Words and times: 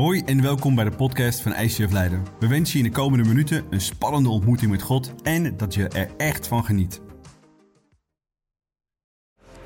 Hoi 0.00 0.22
en 0.26 0.42
welkom 0.42 0.74
bij 0.74 0.84
de 0.84 0.90
podcast 0.90 1.40
van 1.40 1.54
ICF 1.54 1.92
Leiden. 1.92 2.26
We 2.38 2.46
wensen 2.46 2.78
je 2.78 2.84
in 2.84 2.90
de 2.90 2.96
komende 2.96 3.28
minuten 3.28 3.64
een 3.70 3.80
spannende 3.80 4.28
ontmoeting 4.28 4.70
met 4.70 4.82
God 4.82 5.12
en 5.22 5.56
dat 5.56 5.74
je 5.74 5.88
er 5.88 6.10
echt 6.16 6.46
van 6.46 6.64
geniet. 6.64 7.00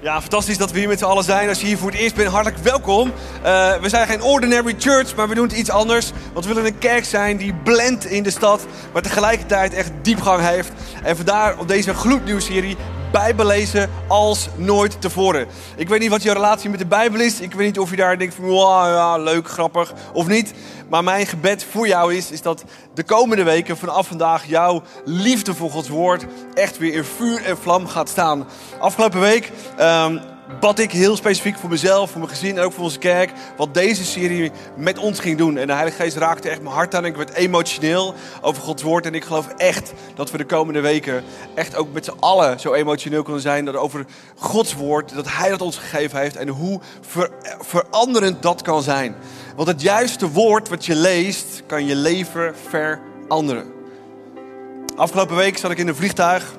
Ja, 0.00 0.20
fantastisch 0.20 0.58
dat 0.58 0.72
we 0.72 0.78
hier 0.78 0.88
met 0.88 0.98
z'n 0.98 1.04
allen 1.04 1.24
zijn. 1.24 1.48
Als 1.48 1.60
je 1.60 1.66
hier 1.66 1.78
voor 1.78 1.90
het 1.90 2.00
eerst 2.00 2.14
bent, 2.14 2.28
hartelijk 2.28 2.62
welkom. 2.62 3.08
Uh, 3.08 3.80
we 3.80 3.88
zijn 3.88 4.06
geen 4.06 4.22
ordinary 4.22 4.74
church, 4.78 5.16
maar 5.16 5.28
we 5.28 5.34
doen 5.34 5.46
het 5.46 5.56
iets 5.56 5.70
anders. 5.70 6.12
Want 6.32 6.46
we 6.46 6.54
willen 6.54 6.70
een 6.70 6.78
kerk 6.78 7.04
zijn 7.04 7.36
die 7.36 7.54
blendt 7.54 8.04
in 8.04 8.22
de 8.22 8.30
stad, 8.30 8.66
maar 8.92 9.02
tegelijkertijd 9.02 9.74
echt 9.74 9.92
diepgang 10.02 10.40
heeft. 10.40 10.72
En 11.02 11.16
vandaar 11.16 11.58
op 11.58 11.68
deze 11.68 11.94
gloednieuwserie 11.94 12.76
Bijbel 13.14 13.46
lezen 13.46 13.90
als 14.08 14.48
nooit 14.56 15.00
tevoren. 15.00 15.46
Ik 15.76 15.88
weet 15.88 16.00
niet 16.00 16.10
wat 16.10 16.22
je 16.22 16.32
relatie 16.32 16.70
met 16.70 16.78
de 16.78 16.86
Bijbel 16.86 17.20
is. 17.20 17.40
Ik 17.40 17.52
weet 17.52 17.66
niet 17.66 17.78
of 17.78 17.90
je 17.90 17.96
daar 17.96 18.18
denkt 18.18 18.34
van, 18.34 18.44
wow, 18.44 18.86
ja, 18.86 19.16
leuk, 19.16 19.48
grappig 19.48 19.92
of 20.12 20.26
niet. 20.26 20.54
Maar 20.88 21.04
mijn 21.04 21.26
gebed 21.26 21.64
voor 21.70 21.86
jou 21.86 22.14
is, 22.14 22.30
is 22.30 22.42
dat 22.42 22.64
de 22.94 23.02
komende 23.02 23.42
weken 23.42 23.76
vanaf 23.76 24.06
vandaag 24.06 24.44
jouw 24.44 24.82
liefde 25.04 25.54
voor 25.54 25.70
Gods 25.70 25.88
woord 25.88 26.26
echt 26.54 26.78
weer 26.78 26.94
in 26.94 27.04
vuur 27.04 27.44
en 27.44 27.58
vlam 27.58 27.86
gaat 27.86 28.08
staan. 28.08 28.46
Afgelopen 28.78 29.20
week 29.20 29.50
um, 29.80 30.20
bad 30.60 30.78
ik 30.78 30.92
heel 30.92 31.16
specifiek 31.16 31.58
voor 31.58 31.70
mezelf, 31.70 32.10
voor 32.10 32.20
mijn 32.20 32.32
gezin 32.32 32.56
en 32.58 32.64
ook 32.64 32.72
voor 32.72 32.84
onze 32.84 32.98
kerk, 32.98 33.32
wat 33.56 33.74
deze 33.74 34.04
serie 34.04 34.52
met 34.76 34.98
ons 34.98 35.20
ging 35.20 35.38
doen. 35.38 35.56
En 35.56 35.66
de 35.66 35.72
Heilige 35.72 36.02
Geest 36.02 36.16
raakte 36.16 36.48
echt 36.48 36.62
mijn 36.62 36.74
hart 36.74 36.94
aan 36.94 37.04
ik 37.04 37.16
werd 37.16 37.34
emotioneel 37.34 38.14
over 38.40 38.62
Gods 38.62 38.82
woord. 38.82 39.06
En 39.06 39.14
ik 39.14 39.24
geloof 39.24 39.48
echt 39.48 39.92
dat 40.14 40.30
we 40.30 40.38
de 40.38 40.44
komende 40.44 40.80
weken 40.80 41.24
echt 41.54 41.76
ook 41.76 41.92
met 41.92 42.04
z'n 42.04 42.18
allen 42.20 42.60
zo 42.60 42.72
emotioneel 42.72 43.22
kunnen 43.22 43.42
zijn 43.42 43.64
dat 43.64 43.76
over 43.76 44.04
Gods 44.36 44.74
woord, 44.74 45.14
dat 45.14 45.28
Hij 45.28 45.50
dat 45.50 45.62
ons 45.62 45.78
gegeven 45.78 46.18
heeft 46.18 46.36
en 46.36 46.48
hoe 46.48 46.80
veranderend 47.60 48.42
dat 48.42 48.62
kan 48.62 48.82
zijn. 48.82 49.14
Want 49.56 49.68
het 49.68 49.82
juiste 49.82 50.30
woord 50.30 50.68
wat 50.68 50.86
je 50.86 50.94
leest, 50.94 51.62
kan 51.66 51.86
je 51.86 51.96
leven 51.96 52.54
veranderen. 52.68 53.72
Afgelopen 54.96 55.36
week 55.36 55.58
zat 55.58 55.70
ik 55.70 55.78
in 55.78 55.88
een 55.88 55.96
vliegtuig. 55.96 56.54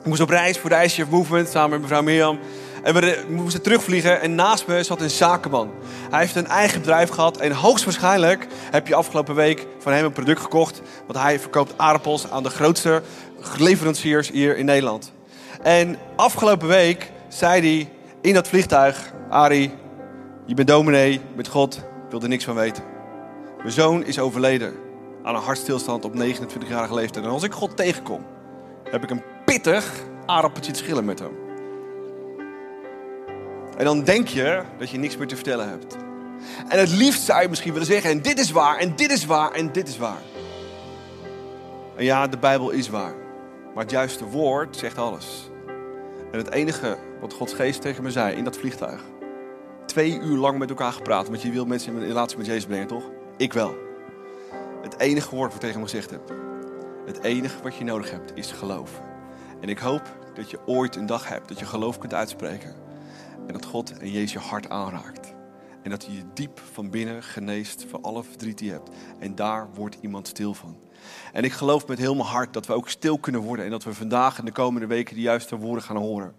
Ik 0.00 0.06
moest 0.06 0.20
op 0.20 0.28
reis 0.28 0.58
voor 0.58 0.70
de 0.70 0.82
ICF 0.82 1.08
Movement 1.08 1.48
samen 1.48 1.70
met 1.70 1.80
mevrouw 1.80 2.02
Mirjam. 2.02 2.38
En 2.86 2.94
we 2.94 3.24
moesten 3.28 3.62
terugvliegen 3.62 4.20
en 4.20 4.34
naast 4.34 4.66
me 4.66 4.82
zat 4.82 5.00
een 5.00 5.10
zakenman. 5.10 5.70
Hij 6.10 6.20
heeft 6.20 6.34
een 6.34 6.46
eigen 6.46 6.80
bedrijf 6.80 7.08
gehad 7.08 7.36
en 7.36 7.52
hoogstwaarschijnlijk 7.52 8.46
heb 8.70 8.86
je 8.86 8.94
afgelopen 8.94 9.34
week 9.34 9.66
van 9.78 9.92
hem 9.92 10.04
een 10.04 10.12
product 10.12 10.40
gekocht. 10.40 10.82
Want 11.06 11.18
hij 11.18 11.40
verkoopt 11.40 11.74
aardappels 11.76 12.30
aan 12.30 12.42
de 12.42 12.50
grootste 12.50 13.02
leveranciers 13.58 14.30
hier 14.30 14.56
in 14.56 14.64
Nederland. 14.64 15.12
En 15.62 15.98
afgelopen 16.16 16.68
week 16.68 17.10
zei 17.28 17.60
hij 17.60 17.90
in 18.20 18.34
dat 18.34 18.48
vliegtuig: 18.48 19.12
Ari, 19.30 19.72
je 20.44 20.54
bent 20.54 20.68
dominee 20.68 21.20
met 21.36 21.48
God, 21.48 21.76
ik 21.76 22.10
wil 22.10 22.22
er 22.22 22.28
niks 22.28 22.44
van 22.44 22.54
weten. 22.54 22.84
Mijn 23.56 23.72
zoon 23.72 24.04
is 24.04 24.18
overleden 24.18 24.74
aan 25.22 25.34
een 25.34 25.42
hartstilstand 25.42 26.04
op 26.04 26.12
29-jarige 26.14 26.94
leeftijd. 26.94 27.24
En 27.24 27.30
als 27.30 27.42
ik 27.42 27.52
God 27.52 27.76
tegenkom, 27.76 28.26
heb 28.90 29.02
ik 29.02 29.10
een 29.10 29.22
pittig 29.44 29.92
aardappeltje 30.26 30.72
te 30.72 30.78
schillen 30.78 31.04
met 31.04 31.18
hem. 31.18 31.45
En 33.76 33.84
dan 33.84 34.04
denk 34.04 34.28
je 34.28 34.62
dat 34.78 34.90
je 34.90 34.98
niks 34.98 35.16
meer 35.16 35.26
te 35.26 35.34
vertellen 35.34 35.68
hebt. 35.68 35.96
En 36.68 36.78
het 36.78 36.90
liefst 36.90 37.22
zou 37.22 37.42
je 37.42 37.48
misschien 37.48 37.72
willen 37.72 37.86
zeggen: 37.86 38.10
en 38.10 38.22
dit 38.22 38.38
is 38.38 38.50
waar, 38.50 38.78
en 38.78 38.96
dit 38.96 39.10
is 39.10 39.26
waar, 39.26 39.52
en 39.52 39.72
dit 39.72 39.88
is 39.88 39.98
waar. 39.98 40.22
En 41.96 42.04
ja, 42.04 42.26
de 42.26 42.38
Bijbel 42.38 42.70
is 42.70 42.88
waar. 42.88 43.14
Maar 43.74 43.84
het 43.84 43.92
juiste 43.92 44.24
woord 44.24 44.76
zegt 44.76 44.98
alles. 44.98 45.50
En 46.32 46.38
het 46.38 46.50
enige 46.50 46.96
wat 47.20 47.32
Gods 47.32 47.54
geest 47.54 47.80
tegen 47.80 48.02
me 48.02 48.10
zei 48.10 48.36
in 48.36 48.44
dat 48.44 48.56
vliegtuig. 48.56 49.02
Twee 49.86 50.20
uur 50.20 50.36
lang 50.36 50.58
met 50.58 50.68
elkaar 50.68 50.92
gepraat, 50.92 51.28
want 51.28 51.42
je 51.42 51.50
wil 51.50 51.64
mensen 51.64 51.94
in 51.94 52.06
relatie 52.06 52.36
met 52.36 52.46
Jezus 52.46 52.66
brengen, 52.66 52.86
toch? 52.86 53.10
Ik 53.36 53.52
wel. 53.52 53.76
Het 54.82 54.98
enige 54.98 55.34
woord 55.34 55.52
wat 55.52 55.60
tegen 55.60 55.80
me 55.80 55.84
gezegd 55.84 56.10
heb. 56.10 56.34
Het 57.06 57.22
enige 57.22 57.62
wat 57.62 57.76
je 57.76 57.84
nodig 57.84 58.10
hebt 58.10 58.32
is 58.34 58.52
geloof. 58.52 58.90
En 59.60 59.68
ik 59.68 59.78
hoop 59.78 60.02
dat 60.34 60.50
je 60.50 60.58
ooit 60.66 60.96
een 60.96 61.06
dag 61.06 61.28
hebt 61.28 61.48
dat 61.48 61.58
je 61.58 61.64
geloof 61.64 61.98
kunt 61.98 62.14
uitspreken. 62.14 62.85
En 63.46 63.52
dat 63.52 63.64
God 63.64 63.98
en 63.98 64.10
Jezus 64.10 64.32
je 64.32 64.38
hart 64.38 64.68
aanraakt. 64.68 65.34
En 65.82 65.90
dat 65.90 66.06
hij 66.06 66.14
je 66.14 66.24
diep 66.34 66.60
van 66.72 66.90
binnen 66.90 67.22
geneest 67.22 67.86
van 67.88 68.02
alle 68.02 68.24
verdriet 68.24 68.58
die 68.58 68.66
je 68.66 68.72
hebt. 68.72 68.90
En 69.18 69.34
daar 69.34 69.68
wordt 69.74 69.96
iemand 70.00 70.28
stil 70.28 70.54
van. 70.54 70.76
En 71.32 71.44
ik 71.44 71.52
geloof 71.52 71.86
met 71.86 71.98
heel 71.98 72.14
mijn 72.14 72.28
hart 72.28 72.52
dat 72.52 72.66
we 72.66 72.72
ook 72.72 72.88
stil 72.88 73.18
kunnen 73.18 73.40
worden. 73.40 73.64
En 73.64 73.70
dat 73.70 73.84
we 73.84 73.94
vandaag 73.94 74.38
en 74.38 74.44
de 74.44 74.52
komende 74.52 74.86
weken 74.86 75.14
de 75.14 75.20
juiste 75.20 75.56
woorden 75.56 75.84
gaan 75.84 75.96
horen. 75.96 76.34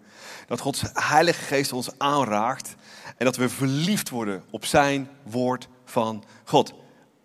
Dat 0.46 0.60
Gods 0.60 0.82
Heilige 0.92 1.40
Geest 1.42 1.72
ons 1.72 1.98
aanraakt. 1.98 2.74
En 3.16 3.24
dat 3.24 3.36
we 3.36 3.48
verliefd 3.48 4.08
worden 4.08 4.42
op 4.50 4.64
zijn 4.64 5.08
woord 5.22 5.68
van 5.84 6.24
God. 6.44 6.74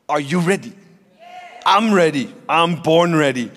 Are 0.05 0.25
you 0.25 0.45
ready? 0.45 0.71
I'm 1.77 1.94
ready. 1.94 2.27
I'm 2.50 2.81
born 2.81 3.15
ready. 3.15 3.50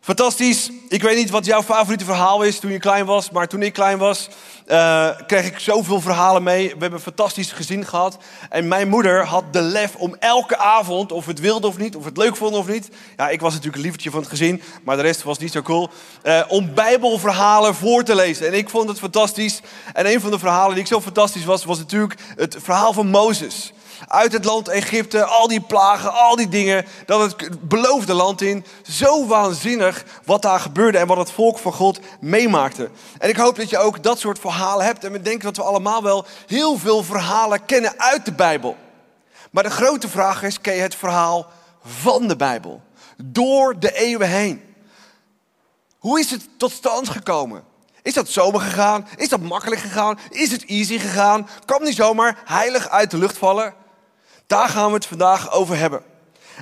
Fantastisch. 0.00 0.70
Ik 0.88 1.02
weet 1.02 1.16
niet 1.16 1.30
wat 1.30 1.44
jouw 1.44 1.62
favoriete 1.62 2.04
verhaal 2.04 2.42
is 2.42 2.58
toen 2.58 2.70
je 2.70 2.78
klein 2.78 3.06
was. 3.06 3.30
Maar 3.30 3.48
toen 3.48 3.62
ik 3.62 3.72
klein 3.72 3.98
was, 3.98 4.28
uh, 4.70 5.08
kreeg 5.26 5.46
ik 5.46 5.58
zoveel 5.58 6.00
verhalen 6.00 6.42
mee. 6.42 6.64
We 6.64 6.70
hebben 6.70 6.92
een 6.92 7.00
fantastisch 7.00 7.52
gezin 7.52 7.86
gehad. 7.86 8.18
En 8.50 8.68
mijn 8.68 8.88
moeder 8.88 9.24
had 9.24 9.44
de 9.52 9.60
lef 9.60 9.94
om 9.94 10.16
elke 10.18 10.58
avond, 10.58 11.12
of 11.12 11.26
het 11.26 11.40
wilde 11.40 11.66
of 11.66 11.78
niet, 11.78 11.96
of 11.96 12.04
het 12.04 12.16
leuk 12.16 12.36
vond 12.36 12.54
of 12.54 12.68
niet. 12.68 12.88
Ja, 13.16 13.28
ik 13.28 13.40
was 13.40 13.50
natuurlijk 13.50 13.76
een 13.76 13.82
lievertje 13.82 14.10
van 14.10 14.20
het 14.20 14.28
gezin, 14.28 14.62
maar 14.84 14.96
de 14.96 15.02
rest 15.02 15.22
was 15.22 15.38
niet 15.38 15.52
zo 15.52 15.62
cool. 15.62 15.90
Uh, 16.22 16.42
om 16.48 16.74
bijbelverhalen 16.74 17.74
voor 17.74 18.02
te 18.02 18.14
lezen. 18.14 18.46
En 18.46 18.54
ik 18.54 18.68
vond 18.68 18.88
het 18.88 18.98
fantastisch. 18.98 19.60
En 19.92 20.06
een 20.06 20.20
van 20.20 20.30
de 20.30 20.38
verhalen 20.38 20.74
die 20.74 20.82
ik 20.82 20.90
zo 20.90 21.00
fantastisch 21.00 21.44
was, 21.44 21.64
was 21.64 21.78
natuurlijk 21.78 22.14
het 22.36 22.56
verhaal 22.60 22.92
van 22.92 23.06
Mozes 23.06 23.72
uit 24.08 24.32
het 24.32 24.44
land 24.44 24.68
Egypte, 24.68 25.24
al 25.24 25.48
die 25.48 25.60
plagen, 25.60 26.12
al 26.12 26.36
die 26.36 26.48
dingen, 26.48 26.86
dat 27.06 27.20
het 27.20 27.68
beloofde 27.68 28.14
land 28.14 28.40
in. 28.40 28.64
Zo 28.82 29.26
waanzinnig 29.26 30.04
wat 30.24 30.42
daar 30.42 30.60
gebeurde 30.60 30.98
en 30.98 31.06
wat 31.06 31.16
het 31.16 31.30
volk 31.30 31.58
van 31.58 31.72
God 31.72 32.00
meemaakte. 32.20 32.90
En 33.18 33.28
ik 33.28 33.36
hoop 33.36 33.56
dat 33.56 33.70
je 33.70 33.78
ook 33.78 34.02
dat 34.02 34.18
soort 34.18 34.38
verhalen 34.38 34.86
hebt. 34.86 35.04
En 35.04 35.12
we 35.12 35.20
denken 35.20 35.44
dat 35.44 35.56
we 35.56 35.62
allemaal 35.62 36.02
wel 36.02 36.24
heel 36.46 36.78
veel 36.78 37.02
verhalen 37.02 37.64
kennen 37.64 37.92
uit 37.96 38.24
de 38.24 38.32
Bijbel. 38.32 38.76
Maar 39.50 39.62
de 39.62 39.70
grote 39.70 40.08
vraag 40.08 40.42
is, 40.42 40.60
ken 40.60 40.74
je 40.74 40.80
het 40.80 40.94
verhaal 40.94 41.46
van 41.84 42.28
de 42.28 42.36
Bijbel? 42.36 42.82
Door 43.24 43.78
de 43.78 43.92
eeuwen 43.92 44.28
heen. 44.28 44.74
Hoe 45.98 46.20
is 46.20 46.30
het 46.30 46.48
tot 46.56 46.72
stand 46.72 47.08
gekomen? 47.08 47.64
Is 48.02 48.14
dat 48.14 48.28
zomaar 48.28 48.60
gegaan? 48.60 49.08
Is 49.16 49.28
dat 49.28 49.40
makkelijk 49.40 49.80
gegaan? 49.80 50.18
Is 50.30 50.50
het 50.50 50.64
easy 50.64 50.98
gegaan? 50.98 51.48
Kan 51.64 51.84
die 51.84 51.94
zomaar 51.94 52.38
heilig 52.44 52.88
uit 52.88 53.10
de 53.10 53.18
lucht 53.18 53.38
vallen? 53.38 53.74
Daar 54.50 54.68
gaan 54.68 54.88
we 54.88 54.94
het 54.94 55.06
vandaag 55.06 55.52
over 55.52 55.76
hebben. 55.76 56.02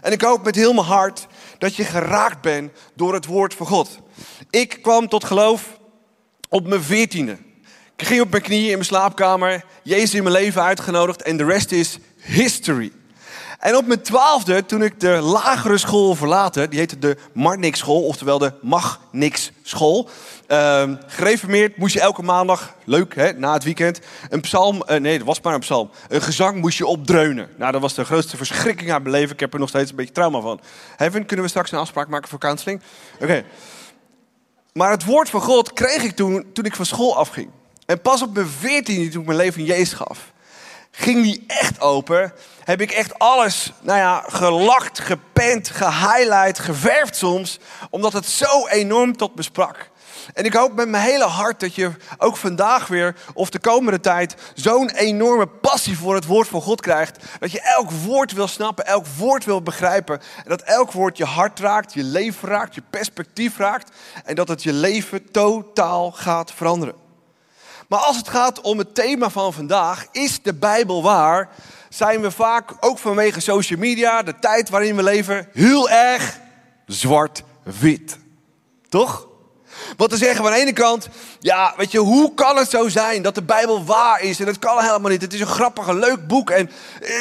En 0.03 0.13
ik 0.13 0.21
hoop 0.21 0.45
met 0.45 0.55
heel 0.55 0.73
mijn 0.73 0.87
hart 0.87 1.27
dat 1.59 1.77
je 1.77 1.85
geraakt 1.85 2.41
bent 2.41 2.73
door 2.95 3.15
het 3.15 3.27
woord 3.27 3.55
van 3.55 3.67
God. 3.67 3.99
Ik 4.51 4.79
kwam 4.83 5.09
tot 5.09 5.25
geloof 5.25 5.79
op 6.49 6.67
mijn 6.67 6.83
veertiende. 6.83 7.39
Ik 7.97 8.07
ging 8.07 8.21
op 8.21 8.31
mijn 8.31 8.43
knieën 8.43 8.67
in 8.67 8.73
mijn 8.73 8.85
slaapkamer, 8.85 9.65
Jezus 9.83 10.15
in 10.15 10.23
mijn 10.23 10.35
leven 10.35 10.63
uitgenodigd 10.63 11.23
en 11.23 11.37
de 11.37 11.45
rest 11.45 11.73
is 11.73 11.99
history. 12.17 12.93
En 13.59 13.77
op 13.77 13.87
mijn 13.87 14.03
twaalfde, 14.03 14.67
toen 14.67 14.83
ik 14.83 15.01
de 15.01 15.09
lagere 15.09 15.79
school 15.79 16.15
verlaten, 16.15 16.71
die 16.71 16.79
heette 16.79 16.99
de 16.99 17.17
Marnix 17.33 17.79
school, 17.79 18.03
oftewel 18.03 18.39
de 18.39 18.53
Mag 18.63 19.01
Niks 19.13 19.51
school. 19.63 20.09
Uh, 20.49 20.93
gereformeerd 21.07 21.77
moest 21.77 21.95
je 21.95 22.01
elke 22.01 22.23
maandag, 22.23 22.75
leuk 22.85 23.15
hè, 23.15 23.33
na 23.33 23.53
het 23.53 23.65
weekend, 23.65 24.01
een 24.29 24.41
psalm, 24.41 24.83
uh, 24.87 24.97
nee 24.97 25.19
dat 25.19 25.27
was 25.27 25.41
maar 25.41 25.55
een 25.55 25.61
psalm, 25.61 25.91
een 26.09 26.23
gezang 26.23 26.61
moest 26.61 26.79
je 26.79 26.87
opdreunen. 26.87 27.49
Nou 27.57 27.73
dat 27.73 27.81
was 27.81 27.95
de 27.95 28.05
grootste 28.05 28.37
verschrikking 28.37 28.93
aan 28.93 29.03
beleven, 29.03 29.33
ik 29.33 29.41
heb 29.41 29.53
er 29.53 29.59
nog 29.59 29.69
steeds 29.69 29.91
een 29.91 29.97
beetje 29.97 30.13
trauma 30.13 30.41
van. 30.41 30.61
Heaven, 30.97 31.27
kunnen 31.27 31.45
we 31.45 31.51
straks 31.51 31.73
een 31.73 31.79
afspraak 31.79 32.09
maken 32.09 32.29
voor 32.29 32.39
counseling? 32.39 32.83
Oké. 33.21 33.45
Maar 34.73 34.91
het 34.91 35.05
woord 35.05 35.31
van 35.31 35.41
God 35.41 35.73
kreeg 35.73 36.03
ik 36.03 36.17
toen, 36.17 36.47
toen 36.53 36.65
ik 36.65 36.77
van 36.77 36.87
school 36.87 37.17
afging. 37.17 37.51
En 37.87 38.01
pas 38.01 38.23
op 38.23 38.35
mijn 38.35 38.47
veertiende, 38.47 39.09
toen 39.09 39.21
ik 39.21 39.27
mijn 39.27 39.39
leven 39.39 39.61
in 39.61 39.67
Jezus 39.67 39.93
gaf 39.93 40.33
ging 40.99 41.23
die 41.23 41.45
echt 41.47 41.81
open. 41.81 42.33
Heb 42.69 42.81
ik 42.81 42.91
echt 42.91 43.19
alles, 43.19 43.73
nou 43.81 43.99
ja, 43.99 44.25
gelakt, 44.27 44.99
gepend, 44.99 45.71
gehighlight, 45.71 46.59
geverfd 46.59 47.17
soms. 47.17 47.59
Omdat 47.91 48.13
het 48.13 48.27
zo 48.27 48.67
enorm 48.67 49.17
tot 49.17 49.35
me 49.35 49.43
sprak. 49.43 49.91
En 50.35 50.45
ik 50.45 50.53
hoop 50.53 50.75
met 50.75 50.89
mijn 50.89 51.05
hele 51.05 51.25
hart 51.25 51.61
dat 51.61 51.75
je 51.75 51.91
ook 52.19 52.37
vandaag 52.37 52.87
weer, 52.87 53.17
of 53.35 53.51
de 53.51 53.59
komende 53.59 54.01
tijd, 54.01 54.35
zo'n 54.55 54.91
enorme 54.91 55.47
passie 55.47 55.99
voor 55.99 56.15
het 56.15 56.25
woord 56.25 56.49
van 56.49 56.61
God 56.61 56.81
krijgt. 56.81 57.25
Dat 57.39 57.51
je 57.51 57.61
elk 57.61 57.91
woord 57.91 58.33
wil 58.33 58.49
snappen, 58.49 58.87
elk 58.87 59.07
woord 59.07 59.45
wil 59.45 59.63
begrijpen. 59.63 60.21
En 60.37 60.49
dat 60.49 60.63
elk 60.63 60.93
woord 60.93 61.17
je 61.17 61.25
hart 61.25 61.61
raakt, 61.61 61.93
je 61.93 62.05
leven 62.05 62.49
raakt, 62.49 62.75
je 62.75 62.83
perspectief 62.91 63.57
raakt. 63.57 63.91
En 64.25 64.35
dat 64.35 64.49
het 64.49 64.63
je 64.63 64.73
leven 64.73 65.31
totaal 65.31 66.11
gaat 66.11 66.53
veranderen. 66.53 66.95
Maar 67.89 68.01
als 68.01 68.17
het 68.17 68.29
gaat 68.29 68.61
om 68.61 68.79
het 68.79 68.95
thema 68.95 69.31
van 69.31 69.53
vandaag, 69.53 70.07
is 70.13 70.43
de 70.43 70.55
Bijbel 70.55 71.03
waar? 71.03 71.49
Zijn 71.89 72.21
we 72.21 72.31
vaak, 72.31 72.71
ook 72.81 72.99
vanwege 72.99 73.41
social 73.41 73.79
media, 73.79 74.23
de 74.23 74.39
tijd 74.39 74.69
waarin 74.69 74.97
we 74.97 75.03
leven, 75.03 75.49
heel 75.53 75.91
erg 75.91 76.39
zwart-wit. 76.87 78.19
Toch? 78.89 79.29
Wat 79.97 80.11
te 80.11 80.17
zeggen 80.17 80.43
van 80.43 80.53
de 80.53 80.59
ene 80.59 80.73
kant, 80.73 81.09
ja, 81.39 81.75
weet 81.77 81.91
je, 81.91 81.99
hoe 81.99 82.35
kan 82.35 82.57
het 82.57 82.71
zo 82.71 82.89
zijn 82.89 83.23
dat 83.23 83.35
de 83.35 83.43
Bijbel 83.43 83.85
waar 83.85 84.21
is? 84.21 84.41
En 84.41 84.47
dat 84.47 84.59
kan 84.59 84.85
helemaal 84.85 85.11
niet. 85.11 85.23
Het 85.23 85.35
is 85.35 85.41
een 85.41 85.47
grappig, 85.47 85.91
leuk 85.91 86.27
boek. 86.27 86.51
En 86.51 86.71
eh, 87.03 87.13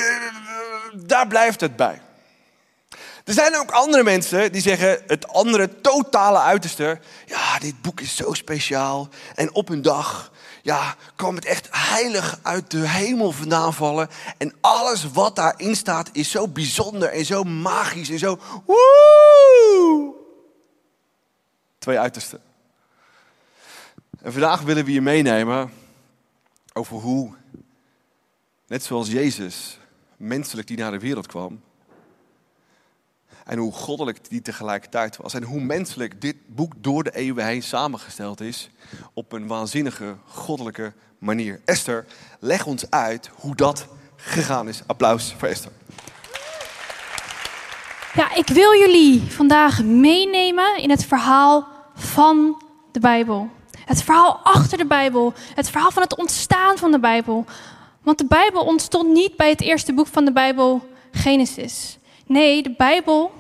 daar 0.94 1.28
blijft 1.28 1.62
het 1.62 1.76
bij. 1.76 2.02
Er 3.24 3.34
zijn 3.34 3.58
ook 3.58 3.72
andere 3.72 4.04
mensen 4.04 4.52
die 4.52 4.62
zeggen 4.62 5.02
het 5.08 5.28
andere 5.28 5.82
totale 5.82 6.40
uiterste. 6.40 7.00
Ja, 7.26 7.60
dit 7.60 7.82
boek 7.82 8.02
is 8.02 8.16
zo 8.16 8.34
speciaal. 8.34 9.10
En 9.36 9.54
op 9.54 9.70
een 9.70 9.82
dag 9.82 10.32
ja, 10.68 10.96
kwam 11.16 11.36
het 11.36 11.46
echt 11.46 11.68
heilig 11.72 12.40
uit 12.42 12.72
de 12.72 12.88
hemel 12.88 13.32
vandaan 13.32 13.74
vallen. 13.74 14.10
En 14.38 14.54
alles 14.62 15.12
wat 15.12 15.36
daarin 15.36 15.76
staat 15.76 16.10
is 16.12 16.32
zo 16.32 16.48
bijzonder 16.48 17.10
en 17.10 17.26
zo 17.26 17.44
magisch 17.44 18.10
en 18.10 18.20
zo. 18.20 18.40
Woe! 18.66 20.14
Twee 21.78 22.00
uitersten. 22.00 22.42
En 24.22 24.32
vandaag 24.32 24.62
willen 24.62 24.86
we 24.86 24.92
je 24.92 25.02
meenemen 25.02 25.72
over 26.74 26.98
hoe, 26.98 27.34
net 28.68 28.84
zoals 28.84 29.08
Jezus, 29.08 29.80
menselijk 30.18 30.68
die 30.68 30.78
naar 30.78 30.92
de 30.92 31.00
wereld 31.00 31.28
kwam, 31.28 31.62
en 33.48 33.58
hoe 33.58 33.72
goddelijk 33.72 34.30
die 34.30 34.42
tegelijkertijd 34.42 35.18
was. 35.18 35.34
En 35.34 35.44
hoe 35.44 35.60
menselijk 35.60 36.22
dit 36.22 36.36
boek 36.48 36.74
door 36.78 37.04
de 37.04 37.16
eeuwen 37.16 37.46
heen 37.46 37.64
samengesteld 37.64 38.42
is. 38.42 38.70
Op 39.14 39.32
een 39.32 39.48
waanzinnige, 39.48 40.16
goddelijke 40.26 40.94
manier. 41.18 41.62
Esther, 41.66 42.06
leg 42.40 42.66
ons 42.66 42.90
uit 42.90 43.30
hoe 43.34 43.56
dat 43.56 43.88
gegaan 44.16 44.68
is. 44.68 44.82
Applaus 44.86 45.36
voor 45.38 45.48
Esther. 45.48 45.72
Ja, 48.14 48.36
ik 48.36 48.48
wil 48.48 48.74
jullie 48.74 49.32
vandaag 49.32 49.84
meenemen 49.84 50.78
in 50.78 50.90
het 50.90 51.06
verhaal 51.06 51.68
van 51.96 52.62
de 52.92 53.00
Bijbel. 53.00 53.50
Het 53.86 54.04
verhaal 54.04 54.40
achter 54.44 54.78
de 54.78 54.86
Bijbel. 54.86 55.34
Het 55.56 55.70
verhaal 55.70 55.92
van 55.92 56.04
het 56.04 56.18
ontstaan 56.18 56.78
van 56.78 56.92
de 56.92 57.00
Bijbel. 57.00 57.46
Want 58.02 58.18
de 58.18 58.26
Bijbel 58.26 58.64
ontstond 58.64 59.14
niet 59.14 59.36
bij 59.36 59.50
het 59.50 59.62
eerste 59.62 59.94
boek 59.94 60.08
van 60.08 60.26
de 60.26 60.32
Bijbel, 60.32 60.88
Genesis. 61.12 61.97
Nee, 62.28 62.64
de 62.64 62.74
Bijbel, 62.78 63.32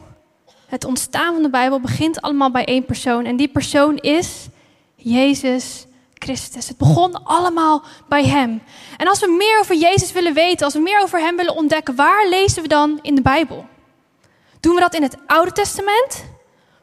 het 0.67 0.85
ontstaan 0.85 1.33
van 1.33 1.43
de 1.43 1.49
Bijbel 1.49 1.79
begint 1.79 2.21
allemaal 2.21 2.51
bij 2.51 2.65
één 2.65 2.85
persoon. 2.85 3.25
En 3.25 3.35
die 3.35 3.47
persoon 3.47 3.97
is 3.97 4.47
Jezus 4.95 5.85
Christus. 6.13 6.67
Het 6.67 6.77
begon 6.77 7.23
allemaal 7.23 7.83
bij 8.09 8.25
Hem. 8.25 8.61
En 8.97 9.07
als 9.07 9.19
we 9.19 9.35
meer 9.37 9.59
over 9.59 9.75
Jezus 9.75 10.11
willen 10.11 10.33
weten, 10.33 10.65
als 10.65 10.73
we 10.73 10.79
meer 10.79 11.01
over 11.01 11.19
Hem 11.19 11.35
willen 11.35 11.55
ontdekken, 11.55 11.95
waar 11.95 12.27
lezen 12.27 12.61
we 12.61 12.67
dan 12.67 12.99
in 13.01 13.15
de 13.15 13.21
Bijbel? 13.21 13.65
Doen 14.59 14.75
we 14.75 14.81
dat 14.81 14.95
in 14.95 15.03
het 15.03 15.17
Oude 15.27 15.51
Testament? 15.51 16.25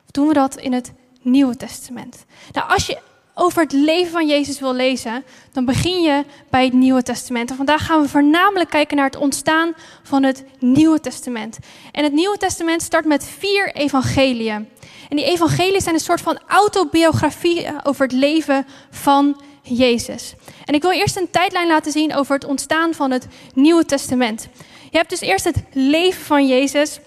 Of 0.05 0.11
doen 0.11 0.29
we 0.29 0.35
dat 0.35 0.57
in 0.57 0.73
het 0.73 0.93
Nieuwe 1.23 1.57
Testament? 1.57 2.25
Nou, 2.53 2.71
als 2.71 2.87
je 2.87 2.99
over 3.35 3.63
het 3.63 3.73
leven 3.73 4.13
van 4.13 4.27
Jezus 4.27 4.61
wil 4.61 4.75
lezen, 4.75 5.25
dan 5.53 5.65
begin 5.65 6.03
je 6.03 6.25
bij 6.51 6.65
het 6.65 6.73
Nieuwe 6.73 7.03
Testament. 7.03 7.51
En 7.51 7.57
vandaag 7.57 7.87
gaan 7.87 8.03
we 8.03 8.09
voornamelijk 8.09 8.71
kijken 8.71 8.97
naar 8.97 9.07
het 9.07 9.17
ontstaan 9.17 9.73
van 10.03 10.23
het 10.23 10.45
Nieuwe 10.59 11.01
Testament. 11.01 11.59
En 11.93 12.05
het 12.05 12.13
Nieuwe 12.13 12.37
Testament 12.37 12.83
start 12.83 13.05
met 13.05 13.25
vier 13.39 13.73
evangeliën. 13.75 14.69
En 15.09 15.17
die 15.17 15.25
evangeliën 15.25 15.81
zijn 15.81 15.95
een 15.95 16.01
soort 16.01 16.21
van 16.21 16.39
autobiografie 16.47 17.67
over 17.83 18.03
het 18.03 18.13
leven 18.13 18.67
van 18.91 19.41
Jezus. 19.63 20.35
En 20.65 20.75
ik 20.75 20.83
wil 20.83 20.91
eerst 20.91 21.17
een 21.17 21.31
tijdlijn 21.31 21.69
laten 21.69 21.93
zien 21.93 22.15
over 22.15 22.35
het 22.35 22.45
ontstaan 22.45 22.95
van 22.95 23.11
het 23.11 23.27
Nieuwe 23.55 23.85
Testament. 23.85 24.49
Je 24.91 24.97
hebt 24.97 25.11
dus 25.11 25.21
eerst 25.21 25.45
het 25.45 25.63
leven 25.73 26.23
van 26.23 26.47
Jezus 26.47 27.01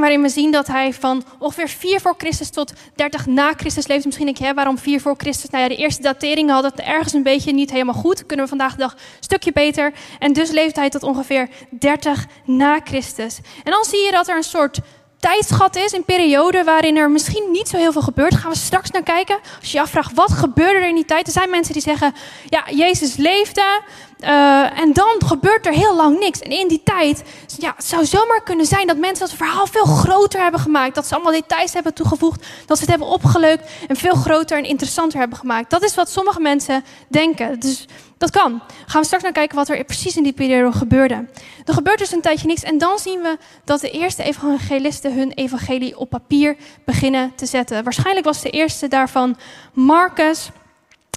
waarin 0.00 0.22
we 0.22 0.28
zien 0.28 0.50
dat 0.50 0.66
hij 0.66 0.92
van 0.92 1.24
ongeveer 1.38 1.68
4 1.68 2.00
voor 2.00 2.14
Christus 2.18 2.50
tot 2.50 2.72
30 2.94 3.26
na 3.26 3.52
Christus 3.56 3.86
leeft. 3.86 4.04
Misschien 4.04 4.26
denk 4.26 4.38
je, 4.38 4.44
hè, 4.44 4.54
waarom 4.54 4.78
4 4.78 5.00
voor 5.00 5.14
Christus? 5.16 5.50
Nou 5.50 5.62
ja, 5.62 5.68
de 5.68 5.76
eerste 5.76 6.02
dateringen 6.02 6.52
hadden 6.52 6.70
het 6.70 6.80
ergens 6.80 7.12
een 7.12 7.22
beetje 7.22 7.52
niet 7.52 7.70
helemaal 7.70 7.94
goed. 7.94 8.26
Kunnen 8.26 8.44
we 8.44 8.50
vandaag 8.50 8.72
de 8.72 8.78
dag 8.78 8.92
een 8.92 8.98
stukje 9.20 9.52
beter. 9.52 9.92
En 10.18 10.32
dus 10.32 10.50
leeft 10.50 10.76
hij 10.76 10.90
tot 10.90 11.02
ongeveer 11.02 11.48
30 11.70 12.26
na 12.44 12.80
Christus. 12.84 13.38
En 13.64 13.72
dan 13.72 13.84
zie 13.84 14.04
je 14.04 14.10
dat 14.10 14.28
er 14.28 14.36
een 14.36 14.42
soort 14.42 14.80
tijdschat 15.20 15.76
is, 15.76 15.92
een 15.92 16.04
periode 16.04 16.64
waarin 16.64 16.96
er 16.96 17.10
misschien 17.10 17.50
niet 17.50 17.68
zo 17.68 17.76
heel 17.76 17.92
veel 17.92 18.02
gebeurt. 18.02 18.30
Daar 18.30 18.40
gaan 18.40 18.50
we 18.50 18.56
straks 18.56 18.90
naar 18.90 19.02
kijken. 19.02 19.38
Als 19.60 19.70
je 19.70 19.76
je 19.76 19.82
afvraagt, 19.82 20.14
wat 20.14 20.32
gebeurde 20.32 20.78
er 20.78 20.88
in 20.88 20.94
die 20.94 21.04
tijd? 21.04 21.26
Er 21.26 21.32
zijn 21.32 21.50
mensen 21.50 21.72
die 21.72 21.82
zeggen, 21.82 22.14
ja, 22.48 22.64
Jezus 22.70 23.16
leefde 23.16 23.80
uh, 24.20 24.78
en 24.78 24.92
dan 24.92 25.20
gebeurt 25.26 25.66
er 25.66 25.72
heel 25.72 25.96
lang 25.96 26.18
niks. 26.18 26.40
En 26.40 26.50
in 26.50 26.68
die 26.68 26.82
tijd, 26.84 27.22
ja, 27.58 27.72
het 27.76 27.84
zou 27.84 28.04
zomaar 28.04 28.42
kunnen 28.42 28.66
zijn 28.66 28.86
dat 28.86 28.96
mensen 28.96 29.24
het 29.24 29.34
verhaal 29.34 29.66
veel 29.66 29.84
groter 29.84 30.42
hebben 30.42 30.60
gemaakt. 30.60 30.94
Dat 30.94 31.06
ze 31.06 31.14
allemaal 31.14 31.32
details 31.32 31.72
hebben 31.72 31.94
toegevoegd, 31.94 32.46
dat 32.66 32.76
ze 32.76 32.82
het 32.82 32.90
hebben 32.90 33.08
opgeleukt 33.08 33.70
en 33.88 33.96
veel 33.96 34.14
groter 34.14 34.58
en 34.58 34.64
interessanter 34.64 35.18
hebben 35.18 35.38
gemaakt. 35.38 35.70
Dat 35.70 35.82
is 35.82 35.94
wat 35.94 36.10
sommige 36.10 36.40
mensen 36.40 36.84
denken. 37.08 37.60
Dus 37.60 37.86
dat 38.20 38.30
kan. 38.30 38.62
Gaan 38.86 39.00
we 39.00 39.06
straks 39.06 39.22
naar 39.22 39.32
kijken 39.32 39.56
wat 39.56 39.68
er 39.68 39.84
precies 39.84 40.16
in 40.16 40.22
die 40.22 40.32
periode 40.32 40.76
gebeurde. 40.76 41.26
Er 41.64 41.74
gebeurt 41.74 41.98
dus 41.98 42.12
een 42.12 42.20
tijdje 42.20 42.46
niks 42.46 42.62
en 42.62 42.78
dan 42.78 42.98
zien 42.98 43.20
we 43.20 43.38
dat 43.64 43.80
de 43.80 43.90
eerste 43.90 44.22
evangelisten 44.22 45.14
hun 45.14 45.32
evangelie 45.32 45.98
op 45.98 46.10
papier 46.10 46.56
beginnen 46.84 47.32
te 47.34 47.46
zetten. 47.46 47.84
Waarschijnlijk 47.84 48.26
was 48.26 48.42
de 48.42 48.50
eerste 48.50 48.88
daarvan 48.88 49.36
Marcus, 49.72 50.50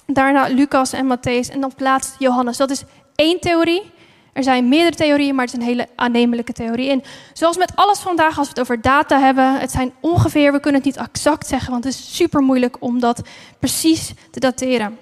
daarna 0.05 0.47
Lucas 0.47 0.93
en 0.93 1.17
Matthäus 1.17 1.49
en 1.51 1.61
dan 1.61 1.73
plaatst 1.75 2.15
Johannes. 2.19 2.57
Dat 2.57 2.69
is 2.69 2.83
één 3.15 3.39
theorie. 3.39 3.91
Er 4.33 4.43
zijn 4.43 4.67
meerdere 4.67 4.95
theorieën, 4.95 5.35
maar 5.35 5.45
het 5.45 5.53
is 5.53 5.59
een 5.59 5.67
hele 5.67 5.87
aannemelijke 5.95 6.53
theorie. 6.53 6.89
En 6.89 7.03
zoals 7.33 7.57
met 7.57 7.75
alles 7.75 7.99
vandaag, 7.99 8.37
als 8.37 8.47
we 8.47 8.53
het 8.53 8.59
over 8.59 8.81
data 8.81 9.19
hebben, 9.19 9.59
het 9.59 9.71
zijn 9.71 9.93
ongeveer, 9.99 10.51
we 10.51 10.59
kunnen 10.59 10.81
het 10.81 10.95
niet 10.95 11.07
exact 11.07 11.47
zeggen, 11.47 11.71
want 11.71 11.83
het 11.83 11.93
is 11.93 12.15
super 12.15 12.41
moeilijk 12.41 12.77
om 12.79 12.99
dat 12.99 13.21
precies 13.59 14.13
te 14.31 14.39
dateren. 14.39 14.97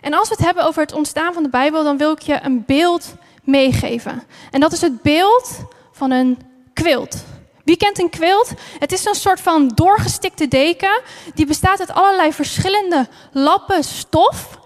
En 0.00 0.14
als 0.14 0.28
we 0.28 0.34
het 0.34 0.44
hebben 0.44 0.64
over 0.64 0.82
het 0.82 0.92
ontstaan 0.92 1.32
van 1.32 1.42
de 1.42 1.48
Bijbel, 1.48 1.84
dan 1.84 1.96
wil 1.96 2.12
ik 2.12 2.22
je 2.22 2.38
een 2.42 2.64
beeld 2.66 3.14
meegeven. 3.44 4.22
En 4.50 4.60
dat 4.60 4.72
is 4.72 4.80
het 4.80 5.02
beeld 5.02 5.64
van 5.92 6.10
een 6.10 6.38
quilt. 6.72 7.24
Wie 7.68 7.76
kent 7.76 7.98
een 7.98 8.10
quilt? 8.10 8.52
Het 8.78 8.92
is 8.92 9.04
een 9.04 9.14
soort 9.14 9.40
van 9.40 9.68
doorgestikte 9.68 10.48
deken. 10.48 11.00
Die 11.34 11.46
bestaat 11.46 11.80
uit 11.80 11.92
allerlei 11.92 12.32
verschillende 12.32 13.08
lappen 13.32 13.84
stof. 13.84 14.58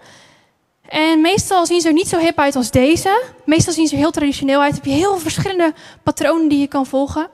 En 0.87 1.21
meestal 1.21 1.65
zien 1.65 1.81
ze 1.81 1.87
er 1.87 1.93
niet 1.93 2.07
zo 2.07 2.17
hip 2.17 2.39
uit 2.39 2.55
als 2.55 2.71
deze. 2.71 3.23
Meestal 3.45 3.73
zien 3.73 3.87
ze 3.87 3.93
er 3.93 3.99
heel 3.99 4.11
traditioneel 4.11 4.61
uit. 4.61 4.75
Heb 4.75 4.85
je 4.85 4.91
heel 4.91 5.17
verschillende 5.17 5.73
patronen 6.03 6.47
die 6.47 6.59
je 6.59 6.67
kan 6.67 6.85
volgen. 6.85 7.29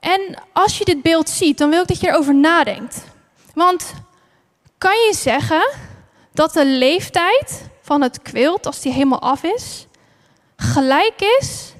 En 0.00 0.42
als 0.52 0.78
je 0.78 0.84
dit 0.84 1.02
beeld 1.02 1.28
ziet, 1.28 1.58
dan 1.58 1.70
wil 1.70 1.80
ik 1.80 1.88
dat 1.88 2.00
je 2.00 2.08
erover 2.08 2.34
nadenkt. 2.34 3.04
Want 3.54 3.92
kan 4.78 4.94
je 4.94 5.14
zeggen 5.14 5.70
dat 6.32 6.52
de 6.52 6.66
leeftijd 6.66 7.68
van 7.82 8.02
het 8.02 8.22
quilt, 8.22 8.66
als 8.66 8.80
die 8.80 8.92
helemaal 8.92 9.20
af 9.20 9.42
is, 9.42 9.86
gelijk 10.56 11.20
is 11.40 11.72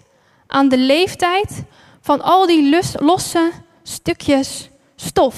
aan 0.47 0.69
de 0.69 0.79
leeftijd 0.79 1.65
van 2.05 2.23
al 2.23 2.47
die 2.47 2.83
losse 3.01 3.51
stukjes 3.83 4.69
stof? 4.97 5.37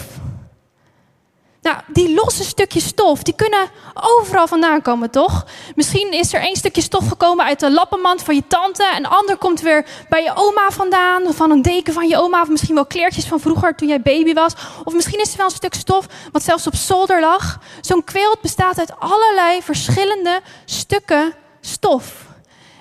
Nou, 1.63 1.77
die 1.87 2.15
losse 2.15 2.45
stukjes 2.45 2.87
stof, 2.87 3.23
die 3.23 3.35
kunnen 3.35 3.69
overal 3.95 4.47
vandaan 4.47 4.83
komen, 4.83 5.11
toch? 5.11 5.47
Misschien 5.75 6.13
is 6.13 6.33
er 6.33 6.41
één 6.41 6.57
stukje 6.57 6.83
stof 6.83 7.09
gekomen 7.09 7.45
uit 7.45 7.61
de 7.61 7.71
lappenmand 7.71 8.23
van 8.23 8.35
je 8.35 8.47
tante. 8.47 8.93
Een 8.97 9.07
ander 9.07 9.37
komt 9.37 9.61
weer 9.61 9.87
bij 10.09 10.23
je 10.23 10.33
oma 10.35 10.71
vandaan. 10.71 11.35
Van 11.35 11.51
een 11.51 11.63
deken 11.63 11.93
van 11.93 12.09
je 12.09 12.17
oma. 12.17 12.41
Of 12.41 12.49
misschien 12.49 12.75
wel 12.75 12.87
kleertjes 12.87 13.27
van 13.27 13.41
vroeger 13.41 13.75
toen 13.75 13.89
jij 13.89 14.03
baby 14.03 14.33
was. 14.33 14.53
Of 14.85 14.95
misschien 14.95 15.21
is 15.21 15.31
er 15.31 15.37
wel 15.37 15.47
een 15.47 15.53
stuk 15.53 15.75
stof 15.75 16.07
wat 16.33 16.43
zelfs 16.43 16.67
op 16.67 16.75
zolder 16.75 17.21
lag. 17.21 17.59
Zo'n 17.81 18.05
quilt 18.05 18.41
bestaat 18.41 18.79
uit 18.79 18.99
allerlei 18.99 19.63
verschillende 19.63 20.41
stukken 20.65 21.35
stof. 21.61 22.27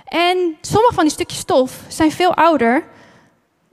En 0.06 0.58
sommige 0.62 0.94
van 0.94 1.04
die 1.04 1.14
stukjes 1.14 1.40
stof 1.40 1.72
zijn 1.88 2.12
veel 2.12 2.34
ouder 2.34 2.94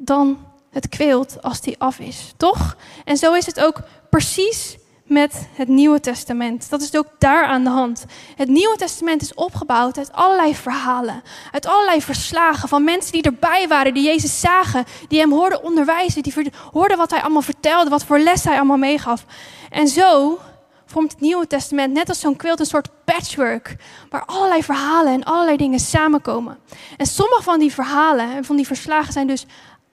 dan 0.04 0.38
het 0.70 0.88
quilt 0.88 1.42
als 1.42 1.60
die 1.60 1.78
af 1.78 1.98
is, 1.98 2.32
toch? 2.36 2.76
En 3.04 3.16
zo 3.16 3.32
is 3.32 3.46
het 3.46 3.60
ook 3.60 3.80
precies 4.10 4.76
met 5.04 5.48
het 5.54 5.68
Nieuwe 5.68 6.00
Testament. 6.00 6.70
Dat 6.70 6.80
is 6.80 6.96
ook 6.96 7.06
daar 7.18 7.44
aan 7.44 7.64
de 7.64 7.70
hand. 7.70 8.04
Het 8.36 8.48
Nieuwe 8.48 8.76
Testament 8.76 9.22
is 9.22 9.34
opgebouwd 9.34 9.98
uit 9.98 10.12
allerlei 10.12 10.54
verhalen, 10.54 11.22
uit 11.50 11.66
allerlei 11.66 12.02
verslagen 12.02 12.68
van 12.68 12.84
mensen 12.84 13.12
die 13.12 13.22
erbij 13.22 13.68
waren, 13.68 13.94
die 13.94 14.04
Jezus 14.04 14.40
zagen, 14.40 14.84
die 15.08 15.20
hem 15.20 15.32
hoorden 15.32 15.62
onderwijzen, 15.62 16.22
die 16.22 16.34
hoorden 16.72 16.96
wat 16.96 17.10
hij 17.10 17.20
allemaal 17.20 17.42
vertelde, 17.42 17.90
wat 17.90 18.04
voor 18.04 18.18
les 18.18 18.44
hij 18.44 18.56
allemaal 18.56 18.76
meegaf. 18.76 19.24
En 19.70 19.88
zo 19.88 20.38
vormt 20.86 21.12
het 21.12 21.20
Nieuwe 21.20 21.46
Testament 21.46 21.92
net 21.92 22.08
als 22.08 22.20
zo'n 22.20 22.36
quilt 22.36 22.60
een 22.60 22.66
soort 22.66 22.88
patchwork, 23.04 23.76
waar 24.10 24.24
allerlei 24.24 24.62
verhalen 24.62 25.12
en 25.12 25.24
allerlei 25.24 25.56
dingen 25.56 25.78
samenkomen. 25.80 26.58
En 26.96 27.06
sommige 27.06 27.42
van 27.42 27.58
die 27.58 27.72
verhalen 27.72 28.32
en 28.32 28.44
van 28.44 28.56
die 28.56 28.66
verslagen 28.66 29.12
zijn 29.12 29.26
dus 29.26 29.46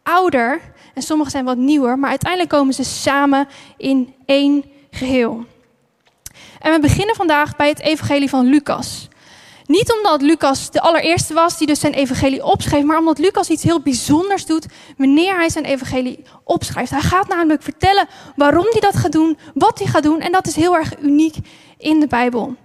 ouder 0.09 0.61
en 0.93 1.01
sommige 1.01 1.29
zijn 1.29 1.45
wat 1.45 1.57
nieuwer, 1.57 1.99
maar 1.99 2.09
uiteindelijk 2.09 2.51
komen 2.51 2.73
ze 2.73 2.83
samen 2.83 3.47
in 3.77 4.13
één 4.25 4.63
geheel. 4.91 5.45
En 6.59 6.71
we 6.71 6.79
beginnen 6.79 7.15
vandaag 7.15 7.55
bij 7.55 7.67
het 7.67 7.79
evangelie 7.79 8.29
van 8.29 8.45
Lucas. 8.45 9.07
Niet 9.65 9.93
omdat 9.97 10.21
Lucas 10.21 10.71
de 10.71 10.81
allereerste 10.81 11.33
was 11.33 11.57
die 11.57 11.67
dus 11.67 11.79
zijn 11.79 11.93
evangelie 11.93 12.43
opschreef, 12.43 12.83
maar 12.83 12.97
omdat 12.97 13.17
Lucas 13.17 13.49
iets 13.49 13.63
heel 13.63 13.81
bijzonders 13.81 14.45
doet 14.45 14.65
wanneer 14.97 15.35
hij 15.35 15.49
zijn 15.49 15.65
evangelie 15.65 16.23
opschrijft. 16.43 16.91
Hij 16.91 17.01
gaat 17.01 17.27
namelijk 17.27 17.63
vertellen 17.63 18.07
waarom 18.35 18.67
hij 18.69 18.81
dat 18.81 18.95
gaat 18.95 19.11
doen, 19.11 19.37
wat 19.53 19.79
hij 19.79 19.87
gaat 19.87 20.03
doen 20.03 20.21
en 20.21 20.31
dat 20.31 20.47
is 20.47 20.55
heel 20.55 20.75
erg 20.75 20.99
uniek 20.99 21.35
in 21.77 21.99
de 21.99 22.07
Bijbel. 22.07 22.55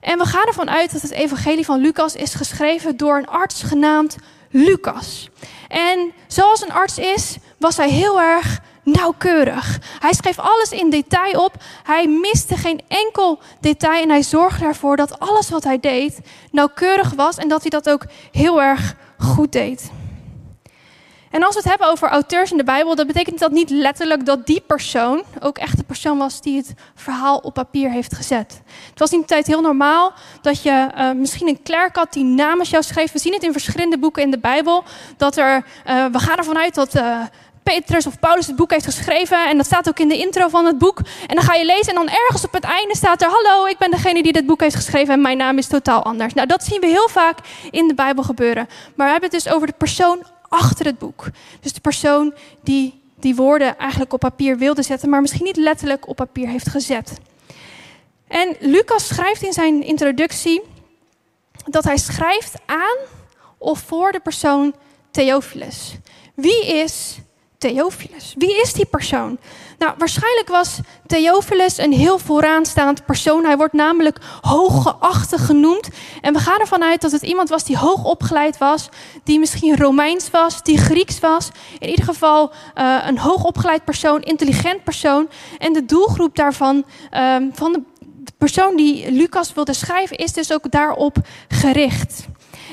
En 0.00 0.18
we 0.18 0.24
gaan 0.24 0.46
ervan 0.46 0.70
uit 0.70 0.92
dat 0.92 1.02
het 1.02 1.10
evangelie 1.10 1.64
van 1.64 1.80
Lucas 1.80 2.14
is 2.14 2.34
geschreven 2.34 2.96
door 2.96 3.16
een 3.16 3.28
arts 3.28 3.62
genaamd 3.62 4.16
Lucas. 4.56 5.30
En 5.68 6.12
zoals 6.26 6.62
een 6.62 6.72
arts 6.72 6.98
is, 6.98 7.36
was 7.58 7.76
hij 7.76 7.90
heel 7.90 8.20
erg 8.20 8.60
nauwkeurig. 8.82 9.78
Hij 10.00 10.12
schreef 10.12 10.38
alles 10.38 10.70
in 10.70 10.90
detail 10.90 11.44
op. 11.44 11.52
Hij 11.82 12.08
miste 12.08 12.56
geen 12.56 12.80
enkel 12.88 13.38
detail 13.60 14.02
en 14.02 14.08
hij 14.08 14.22
zorgde 14.22 14.64
ervoor 14.64 14.96
dat 14.96 15.18
alles 15.18 15.50
wat 15.50 15.64
hij 15.64 15.80
deed 15.80 16.20
nauwkeurig 16.50 17.12
was 17.14 17.36
en 17.36 17.48
dat 17.48 17.60
hij 17.60 17.70
dat 17.70 17.90
ook 17.90 18.06
heel 18.32 18.62
erg 18.62 18.94
goed 19.18 19.52
deed. 19.52 19.90
En 21.34 21.42
als 21.42 21.54
we 21.54 21.60
het 21.60 21.68
hebben 21.68 21.88
over 21.88 22.08
auteurs 22.08 22.50
in 22.50 22.56
de 22.56 22.64
Bijbel, 22.64 22.94
dan 22.94 23.06
betekent 23.06 23.38
dat 23.38 23.50
niet 23.50 23.70
letterlijk 23.70 24.26
dat 24.26 24.46
die 24.46 24.60
persoon 24.60 25.22
ook 25.40 25.58
echt 25.58 25.76
de 25.76 25.84
persoon 25.84 26.18
was 26.18 26.40
die 26.40 26.56
het 26.56 26.74
verhaal 26.94 27.38
op 27.38 27.54
papier 27.54 27.90
heeft 27.90 28.14
gezet. 28.14 28.60
Het 28.90 28.98
was 28.98 29.12
in 29.12 29.18
die 29.18 29.26
tijd 29.26 29.46
heel 29.46 29.60
normaal 29.60 30.12
dat 30.42 30.62
je 30.62 30.88
uh, 30.96 31.10
misschien 31.10 31.48
een 31.48 31.62
klerk 31.62 31.96
had 31.96 32.12
die 32.12 32.24
namens 32.24 32.70
jou 32.70 32.82
schreef. 32.82 33.12
We 33.12 33.18
zien 33.18 33.32
het 33.32 33.42
in 33.42 33.52
verschillende 33.52 33.98
boeken 33.98 34.22
in 34.22 34.30
de 34.30 34.38
Bijbel. 34.38 34.84
Dat 35.16 35.36
er, 35.36 35.64
uh, 35.86 36.06
we 36.06 36.18
gaan 36.18 36.36
ervan 36.36 36.58
uit 36.58 36.74
dat 36.74 36.94
uh, 36.94 37.20
Petrus 37.62 38.06
of 38.06 38.18
Paulus 38.18 38.46
het 38.46 38.56
boek 38.56 38.70
heeft 38.70 38.84
geschreven. 38.84 39.48
En 39.48 39.56
dat 39.56 39.66
staat 39.66 39.88
ook 39.88 39.98
in 39.98 40.08
de 40.08 40.18
intro 40.18 40.48
van 40.48 40.66
het 40.66 40.78
boek. 40.78 40.98
En 41.26 41.34
dan 41.34 41.44
ga 41.44 41.54
je 41.54 41.64
lezen 41.64 41.88
en 41.88 41.94
dan 41.94 42.08
ergens 42.08 42.44
op 42.44 42.52
het 42.52 42.64
einde 42.64 42.96
staat 42.96 43.22
er: 43.22 43.28
Hallo, 43.28 43.66
ik 43.66 43.78
ben 43.78 43.90
degene 43.90 44.22
die 44.22 44.32
dit 44.32 44.46
boek 44.46 44.60
heeft 44.60 44.74
geschreven 44.74 45.14
en 45.14 45.20
mijn 45.20 45.36
naam 45.36 45.58
is 45.58 45.66
totaal 45.66 46.02
anders. 46.02 46.34
Nou, 46.34 46.46
dat 46.46 46.64
zien 46.64 46.80
we 46.80 46.86
heel 46.86 47.08
vaak 47.08 47.38
in 47.70 47.88
de 47.88 47.94
Bijbel 47.94 48.22
gebeuren. 48.22 48.68
Maar 48.94 49.06
we 49.06 49.12
hebben 49.12 49.30
het 49.30 49.44
dus 49.44 49.52
over 49.52 49.66
de 49.66 49.74
persoon 49.78 50.22
achter 50.54 50.86
het 50.86 50.98
boek. 50.98 51.26
Dus 51.60 51.72
de 51.72 51.80
persoon 51.80 52.34
die 52.62 53.02
die 53.16 53.34
woorden 53.34 53.78
eigenlijk 53.78 54.12
op 54.12 54.20
papier 54.20 54.58
wilde 54.58 54.82
zetten, 54.82 55.08
maar 55.08 55.20
misschien 55.20 55.44
niet 55.44 55.56
letterlijk 55.56 56.08
op 56.08 56.16
papier 56.16 56.48
heeft 56.48 56.68
gezet. 56.68 57.12
En 58.28 58.56
Lucas 58.60 59.06
schrijft 59.06 59.42
in 59.42 59.52
zijn 59.52 59.82
introductie 59.82 60.62
dat 61.64 61.84
hij 61.84 61.96
schrijft 61.96 62.54
aan 62.66 62.96
of 63.58 63.78
voor 63.78 64.12
de 64.12 64.20
persoon 64.20 64.74
Theophilus. 65.10 65.96
Wie 66.34 66.66
is 66.66 67.18
Theophilus? 67.64 68.34
Wie 68.38 68.60
is 68.60 68.72
die 68.72 68.86
persoon? 68.86 69.38
Nou, 69.78 69.94
waarschijnlijk 69.98 70.48
was 70.48 70.78
Theophilus 71.06 71.78
een 71.78 71.92
heel 71.92 72.18
vooraanstaand 72.18 73.04
persoon. 73.04 73.44
Hij 73.44 73.56
wordt 73.56 73.72
namelijk 73.72 74.18
hooggeachte 74.40 75.38
genoemd. 75.38 75.88
En 76.20 76.32
we 76.32 76.38
gaan 76.38 76.60
ervan 76.60 76.82
uit 76.82 77.00
dat 77.00 77.12
het 77.12 77.22
iemand 77.22 77.48
was 77.48 77.64
die 77.64 77.78
hoog 77.78 78.04
opgeleid 78.04 78.58
was, 78.58 78.88
die 79.22 79.38
misschien 79.38 79.76
Romeins 79.76 80.30
was, 80.30 80.62
die 80.62 80.78
Grieks 80.78 81.20
was. 81.20 81.48
In 81.78 81.88
ieder 81.88 82.04
geval 82.04 82.52
uh, 82.78 82.96
een 83.06 83.18
hoogopgeleid 83.18 83.84
persoon, 83.84 84.22
intelligent 84.22 84.84
persoon. 84.84 85.28
En 85.58 85.72
de 85.72 85.84
doelgroep 85.84 86.36
daarvan, 86.36 86.84
uh, 87.12 87.36
van 87.52 87.72
de 87.72 87.82
persoon 88.38 88.76
die 88.76 89.12
Lucas 89.12 89.52
wilde 89.52 89.72
schrijven, 89.72 90.16
is 90.16 90.32
dus 90.32 90.52
ook 90.52 90.70
daarop 90.70 91.16
gericht. 91.48 92.24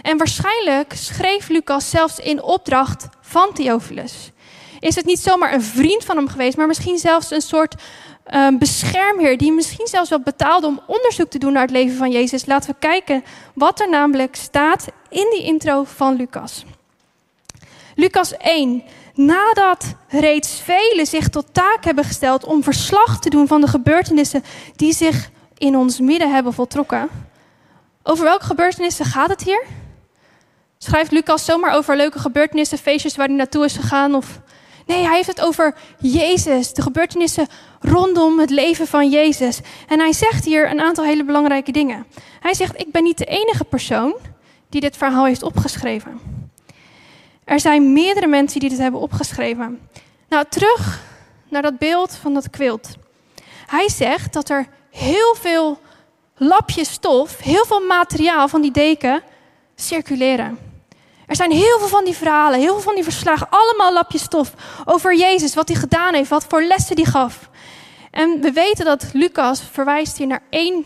En 0.02 0.18
waarschijnlijk 0.18 0.94
schreef 0.96 1.50
Lucas 1.50 1.90
zelfs 1.90 2.20
in 2.20 2.44
opdracht 2.44 3.08
van 3.22 3.54
Theophilus 3.54 4.32
is 4.82 4.96
het 4.96 5.06
niet 5.06 5.20
zomaar 5.20 5.54
een 5.54 5.62
vriend 5.62 6.06
van 6.06 6.18
hem 6.18 6.28
geweest, 6.28 6.58
maar 6.58 6.68
misschien 6.68 6.98
zelfs 6.98 7.32
een 7.32 7.42
soort 7.42 7.76
um, 8.34 8.58
beschermheer 8.58 9.38
die 9.38 9.52
misschien 9.52 9.88
zelfs 9.88 10.10
wel 10.10 10.20
betaalde 10.20 10.68
om 10.68 10.82
onderzoek 10.86 11.30
te 11.30 11.38
doen 11.38 11.54
naar 11.54 11.62
het 11.62 11.72
leven 11.72 11.98
van 11.98 12.12
Jezus. 12.12 12.46
Laten 12.46 12.70
we 12.70 12.76
kijken 12.80 13.24
wat 13.54 13.80
er 13.80 13.90
namelijk 13.90 14.36
staat 14.36 14.88
in 15.10 15.28
die 15.32 15.44
intro 15.44 15.84
van 15.84 16.16
Lucas. 16.16 16.66
Lucas 17.96 18.38
1. 18.38 18.84
Nadat 19.14 19.96
reeds 20.08 20.60
velen 20.60 21.06
zich 21.06 21.30
tot 21.30 21.46
taak 21.52 21.84
hebben 21.84 22.04
gesteld 22.04 22.46
om 22.46 22.64
verslag 22.64 23.20
te 23.20 23.30
doen 23.30 23.48
van 23.48 23.62
de 23.62 23.68
gebeurtenissen 23.68 24.44
die 24.76 24.94
zich 24.94 25.30
in 25.58 25.78
ons 25.78 26.00
midden 26.00 26.34
hebben 26.34 26.54
voltrokken. 26.54 27.10
Over 28.04 28.24
welke 28.24 28.46
gebeurtenissen 28.46 29.06
gaat 29.06 29.30
het 29.30 29.44
hier? 29.44 29.64
Schrijft 30.78 31.12
Lucas 31.12 31.46
zomaar 31.46 31.76
over 31.76 31.96
leuke 31.96 32.20
gebeurtenissen, 32.20 32.78
feestjes 32.78 33.16
waar 33.16 33.28
hij 33.28 33.36
naartoe 33.36 33.66
is 33.66 33.76
gegaan 33.76 34.16
of 34.16 34.42
Nee, 34.86 35.04
hij 35.04 35.16
heeft 35.16 35.28
het 35.28 35.42
over 35.42 35.76
Jezus, 36.00 36.74
de 36.74 36.82
gebeurtenissen 36.82 37.48
rondom 37.80 38.40
het 38.40 38.50
leven 38.50 38.88
van 38.88 39.10
Jezus. 39.10 39.60
En 39.88 40.00
hij 40.00 40.14
zegt 40.14 40.46
hier 40.46 40.70
een 40.70 40.82
aantal 40.82 41.04
hele 41.04 41.24
belangrijke 41.24 41.72
dingen. 41.72 42.06
Hij 42.40 42.54
zegt: 42.54 42.80
Ik 42.80 42.92
ben 42.92 43.04
niet 43.04 43.18
de 43.18 43.26
enige 43.26 43.64
persoon 43.64 44.16
die 44.70 44.82
dit 44.82 44.98
verhaal 44.98 45.26
heeft 45.26 45.44
opgeschreven. 45.44 46.20
Er 47.44 47.60
zijn 47.60 47.94
meerdere 47.94 48.28
mensen 48.28 48.60
die 48.60 48.70
dit 48.70 48.78
hebben 48.80 49.00
opgeschreven. 49.00 49.80
Nou, 50.30 50.46
terug 50.50 51.02
naar 51.50 51.62
dat 51.62 51.78
beeld 51.78 52.16
van 52.16 52.34
dat 52.34 52.50
kwilt. 52.50 52.90
Hij 53.66 53.90
zegt 53.90 54.34
dat 54.34 54.50
er 54.50 54.68
heel 54.90 55.36
veel 55.36 55.80
lapjes 56.36 56.92
stof, 56.92 57.38
heel 57.38 57.66
veel 57.66 57.86
materiaal 57.86 58.48
van 58.48 58.62
die 58.62 58.72
deken 58.72 59.22
circuleren. 59.76 60.71
Er 61.32 61.38
zijn 61.38 61.52
heel 61.52 61.80
veel 61.80 61.88
van 61.88 62.06
die 62.06 62.16
verhalen, 62.16 62.60
heel 62.60 62.74
veel 62.74 62.82
van 62.82 62.96
die 62.96 63.04
verslagen, 63.04 63.48
allemaal 63.50 63.94
lapjes 63.94 64.24
stof 64.24 64.54
over 64.86 65.16
Jezus, 65.16 65.54
wat 65.54 65.68
hij 65.68 65.78
gedaan 65.78 66.14
heeft, 66.14 66.30
wat 66.30 66.46
voor 66.48 66.64
lessen 66.64 66.96
hij 66.96 67.06
gaf. 67.06 67.50
En 68.10 68.42
we 68.42 68.52
weten 68.52 68.86
dat 68.86 69.06
Lucas 69.14 69.62
verwijst 69.72 70.18
hier 70.18 70.28
naar 70.28 70.44
één 70.50 70.86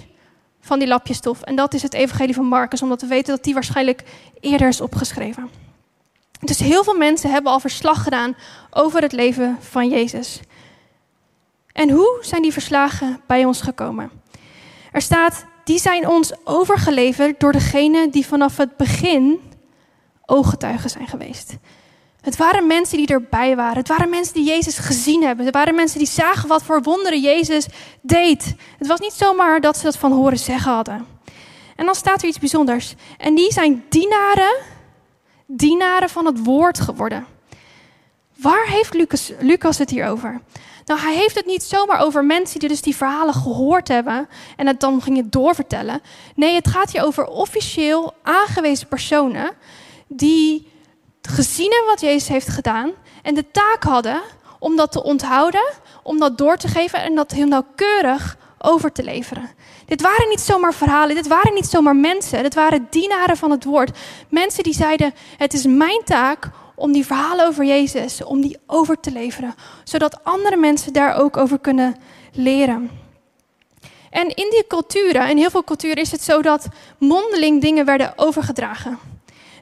van 0.62 0.80
die 0.80 0.88
lapjes 0.88 1.18
stof. 1.18 1.42
En 1.42 1.56
dat 1.56 1.74
is 1.74 1.82
het 1.82 1.94
evangelie 1.94 2.36
van 2.36 2.46
Marcus, 2.46 2.82
omdat 2.82 3.02
we 3.02 3.08
weten 3.08 3.36
dat 3.36 3.44
die 3.44 3.54
waarschijnlijk 3.54 4.04
eerder 4.40 4.68
is 4.68 4.82
opgeschreven. 4.82 5.50
Dus 6.40 6.60
heel 6.60 6.84
veel 6.84 6.98
mensen 6.98 7.32
hebben 7.32 7.52
al 7.52 7.60
verslag 7.60 8.04
gedaan 8.04 8.36
over 8.72 9.02
het 9.02 9.12
leven 9.12 9.58
van 9.60 9.90
Jezus. 9.90 10.40
En 11.72 11.90
hoe 11.90 12.18
zijn 12.22 12.42
die 12.42 12.54
verslagen 12.54 13.22
bij 13.28 13.46
ons 13.46 13.62
gekomen? 13.62 14.12
Er 14.92 15.02
staat, 15.02 15.46
die 15.64 15.80
zijn 15.80 16.08
ons 16.08 16.34
overgeleverd 16.44 17.40
door 17.40 17.52
degene 17.52 18.10
die 18.10 18.26
vanaf 18.26 18.58
het 18.58 18.78
begin 18.78 19.54
ooggetuigen 20.26 20.90
zijn 20.90 21.08
geweest. 21.08 21.58
Het 22.22 22.38
waren 22.38 22.68
mensen 22.68 22.98
die 22.98 23.08
erbij 23.08 23.56
waren. 23.56 23.78
Het 23.78 23.88
waren 23.88 24.10
mensen 24.10 24.34
die 24.34 24.44
Jezus 24.44 24.78
gezien 24.78 25.24
hebben. 25.24 25.46
Het 25.46 25.56
waren 25.56 25.76
mensen 25.76 25.98
die 25.98 26.08
zagen 26.08 26.48
wat 26.48 26.64
voor 26.64 26.82
wonderen 26.82 27.22
Jezus 27.22 27.66
deed. 28.02 28.56
Het 28.78 28.88
was 28.88 29.00
niet 29.00 29.14
zomaar 29.14 29.62
dat 29.62 29.78
ze 29.78 29.84
dat 29.84 29.98
van 29.98 30.12
horen 30.12 30.40
zeggen 30.40 30.72
hadden. 30.72 31.06
En 31.76 31.86
dan 31.86 31.96
staat 31.96 32.22
er 32.22 32.28
iets 32.28 32.40
bijzonders. 32.40 32.96
En 33.18 33.36
die 33.36 33.52
zijn 33.52 33.84
dienaren, 33.90 34.56
dienaren 35.46 36.10
van 36.10 36.26
het 36.26 36.44
woord 36.44 36.80
geworden. 36.80 37.26
Waar 38.36 38.68
heeft 38.68 38.94
Lucas, 38.94 39.32
Lucas 39.40 39.78
het 39.78 39.90
hier 39.90 40.08
over? 40.08 40.42
Nou, 40.86 41.00
hij 41.00 41.16
heeft 41.16 41.36
het 41.36 41.46
niet 41.46 41.64
zomaar 41.64 42.00
over 42.00 42.26
mensen 42.26 42.60
die 42.60 42.70
dus 42.70 42.82
die 42.82 42.96
verhalen 42.96 43.34
gehoord 43.34 43.88
hebben 43.88 44.28
en 44.56 44.68
het 44.68 44.80
dan 44.80 45.02
gingen 45.02 45.30
doorvertellen. 45.30 46.02
Nee, 46.36 46.56
het 46.56 46.68
gaat 46.68 46.92
hier 46.92 47.04
over 47.04 47.26
officieel 47.28 48.14
aangewezen 48.24 48.88
personen 48.88 49.52
die 50.08 50.72
gezien 51.22 51.72
hebben 51.72 51.90
wat 51.90 52.02
Jezus 52.02 52.28
heeft 52.28 52.48
gedaan 52.48 52.92
en 53.24 53.36
de 53.36 53.52
taak 53.52 53.84
hadden 53.84 54.22
om 54.60 54.76
dat 54.76 54.92
te 54.92 55.04
onthouden, 55.04 55.72
om 56.04 56.20
dat 56.20 56.38
door 56.38 56.58
te 56.58 56.68
geven 56.68 57.02
en 57.02 57.16
dat 57.16 57.32
heel 57.32 57.48
nauwkeurig 57.48 58.38
over 58.58 58.92
te 58.92 59.04
leveren. 59.04 59.50
Dit 59.86 60.02
waren 60.02 60.30
niet 60.30 60.40
zomaar 60.40 60.74
verhalen, 60.74 61.16
dit 61.16 61.28
waren 61.28 61.54
niet 61.54 61.66
zomaar 61.66 61.96
mensen, 61.96 62.44
dit 62.44 62.54
waren 62.54 62.88
dienaren 62.90 63.38
van 63.38 63.52
het 63.52 63.64
woord. 63.64 63.98
Mensen 64.30 64.64
die 64.64 64.74
zeiden: 64.74 65.14
Het 65.38 65.54
is 65.54 65.66
mijn 65.66 66.02
taak 66.04 66.50
om 66.76 66.92
die 66.92 67.06
verhalen 67.06 67.48
over 67.48 67.66
Jezus, 67.66 68.24
om 68.24 68.42
die 68.42 68.58
over 68.68 69.00
te 69.00 69.12
leveren, 69.12 69.56
zodat 69.84 70.24
andere 70.24 70.56
mensen 70.56 70.94
daar 70.94 71.16
ook 71.16 71.38
over 71.38 71.60
kunnen 71.60 71.96
leren. 72.32 72.92
En 74.10 74.28
in 74.28 74.50
die 74.50 74.68
culturen, 74.68 75.30
in 75.30 75.38
heel 75.38 75.50
veel 75.50 75.64
culturen 75.64 75.98
is 75.98 76.12
het 76.12 76.22
zo 76.22 76.42
dat 76.42 76.68
mondeling 76.98 77.62
dingen 77.62 77.86
werden 77.86 78.14
overgedragen. 78.16 79.15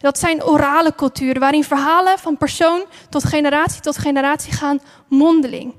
Dat 0.04 0.20
zijn 0.20 0.44
orale 0.44 0.96
culturen, 0.96 1.40
waarin 1.40 1.64
verhalen 1.64 2.20
van 2.20 2.38
persoon 2.38 2.86
tot 3.10 3.24
generatie 3.24 3.82
tot 3.82 3.98
generatie 3.98 4.54
gaan 4.54 4.80
mondeling. 5.08 5.74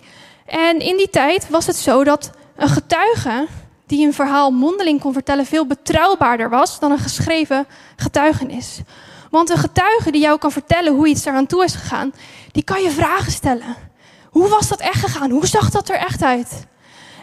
En 0.47 0.79
in 0.79 0.97
die 0.97 1.11
tijd 1.11 1.49
was 1.49 1.67
het 1.67 1.77
zo 1.77 2.05
dat 2.05 2.31
een 2.57 2.69
getuige 2.69 3.47
die 3.87 4.07
een 4.07 4.15
verhaal 4.15 4.51
mondeling 4.51 5.01
kon 5.01 5.13
vertellen 5.13 5.47
veel 5.47 5.67
betrouwbaarder 5.67 6.51
was 6.51 6.79
dan 6.79 6.91
een 6.91 6.99
geschreven 6.99 7.67
getuigenis. 7.97 8.81
Want 9.31 9.51
een 9.51 9.59
getuige 9.59 10.11
die 10.11 10.21
jou 10.21 10.39
kan 10.39 10.53
vertellen 10.53 10.95
hoe 10.95 11.09
iets 11.09 11.25
eraan 11.25 11.47
toe 11.47 11.65
is 11.65 11.75
gegaan, 11.75 12.13
die 12.53 12.65
kan 12.65 12.83
je 12.83 12.91
vragen 12.91 13.33
stellen. 13.33 13.77
Hoe 14.31 14.49
was 14.49 14.69
dat 14.69 14.81
echt 14.81 15.01
gegaan? 15.01 15.31
Hoe 15.31 15.47
zag 15.47 15.71
dat 15.71 15.89
er 15.89 15.97
echt 15.97 16.23
uit? 16.23 16.67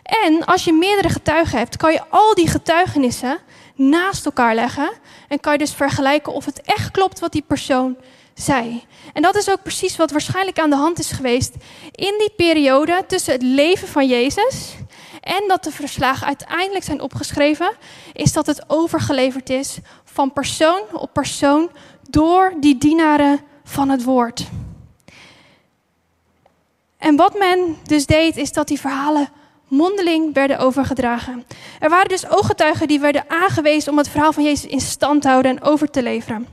En 0.03 0.45
als 0.45 0.63
je 0.63 0.73
meerdere 0.73 1.09
getuigen 1.09 1.57
hebt, 1.57 1.77
kan 1.77 1.91
je 1.91 2.01
al 2.09 2.33
die 2.33 2.47
getuigenissen 2.47 3.37
naast 3.75 4.25
elkaar 4.25 4.55
leggen. 4.55 4.91
En 5.27 5.39
kan 5.39 5.51
je 5.51 5.57
dus 5.57 5.73
vergelijken 5.73 6.33
of 6.33 6.45
het 6.45 6.61
echt 6.61 6.91
klopt 6.91 7.19
wat 7.19 7.31
die 7.31 7.43
persoon 7.47 7.97
zei. 8.33 8.83
En 9.13 9.21
dat 9.21 9.35
is 9.35 9.49
ook 9.49 9.63
precies 9.63 9.97
wat 9.97 10.11
waarschijnlijk 10.11 10.59
aan 10.59 10.69
de 10.69 10.75
hand 10.75 10.99
is 10.99 11.11
geweest 11.11 11.55
in 11.91 12.13
die 12.17 12.33
periode 12.35 13.03
tussen 13.07 13.33
het 13.33 13.41
leven 13.41 13.87
van 13.87 14.07
Jezus 14.07 14.75
en 15.21 15.47
dat 15.47 15.63
de 15.63 15.71
verslagen 15.71 16.27
uiteindelijk 16.27 16.83
zijn 16.83 17.01
opgeschreven, 17.01 17.71
is 18.13 18.33
dat 18.33 18.45
het 18.45 18.63
overgeleverd 18.67 19.49
is 19.49 19.77
van 20.03 20.33
persoon 20.33 20.81
op 20.91 21.13
persoon 21.13 21.69
door 22.09 22.53
die 22.59 22.77
dienaren 22.77 23.39
van 23.63 23.89
het 23.89 24.03
woord. 24.03 24.47
En 26.97 27.15
wat 27.15 27.37
men 27.37 27.77
dus 27.83 28.05
deed, 28.05 28.37
is 28.37 28.51
dat 28.51 28.67
die 28.67 28.79
verhalen 28.79 29.29
mondeling 29.71 30.33
werden 30.33 30.59
overgedragen. 30.59 31.45
Er 31.79 31.89
waren 31.89 32.09
dus 32.09 32.29
ooggetuigen 32.29 32.87
die 32.87 32.99
werden 32.99 33.23
aangewezen 33.27 33.91
om 33.91 33.97
het 33.97 34.09
verhaal 34.09 34.33
van 34.33 34.43
Jezus 34.43 34.65
in 34.65 34.81
stand 34.81 35.21
te 35.21 35.27
houden 35.27 35.51
en 35.51 35.63
over 35.63 35.89
te 35.89 36.03
leveren. 36.03 36.47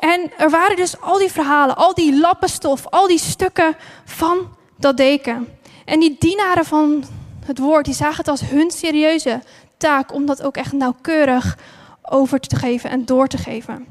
En 0.00 0.30
er 0.38 0.50
waren 0.50 0.76
dus 0.76 1.00
al 1.00 1.18
die 1.18 1.32
verhalen, 1.32 1.76
al 1.76 1.94
die 1.94 2.18
lappenstof, 2.18 2.86
al 2.86 3.06
die 3.06 3.18
stukken 3.18 3.76
van 4.04 4.48
dat 4.78 4.96
deken. 4.96 5.48
En 5.84 6.00
die 6.00 6.16
dienaren 6.18 6.64
van 6.64 7.04
het 7.44 7.58
woord, 7.58 7.84
die 7.84 7.94
zagen 7.94 8.16
het 8.16 8.28
als 8.28 8.40
hun 8.40 8.70
serieuze 8.70 9.42
taak 9.76 10.12
om 10.12 10.26
dat 10.26 10.42
ook 10.42 10.56
echt 10.56 10.72
nauwkeurig 10.72 11.58
over 12.02 12.40
te 12.40 12.56
geven 12.56 12.90
en 12.90 13.04
door 13.04 13.26
te 13.26 13.38
geven. 13.38 13.86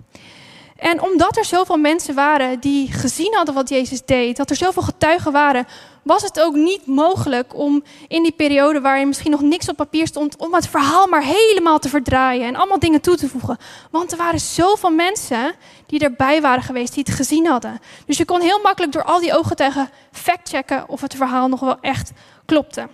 En 0.83 1.01
omdat 1.01 1.37
er 1.37 1.45
zoveel 1.45 1.77
mensen 1.77 2.15
waren 2.15 2.59
die 2.59 2.91
gezien 2.91 3.33
hadden 3.35 3.53
wat 3.53 3.69
Jezus 3.69 4.05
deed, 4.05 4.37
dat 4.37 4.49
er 4.49 4.55
zoveel 4.55 4.81
getuigen 4.81 5.31
waren, 5.31 5.67
was 6.01 6.21
het 6.21 6.39
ook 6.39 6.55
niet 6.55 6.85
mogelijk 6.85 7.55
om 7.55 7.83
in 8.07 8.23
die 8.23 8.31
periode 8.31 8.81
waarin 8.81 9.07
misschien 9.07 9.31
nog 9.31 9.41
niks 9.41 9.69
op 9.69 9.75
papier 9.75 10.07
stond, 10.07 10.37
om 10.37 10.53
het 10.53 10.67
verhaal 10.67 11.07
maar 11.07 11.23
helemaal 11.23 11.79
te 11.79 11.89
verdraaien 11.89 12.47
en 12.47 12.55
allemaal 12.55 12.79
dingen 12.79 13.01
toe 13.01 13.15
te 13.15 13.29
voegen. 13.29 13.57
Want 13.91 14.11
er 14.11 14.17
waren 14.17 14.39
zoveel 14.39 14.89
mensen 14.91 15.53
die 15.85 15.99
erbij 15.99 16.41
waren 16.41 16.63
geweest, 16.63 16.93
die 16.93 17.03
het 17.05 17.15
gezien 17.15 17.45
hadden. 17.45 17.79
Dus 18.05 18.17
je 18.17 18.25
kon 18.25 18.41
heel 18.41 18.59
makkelijk 18.63 18.91
door 18.91 19.03
al 19.03 19.19
die 19.19 19.37
ooggetuigen 19.37 19.89
factchecken 20.11 20.89
of 20.89 21.01
het 21.01 21.15
verhaal 21.15 21.47
nog 21.47 21.59
wel 21.59 21.77
echt 21.81 22.11
klopte. 22.45 22.87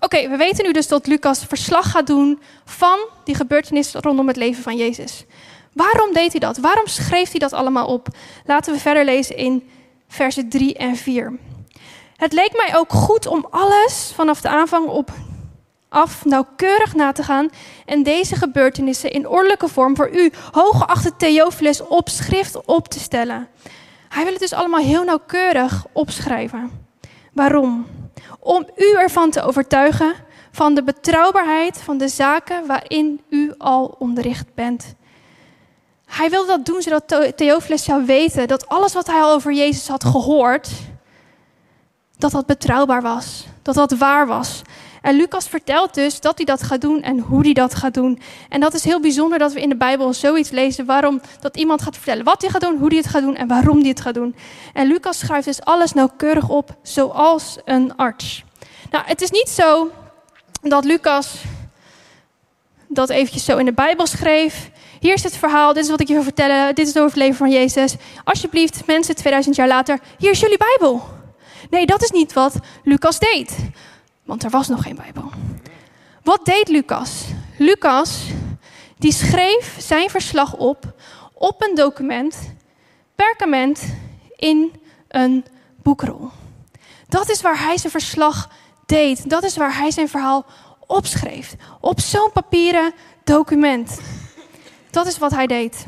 Oké, 0.00 0.28
we 0.28 0.36
weten 0.36 0.64
nu 0.64 0.72
dus 0.72 0.88
dat 0.88 1.06
Lucas 1.06 1.44
verslag 1.44 1.90
gaat 1.90 2.06
doen 2.06 2.40
van 2.64 2.98
die 3.24 3.34
gebeurtenis 3.34 3.92
rondom 3.92 4.28
het 4.28 4.36
leven 4.36 4.62
van 4.62 4.76
Jezus. 4.76 5.24
Waarom 5.74 6.12
deed 6.12 6.30
hij 6.30 6.40
dat? 6.40 6.58
Waarom 6.58 6.86
schreef 6.86 7.30
hij 7.30 7.38
dat 7.38 7.52
allemaal 7.52 7.86
op? 7.86 8.08
Laten 8.44 8.72
we 8.72 8.80
verder 8.80 9.04
lezen 9.04 9.36
in 9.36 9.68
versen 10.08 10.48
3 10.48 10.74
en 10.74 10.96
4. 10.96 11.38
Het 12.16 12.32
leek 12.32 12.52
mij 12.56 12.76
ook 12.76 12.92
goed 12.92 13.26
om 13.26 13.46
alles 13.50 14.12
vanaf 14.14 14.40
de 14.40 14.48
aanvang 14.48 14.88
op 14.88 15.10
af 15.88 16.24
nauwkeurig 16.24 16.94
na 16.94 17.12
te 17.12 17.22
gaan 17.22 17.50
en 17.86 18.02
deze 18.02 18.36
gebeurtenissen 18.36 19.10
in 19.10 19.28
ordelijke 19.28 19.68
vorm 19.68 19.96
voor 19.96 20.10
u, 20.16 20.32
hooggeachte 20.50 21.16
Theophilus, 21.16 21.80
op 21.80 22.08
schrift 22.08 22.64
op 22.66 22.88
te 22.88 22.98
stellen. 22.98 23.48
Hij 24.08 24.22
wil 24.22 24.32
het 24.32 24.40
dus 24.40 24.52
allemaal 24.52 24.80
heel 24.80 25.04
nauwkeurig 25.04 25.86
opschrijven. 25.92 26.70
Waarom? 27.32 27.86
Om 28.40 28.68
u 28.76 28.94
ervan 28.96 29.30
te 29.30 29.42
overtuigen 29.42 30.14
van 30.50 30.74
de 30.74 30.82
betrouwbaarheid 30.82 31.78
van 31.78 31.98
de 31.98 32.08
zaken 32.08 32.66
waarin 32.66 33.20
u 33.28 33.52
al 33.58 33.94
onderricht 33.98 34.54
bent. 34.54 34.94
Hij 36.16 36.30
wilde 36.30 36.46
dat 36.46 36.66
doen 36.66 36.82
zodat 36.82 37.36
Theophilus 37.36 37.84
zou 37.84 38.04
weten 38.04 38.48
dat 38.48 38.68
alles 38.68 38.92
wat 38.92 39.06
hij 39.06 39.20
al 39.20 39.32
over 39.32 39.52
Jezus 39.52 39.88
had 39.88 40.04
gehoord, 40.04 40.68
dat 42.18 42.30
dat 42.30 42.46
betrouwbaar 42.46 43.02
was, 43.02 43.46
dat 43.62 43.74
dat 43.74 43.92
waar 43.92 44.26
was. 44.26 44.62
En 45.02 45.16
Lucas 45.16 45.48
vertelt 45.48 45.94
dus 45.94 46.20
dat 46.20 46.36
hij 46.36 46.44
dat 46.44 46.62
gaat 46.62 46.80
doen 46.80 47.02
en 47.02 47.18
hoe 47.18 47.40
hij 47.40 47.52
dat 47.52 47.74
gaat 47.74 47.94
doen. 47.94 48.20
En 48.48 48.60
dat 48.60 48.74
is 48.74 48.84
heel 48.84 49.00
bijzonder 49.00 49.38
dat 49.38 49.52
we 49.52 49.60
in 49.60 49.68
de 49.68 49.76
Bijbel 49.76 50.12
zoiets 50.12 50.50
lezen 50.50 50.84
waarom 50.84 51.20
dat 51.40 51.56
iemand 51.56 51.82
gaat 51.82 51.94
vertellen 51.96 52.24
wat 52.24 52.42
hij 52.42 52.50
gaat 52.50 52.60
doen, 52.60 52.78
hoe 52.78 52.88
hij 52.88 52.96
het 52.96 53.06
gaat 53.06 53.22
doen 53.22 53.36
en 53.36 53.48
waarom 53.48 53.78
hij 53.78 53.88
het 53.88 54.00
gaat 54.00 54.14
doen. 54.14 54.36
En 54.72 54.86
Lucas 54.86 55.18
schrijft 55.18 55.46
dus 55.46 55.64
alles 55.64 55.92
nauwkeurig 55.92 56.48
op, 56.48 56.76
zoals 56.82 57.58
een 57.64 57.96
arts. 57.96 58.44
Nou, 58.90 59.04
het 59.06 59.22
is 59.22 59.30
niet 59.30 59.48
zo 59.48 59.90
dat 60.62 60.84
Lucas 60.84 61.42
dat 62.88 63.10
eventjes 63.10 63.44
zo 63.44 63.56
in 63.56 63.64
de 63.64 63.72
Bijbel 63.72 64.06
schreef. 64.06 64.70
Hier 65.04 65.14
is 65.14 65.22
het 65.22 65.36
verhaal, 65.36 65.72
dit 65.72 65.84
is 65.84 65.90
wat 65.90 66.00
ik 66.00 66.08
je 66.08 66.14
wil 66.14 66.22
vertellen, 66.22 66.74
dit 66.74 66.86
is 66.86 66.96
over 66.96 67.08
het 67.08 67.16
leven 67.16 67.36
van 67.36 67.50
Jezus. 67.50 67.96
Alsjeblieft, 68.24 68.86
mensen, 68.86 69.14
2000 69.14 69.56
jaar 69.56 69.68
later, 69.68 69.98
hier 70.18 70.30
is 70.30 70.40
jullie 70.40 70.58
Bijbel. 70.58 71.02
Nee, 71.70 71.86
dat 71.86 72.02
is 72.02 72.10
niet 72.10 72.32
wat 72.32 72.54
Lucas 72.84 73.18
deed. 73.18 73.56
Want 74.22 74.44
er 74.44 74.50
was 74.50 74.68
nog 74.68 74.82
geen 74.82 74.94
Bijbel. 74.94 75.30
Wat 76.22 76.44
deed 76.44 76.68
Lucas? 76.68 77.24
Lucas, 77.58 78.26
die 78.98 79.12
schreef 79.12 79.76
zijn 79.78 80.10
verslag 80.10 80.56
op 80.56 80.94
op 81.34 81.62
een 81.62 81.74
document, 81.74 82.36
perkament, 83.14 83.82
in 84.36 84.72
een 85.08 85.44
boekrol. 85.82 86.30
Dat 87.08 87.30
is 87.30 87.40
waar 87.40 87.58
hij 87.58 87.78
zijn 87.78 87.92
verslag 87.92 88.48
deed. 88.86 89.30
Dat 89.30 89.42
is 89.44 89.56
waar 89.56 89.76
hij 89.76 89.90
zijn 89.90 90.08
verhaal 90.08 90.44
opschreef. 90.86 91.56
Op 91.80 92.00
zo'n 92.00 92.32
papieren 92.32 92.92
document. 93.24 93.98
Dat 94.94 95.06
is 95.06 95.18
wat 95.18 95.30
hij 95.30 95.46
deed. 95.46 95.86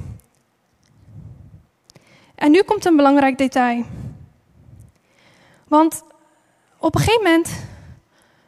En 2.35 2.51
nu 2.51 2.63
komt 2.63 2.85
een 2.85 2.97
belangrijk 2.97 3.39
detail. 3.39 3.85
Want 5.69 6.03
op 6.79 6.95
een 6.95 7.01
gegeven 7.01 7.25
moment 7.25 7.51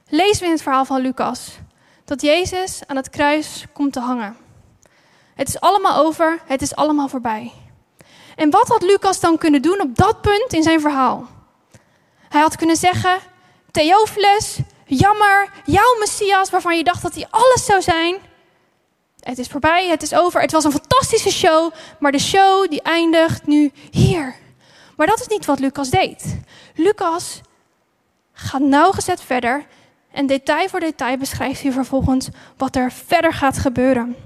lezen 0.09 0.39
we 0.39 0.45
in 0.45 0.53
het 0.53 0.63
verhaal 0.63 0.85
van 0.85 1.01
Lucas 1.01 1.59
dat 2.05 2.23
Jezus 2.23 2.81
aan 2.87 2.97
het 2.97 3.11
kruis 3.11 3.65
komt 3.73 3.93
te 3.93 4.01
hangen. 4.01 4.37
Het 5.35 5.49
is 5.49 5.61
allemaal 5.61 6.05
over, 6.05 6.41
het 6.47 6.63
is 6.63 6.75
allemaal 6.75 7.09
voorbij. 7.09 7.53
En 8.37 8.51
wat 8.51 8.69
had 8.69 8.83
Lucas 8.83 9.21
dan 9.21 9.39
kunnen 9.39 9.63
doen 9.63 9.81
op 9.81 9.97
dat 9.97 10.21
punt 10.21 10.53
in 10.53 10.63
zijn 10.63 10.81
verhaal? 10.81 11.27
Hij 12.29 12.41
had 12.41 12.57
kunnen 12.57 12.77
zeggen: 12.77 13.19
Theophilus, 13.71 14.59
jammer, 14.85 15.51
jouw 15.65 15.99
Messias, 15.99 16.51
waarvan 16.51 16.77
je 16.77 16.85
dacht 16.85 17.03
dat 17.03 17.15
hij 17.15 17.27
alles 17.31 17.65
zou 17.65 17.83
zijn. 17.83 18.28
Het 19.21 19.39
is 19.39 19.47
voorbij, 19.47 19.89
het 19.89 20.03
is 20.03 20.15
over. 20.15 20.41
Het 20.41 20.53
was 20.53 20.65
een 20.65 20.71
fantastische 20.71 21.31
show, 21.31 21.73
maar 21.99 22.13
de 22.13 22.19
show 22.19 22.71
die 22.71 22.83
eindigt 22.83 23.47
nu 23.47 23.73
hier. 23.91 24.35
Maar 24.97 25.07
dat 25.07 25.21
is 25.21 25.27
niet 25.27 25.45
wat 25.45 25.59
Lucas 25.59 25.91
deed. 25.91 26.39
Lucas 26.75 27.41
gaat 28.33 28.61
nauwgezet 28.61 29.21
verder 29.21 29.67
en 30.13 30.27
detail 30.27 30.69
voor 30.69 30.81
detail 30.81 31.17
beschrijft 31.17 31.63
hij 31.63 31.73
vervolgens 31.73 32.29
wat 32.57 32.77
er 32.77 32.93
verder 32.93 33.33
gaat 33.33 33.59
gebeuren. 33.59 34.17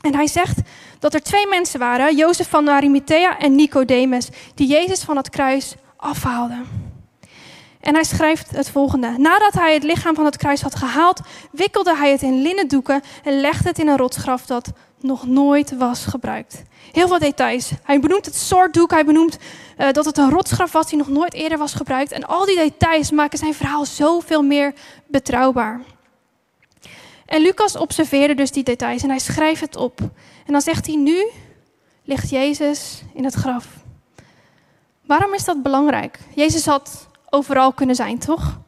En 0.00 0.14
hij 0.14 0.26
zegt 0.26 0.58
dat 0.98 1.14
er 1.14 1.22
twee 1.22 1.46
mensen 1.46 1.78
waren, 1.78 2.16
Jozef 2.16 2.48
van 2.48 2.68
Arimathea 2.68 3.38
en 3.38 3.54
Nicodemus, 3.54 4.28
die 4.54 4.66
Jezus 4.66 5.02
van 5.02 5.16
het 5.16 5.30
kruis 5.30 5.74
afhaalden. 5.96 6.83
En 7.84 7.94
hij 7.94 8.04
schrijft 8.04 8.50
het 8.50 8.70
volgende. 8.70 9.14
Nadat 9.18 9.52
hij 9.52 9.74
het 9.74 9.82
lichaam 9.82 10.14
van 10.14 10.24
het 10.24 10.36
kruis 10.36 10.62
had 10.62 10.74
gehaald, 10.74 11.20
wikkelde 11.50 11.96
hij 11.96 12.10
het 12.10 12.22
in 12.22 12.42
linnen 12.42 12.68
doeken 12.68 13.02
en 13.24 13.40
legde 13.40 13.68
het 13.68 13.78
in 13.78 13.88
een 13.88 13.96
rotsgraf 13.96 14.46
dat 14.46 14.72
nog 15.00 15.26
nooit 15.26 15.76
was 15.76 16.04
gebruikt. 16.04 16.62
Heel 16.92 17.08
veel 17.08 17.18
details. 17.18 17.70
Hij 17.82 18.00
benoemt 18.00 18.24
het 18.24 18.36
soort 18.36 18.74
doek, 18.74 18.90
hij 18.90 19.04
benoemt 19.04 19.38
uh, 19.78 19.90
dat 19.90 20.04
het 20.04 20.18
een 20.18 20.30
rotsgraf 20.30 20.72
was 20.72 20.88
die 20.88 20.98
nog 20.98 21.08
nooit 21.08 21.34
eerder 21.34 21.58
was 21.58 21.74
gebruikt. 21.74 22.12
En 22.12 22.24
al 22.26 22.44
die 22.44 22.56
details 22.56 23.10
maken 23.10 23.38
zijn 23.38 23.54
verhaal 23.54 23.84
zoveel 23.84 24.42
meer 24.42 24.72
betrouwbaar. 25.06 25.80
En 27.26 27.42
Lucas 27.42 27.76
observeerde 27.76 28.34
dus 28.34 28.50
die 28.50 28.64
details 28.64 29.02
en 29.02 29.08
hij 29.08 29.18
schrijft 29.18 29.60
het 29.60 29.76
op. 29.76 30.00
En 30.46 30.52
dan 30.52 30.60
zegt 30.60 30.86
hij, 30.86 30.96
nu 30.96 31.26
ligt 32.04 32.30
Jezus 32.30 33.02
in 33.14 33.24
het 33.24 33.34
graf. 33.34 33.66
Waarom 35.06 35.34
is 35.34 35.44
dat 35.44 35.62
belangrijk? 35.62 36.18
Jezus 36.34 36.66
had 36.66 37.12
overal 37.34 37.72
kunnen 37.72 37.96
zijn, 37.96 38.18
toch? 38.18 38.58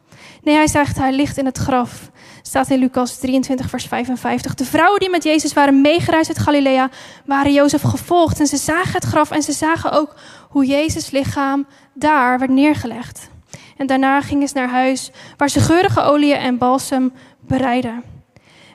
Nee, 0.43 0.55
hij 0.55 0.67
zegt, 0.67 0.97
hij 0.99 1.13
ligt 1.13 1.39
in 1.39 1.45
het 1.45 1.59
graf. 1.59 2.11
Staat 2.43 2.71
in 2.71 2.79
Lucas 2.79 3.19
23, 3.19 3.69
vers 3.69 3.85
55. 3.85 4.55
De 4.55 4.65
vrouwen 4.65 5.01
die 5.01 5.11
met 5.11 5.25
Jezus 5.25 5.53
waren 5.53 5.81
meegereisd 5.81 6.29
uit 6.29 6.39
Galilea, 6.39 6.91
waren 7.25 7.53
Jozef 7.53 7.83
gevolgd. 7.83 8.41
En 8.41 8.47
ze 8.47 8.57
zagen 8.57 8.93
het 8.93 9.05
graf 9.05 9.31
en 9.31 9.43
ze 9.43 9.53
zagen 9.53 9.93
ook 9.93 10.15
hoe 10.49 10.67
Jezus' 10.67 11.11
lichaam 11.11 11.67
daar 11.95 12.39
werd 12.39 12.51
neergelegd. 12.51 13.29
En 13.77 13.87
daarna 13.87 14.21
gingen 14.21 14.49
ze 14.49 14.55
naar 14.55 14.69
huis, 14.69 15.11
waar 15.37 15.51
ze 15.51 15.61
geurige 15.61 16.01
oliën 16.01 16.37
en 16.37 16.59
balsem 16.59 17.13
bereiden. 17.41 18.03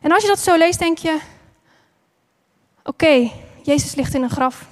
En 0.01 0.11
als 0.11 0.21
je 0.21 0.27
dat 0.27 0.39
zo 0.39 0.57
leest, 0.57 0.79
denk 0.79 0.97
je: 0.97 1.17
Oké, 2.83 3.31
Jezus 3.63 3.95
ligt 3.95 4.13
in 4.13 4.23
een 4.23 4.29
graf. 4.29 4.67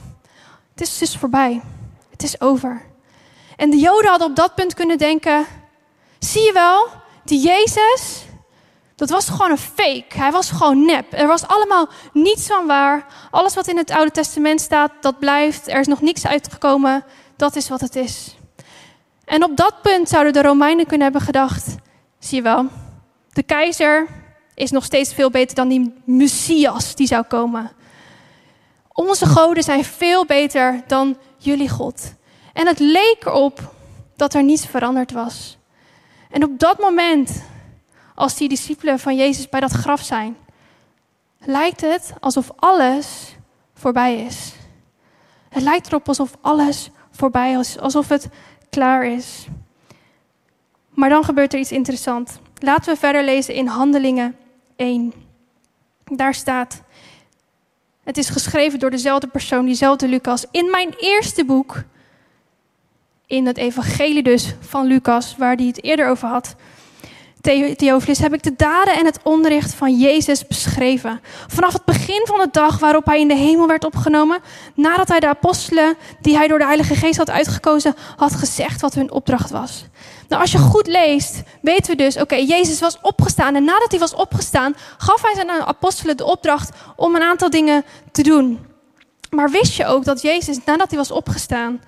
Het 0.72 0.82
is 0.82 0.98
dus 0.98 1.18
voorbij. 1.18 1.62
Het 2.12 2.24
is 2.24 2.42
over. 2.42 2.89
En 3.60 3.70
de 3.70 3.78
Joden 3.78 4.10
hadden 4.10 4.28
op 4.28 4.36
dat 4.36 4.56
punt 4.56 4.74
kunnen 4.74 4.98
denken: 4.98 5.46
zie 6.20 6.42
je 6.42 6.54
wel, 6.54 6.88
die 7.24 7.40
Jezus, 7.40 8.24
dat 8.96 9.10
was 9.10 9.30
gewoon 9.30 9.52
een 9.52 9.58
fake. 9.58 10.06
Hij 10.16 10.32
was 10.32 10.52
gewoon 10.52 10.86
nep. 10.86 11.06
Er 11.10 11.28
was 11.28 11.48
allemaal 11.48 11.90
niets 12.14 12.48
van 12.48 12.68
waar. 12.68 13.06
Alles 13.32 13.56
wat 13.56 13.68
in 13.68 13.78
het 13.78 13.92
Oude 13.92 14.12
Testament 14.12 14.62
staat, 14.62 14.92
dat 15.02 15.20
blijft. 15.20 15.68
Er 15.68 15.80
is 15.80 15.88
nog 15.88 16.02
niks 16.02 16.28
uitgekomen. 16.28 17.04
Dat 17.36 17.56
is 17.56 17.70
wat 17.70 17.82
het 17.82 17.96
is. 17.96 18.36
En 19.26 19.44
op 19.44 19.58
dat 19.58 19.82
punt 19.82 20.10
zouden 20.10 20.34
de 20.34 20.42
Romeinen 20.42 20.86
kunnen 20.86 21.04
hebben 21.04 21.22
gedacht: 21.22 21.76
zie 22.20 22.38
je 22.38 22.44
wel, 22.44 22.66
de 23.34 23.44
keizer 23.44 24.08
is 24.56 24.72
nog 24.72 24.84
steeds 24.84 25.14
veel 25.14 25.30
beter 25.30 25.56
dan 25.56 25.68
die 25.68 25.94
Messias 26.06 26.96
die 26.96 27.08
zou 27.08 27.24
komen. 27.24 27.72
Onze 28.94 29.26
goden 29.26 29.64
zijn 29.64 29.84
veel 29.84 30.26
beter 30.26 30.84
dan 30.88 31.18
jullie 31.38 31.70
God. 31.70 32.18
En 32.54 32.68
het 32.68 32.80
leek 32.80 33.18
erop 33.26 33.74
dat 34.16 34.34
er 34.34 34.44
niets 34.44 34.66
veranderd 34.66 35.12
was. 35.12 35.58
En 36.30 36.44
op 36.44 36.60
dat 36.60 36.80
moment, 36.80 37.44
als 38.16 38.36
die 38.36 38.50
discipelen 38.50 39.00
van 39.00 39.16
Jezus 39.16 39.50
bij 39.50 39.60
dat 39.60 39.72
graf 39.72 40.02
zijn, 40.02 40.38
lijkt 41.40 41.82
het 41.82 42.14
alsof 42.20 42.52
alles 42.56 43.36
voorbij 43.74 44.18
is. 44.18 44.54
Het 45.50 45.64
lijkt 45.64 45.88
erop 45.88 46.08
alsof 46.08 46.38
alles 46.42 46.90
voorbij 47.12 47.54
is, 47.54 47.80
alsof 47.80 48.10
het 48.10 48.30
klaar 48.70 49.06
is. 49.06 49.48
Maar 50.90 51.10
dan 51.10 51.24
gebeurt 51.24 51.54
er 51.54 51.60
iets 51.60 51.72
interessants. 51.72 52.32
Laten 52.60 52.94
we 52.94 53.00
verder 53.00 53.24
lezen 53.24 53.54
in 53.54 53.68
Handelingen 53.68 54.36
1. 54.76 55.14
Daar 56.06 56.34
staat: 56.34 56.82
Het 58.04 58.18
is 58.18 58.30
geschreven 58.30 58.80
door 58.80 58.90
dezelfde 58.90 59.28
persoon, 59.28 59.66
diezelfde 59.66 60.08
Lucas. 60.08 60.46
In 60.52 60.70
mijn 60.70 60.94
eerste 60.98 61.46
boek, 61.46 61.84
in 63.30 63.46
het 63.46 63.58
evangelie 63.58 64.24
dus 64.24 64.54
van 64.60 64.86
Lucas, 64.86 65.36
waar 65.38 65.56
hij 65.56 65.66
het 65.66 65.84
eerder 65.84 66.10
over 66.10 66.28
had, 66.28 66.56
Theophilus, 67.76 68.20
heb 68.20 68.34
ik 68.34 68.44
de 68.44 68.56
daden 68.56 68.94
en 68.94 69.06
het 69.06 69.20
onderricht 69.24 69.74
van 69.74 69.98
Jezus 69.98 70.48
beschreven. 70.48 71.22
Vanaf 71.48 71.74
het 71.74 71.86
begin 71.86 72.22
van 72.26 72.40
de 72.40 72.48
dag 72.52 72.80
waarop 72.80 73.06
hij 73.06 73.20
in 73.20 73.28
de 73.28 73.36
hemel 73.36 73.68
werd 73.68 73.86
opgenomen, 73.86 74.40
nadat 74.76 75.08
hij 75.08 75.20
de 75.20 75.28
apostelen 75.28 75.98
die 76.22 76.36
hij 76.36 76.48
door 76.48 76.58
de 76.58 76.66
Heilige 76.66 76.96
Geest 76.96 77.18
had 77.18 77.30
uitgekozen, 77.30 77.96
had 78.16 78.36
gezegd 78.36 78.82
wat 78.82 78.94
hun 78.94 79.12
opdracht 79.12 79.50
was. 79.50 79.86
Nou, 80.28 80.42
als 80.42 80.52
je 80.52 80.58
goed 80.58 80.88
leest, 80.88 81.42
weten 81.62 81.92
we 81.92 82.04
dus, 82.04 82.18
oké, 82.18 82.36
Jezus 82.36 82.80
was 82.80 82.98
opgestaan 83.02 83.56
en 83.56 83.64
nadat 83.64 83.92
hij 83.92 84.00
was 84.00 84.16
opgestaan, 84.16 84.76
gaf 84.98 85.22
hij 85.22 85.36
zijn 85.36 85.50
apostelen 85.50 86.18
de 86.18 86.26
opdracht 86.26 86.78
om 86.96 87.16
een 87.16 87.22
aantal 87.22 87.50
dingen 87.50 87.86
te 88.12 88.22
doen. 88.22 88.60
Maar 89.30 89.50
wist 89.50 89.76
je 89.76 89.86
ook 89.86 90.04
dat 90.04 90.22
Jezus, 90.22 90.58
nadat 90.66 90.90
hij 90.90 90.98
was 90.98 91.12
opgestaan 91.12 91.82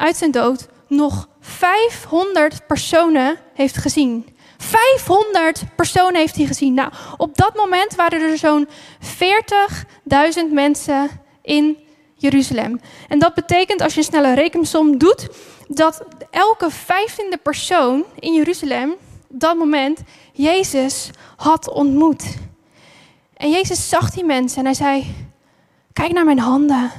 uit 0.00 0.16
zijn 0.16 0.30
dood, 0.30 0.68
nog 0.88 1.28
500 1.40 2.66
personen 2.66 3.38
heeft 3.54 3.76
gezien? 3.76 4.36
500 4.58 5.62
personen 5.76 6.14
heeft 6.14 6.36
hij 6.36 6.46
gezien. 6.46 6.74
Nou, 6.74 6.92
op 7.16 7.36
dat 7.36 7.54
moment 7.54 7.94
waren 7.94 8.20
er 8.20 8.38
zo'n 8.38 8.68
40.000 8.68 10.52
mensen 10.52 11.08
in 11.42 11.78
Jeruzalem. 12.14 12.80
En 13.08 13.18
dat 13.18 13.34
betekent, 13.34 13.80
als 13.80 13.92
je 13.92 13.98
een 13.98 14.04
snelle 14.04 14.34
rekensom 14.34 14.98
doet, 14.98 15.28
dat 15.68 16.04
elke 16.30 16.70
vijftiende 16.70 17.36
persoon 17.36 18.04
in 18.18 18.34
Jeruzalem 18.34 18.94
dat 19.28 19.56
moment 19.56 20.00
Jezus 20.32 21.10
had 21.36 21.70
ontmoet. 21.70 22.36
En 23.34 23.50
Jezus 23.50 23.88
zag 23.88 24.10
die 24.10 24.24
mensen 24.24 24.58
en 24.58 24.64
hij 24.64 24.74
zei: 24.74 25.14
Kijk 25.92 26.12
naar 26.12 26.24
mijn 26.24 26.38
handen. 26.38 26.90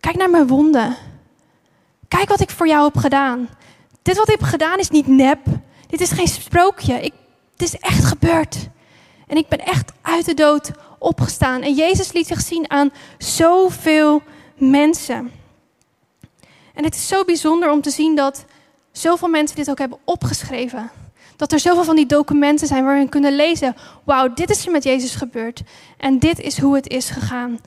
Kijk 0.00 0.16
naar 0.16 0.30
mijn 0.30 0.46
wonden. 0.46 0.96
Kijk 2.16 2.28
wat 2.28 2.40
ik 2.40 2.50
voor 2.50 2.68
jou 2.68 2.84
heb 2.84 2.96
gedaan. 2.96 3.48
Dit 4.02 4.16
wat 4.16 4.28
ik 4.28 4.38
heb 4.38 4.48
gedaan 4.48 4.78
is 4.78 4.90
niet 4.90 5.06
nep. 5.06 5.38
Dit 5.86 6.00
is 6.00 6.10
geen 6.10 6.28
sprookje. 6.28 7.00
Ik, 7.00 7.12
het 7.52 7.62
is 7.62 7.76
echt 7.78 8.04
gebeurd. 8.04 8.56
En 9.26 9.36
ik 9.36 9.48
ben 9.48 9.58
echt 9.58 9.92
uit 10.02 10.24
de 10.24 10.34
dood 10.34 10.70
opgestaan. 10.98 11.62
En 11.62 11.74
Jezus 11.74 12.12
liet 12.12 12.26
zich 12.26 12.40
zien 12.40 12.70
aan 12.70 12.90
zoveel 13.18 14.22
mensen. 14.56 15.30
En 16.74 16.84
het 16.84 16.94
is 16.94 17.08
zo 17.08 17.24
bijzonder 17.24 17.70
om 17.70 17.80
te 17.80 17.90
zien 17.90 18.16
dat 18.16 18.44
zoveel 18.90 19.28
mensen 19.28 19.56
dit 19.56 19.70
ook 19.70 19.78
hebben 19.78 19.98
opgeschreven. 20.04 20.90
Dat 21.36 21.52
er 21.52 21.60
zoveel 21.60 21.84
van 21.84 21.96
die 21.96 22.06
documenten 22.06 22.66
zijn 22.66 22.84
waar 22.84 22.98
we 22.98 23.08
kunnen 23.08 23.36
lezen: 23.36 23.76
wauw, 24.04 24.34
dit 24.34 24.50
is 24.50 24.66
er 24.66 24.72
met 24.72 24.84
Jezus 24.84 25.14
gebeurd. 25.14 25.62
En 25.96 26.18
dit 26.18 26.40
is 26.40 26.58
hoe 26.58 26.74
het 26.74 26.88
is 26.88 27.10
gegaan. 27.10 27.58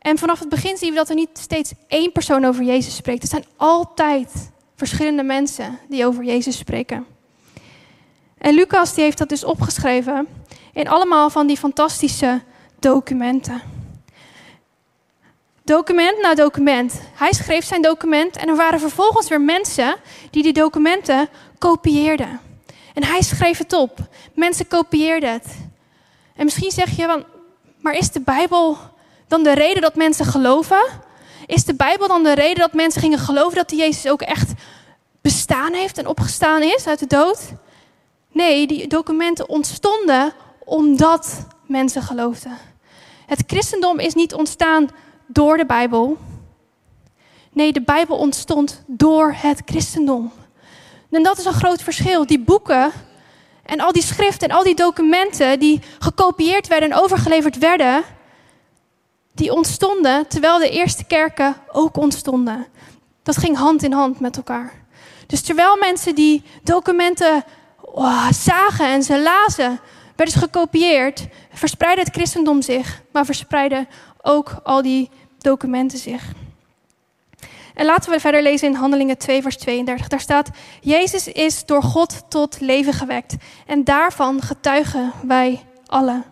En 0.00 0.18
vanaf 0.18 0.38
het 0.38 0.48
begin 0.48 0.76
zien 0.76 0.90
we 0.90 0.96
dat 0.96 1.08
er 1.08 1.14
niet 1.14 1.38
steeds 1.38 1.72
één 1.86 2.12
persoon 2.12 2.44
over 2.44 2.64
Jezus 2.64 2.96
spreekt. 2.96 3.22
Er 3.22 3.28
zijn 3.28 3.44
altijd 3.56 4.50
verschillende 4.76 5.22
mensen 5.22 5.78
die 5.88 6.06
over 6.06 6.24
Jezus 6.24 6.58
spreken. 6.58 7.06
En 8.38 8.54
Lucas 8.54 8.94
die 8.94 9.04
heeft 9.04 9.18
dat 9.18 9.28
dus 9.28 9.44
opgeschreven 9.44 10.28
in 10.72 10.88
allemaal 10.88 11.30
van 11.30 11.46
die 11.46 11.56
fantastische 11.56 12.40
documenten. 12.78 13.62
Document 15.64 16.22
na 16.22 16.34
document. 16.34 17.00
Hij 17.14 17.32
schreef 17.32 17.64
zijn 17.64 17.82
document 17.82 18.36
en 18.36 18.48
er 18.48 18.56
waren 18.56 18.80
vervolgens 18.80 19.28
weer 19.28 19.40
mensen 19.40 19.96
die 20.30 20.42
die 20.42 20.52
documenten 20.52 21.28
kopieerden. 21.58 22.40
En 22.94 23.04
hij 23.04 23.22
schreef 23.22 23.58
het 23.58 23.72
op. 23.72 23.98
Mensen 24.34 24.68
kopieerden 24.68 25.32
het. 25.32 25.46
En 26.36 26.44
misschien 26.44 26.70
zeg 26.70 26.96
je, 26.96 27.24
maar 27.80 27.94
is 27.94 28.10
de 28.10 28.20
Bijbel 28.20 28.78
dan 29.30 29.42
de 29.42 29.52
reden 29.52 29.82
dat 29.82 29.94
mensen 29.94 30.26
geloven? 30.26 30.82
Is 31.46 31.64
de 31.64 31.74
Bijbel 31.74 32.08
dan 32.08 32.22
de 32.22 32.34
reden 32.34 32.58
dat 32.58 32.72
mensen 32.72 33.00
gingen 33.00 33.18
geloven 33.18 33.56
dat 33.56 33.68
die 33.68 33.78
Jezus 33.78 34.10
ook 34.10 34.22
echt 34.22 34.52
bestaan 35.20 35.72
heeft 35.72 35.98
en 35.98 36.06
opgestaan 36.06 36.62
is 36.62 36.86
uit 36.86 36.98
de 36.98 37.06
dood? 37.06 37.38
Nee, 38.32 38.66
die 38.66 38.86
documenten 38.86 39.48
ontstonden 39.48 40.32
omdat 40.64 41.46
mensen 41.66 42.02
geloofden. 42.02 42.58
Het 43.26 43.42
christendom 43.46 43.98
is 43.98 44.14
niet 44.14 44.34
ontstaan 44.34 44.88
door 45.26 45.56
de 45.56 45.66
Bijbel. 45.66 46.18
Nee, 47.52 47.72
de 47.72 47.82
Bijbel 47.82 48.16
ontstond 48.16 48.82
door 48.86 49.34
het 49.36 49.62
christendom. 49.64 50.32
En 51.10 51.22
dat 51.22 51.38
is 51.38 51.44
een 51.44 51.52
groot 51.52 51.82
verschil. 51.82 52.26
Die 52.26 52.40
boeken 52.40 52.92
en 53.62 53.80
al 53.80 53.92
die 53.92 54.02
schriften 54.02 54.48
en 54.48 54.56
al 54.56 54.64
die 54.64 54.74
documenten 54.74 55.58
die 55.58 55.80
gekopieerd 55.98 56.68
werden 56.68 56.90
en 56.90 56.98
overgeleverd 56.98 57.58
werden, 57.58 58.04
die 59.32 59.52
ontstonden 59.52 60.26
terwijl 60.28 60.58
de 60.58 60.70
eerste 60.70 61.04
kerken 61.04 61.56
ook 61.72 61.96
ontstonden. 61.96 62.66
Dat 63.22 63.36
ging 63.36 63.56
hand 63.56 63.82
in 63.82 63.92
hand 63.92 64.20
met 64.20 64.36
elkaar. 64.36 64.72
Dus 65.26 65.40
terwijl 65.40 65.76
mensen 65.76 66.14
die 66.14 66.42
documenten 66.62 67.44
oh, 67.80 68.30
zagen 68.30 68.86
en 68.86 69.02
ze 69.02 69.22
lazen, 69.22 69.80
werden 70.16 70.34
ze 70.34 70.38
gekopieerd, 70.40 71.26
verspreidde 71.52 72.02
het 72.02 72.14
christendom 72.14 72.62
zich, 72.62 73.02
maar 73.12 73.24
verspreidden 73.24 73.88
ook 74.22 74.60
al 74.62 74.82
die 74.82 75.10
documenten 75.38 75.98
zich. 75.98 76.32
En 77.74 77.86
laten 77.86 78.10
we 78.10 78.20
verder 78.20 78.42
lezen 78.42 78.68
in 78.68 78.74
Handelingen 78.74 79.18
2, 79.18 79.42
vers 79.42 79.56
32. 79.56 80.08
Daar 80.08 80.20
staat: 80.20 80.50
Jezus 80.80 81.28
is 81.28 81.64
door 81.66 81.82
God 81.82 82.22
tot 82.28 82.60
leven 82.60 82.92
gewekt. 82.92 83.36
En 83.66 83.84
daarvan 83.84 84.42
getuigen 84.42 85.12
wij 85.22 85.60
allen. 85.86 86.24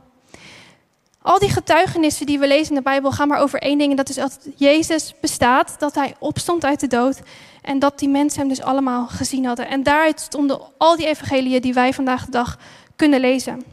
Al 1.28 1.38
die 1.38 1.50
getuigenissen 1.50 2.26
die 2.26 2.38
we 2.38 2.46
lezen 2.46 2.68
in 2.68 2.74
de 2.74 2.82
Bijbel 2.82 3.12
gaan 3.12 3.28
maar 3.28 3.40
over 3.40 3.58
één 3.58 3.78
ding. 3.78 3.90
En 3.90 3.96
dat 3.96 4.08
is 4.08 4.14
dat 4.14 4.38
Jezus 4.56 5.14
bestaat, 5.20 5.74
dat 5.78 5.94
hij 5.94 6.14
opstond 6.18 6.64
uit 6.64 6.80
de 6.80 6.86
dood. 6.86 7.20
En 7.62 7.78
dat 7.78 7.98
die 7.98 8.08
mensen 8.08 8.40
hem 8.40 8.48
dus 8.48 8.62
allemaal 8.62 9.06
gezien 9.06 9.44
hadden. 9.44 9.68
En 9.68 9.82
daaruit 9.82 10.20
stonden 10.20 10.60
al 10.78 10.96
die 10.96 11.06
evangeliën 11.06 11.60
die 11.60 11.74
wij 11.74 11.92
vandaag 11.92 12.24
de 12.24 12.30
dag 12.30 12.58
kunnen 12.96 13.20
lezen. 13.20 13.64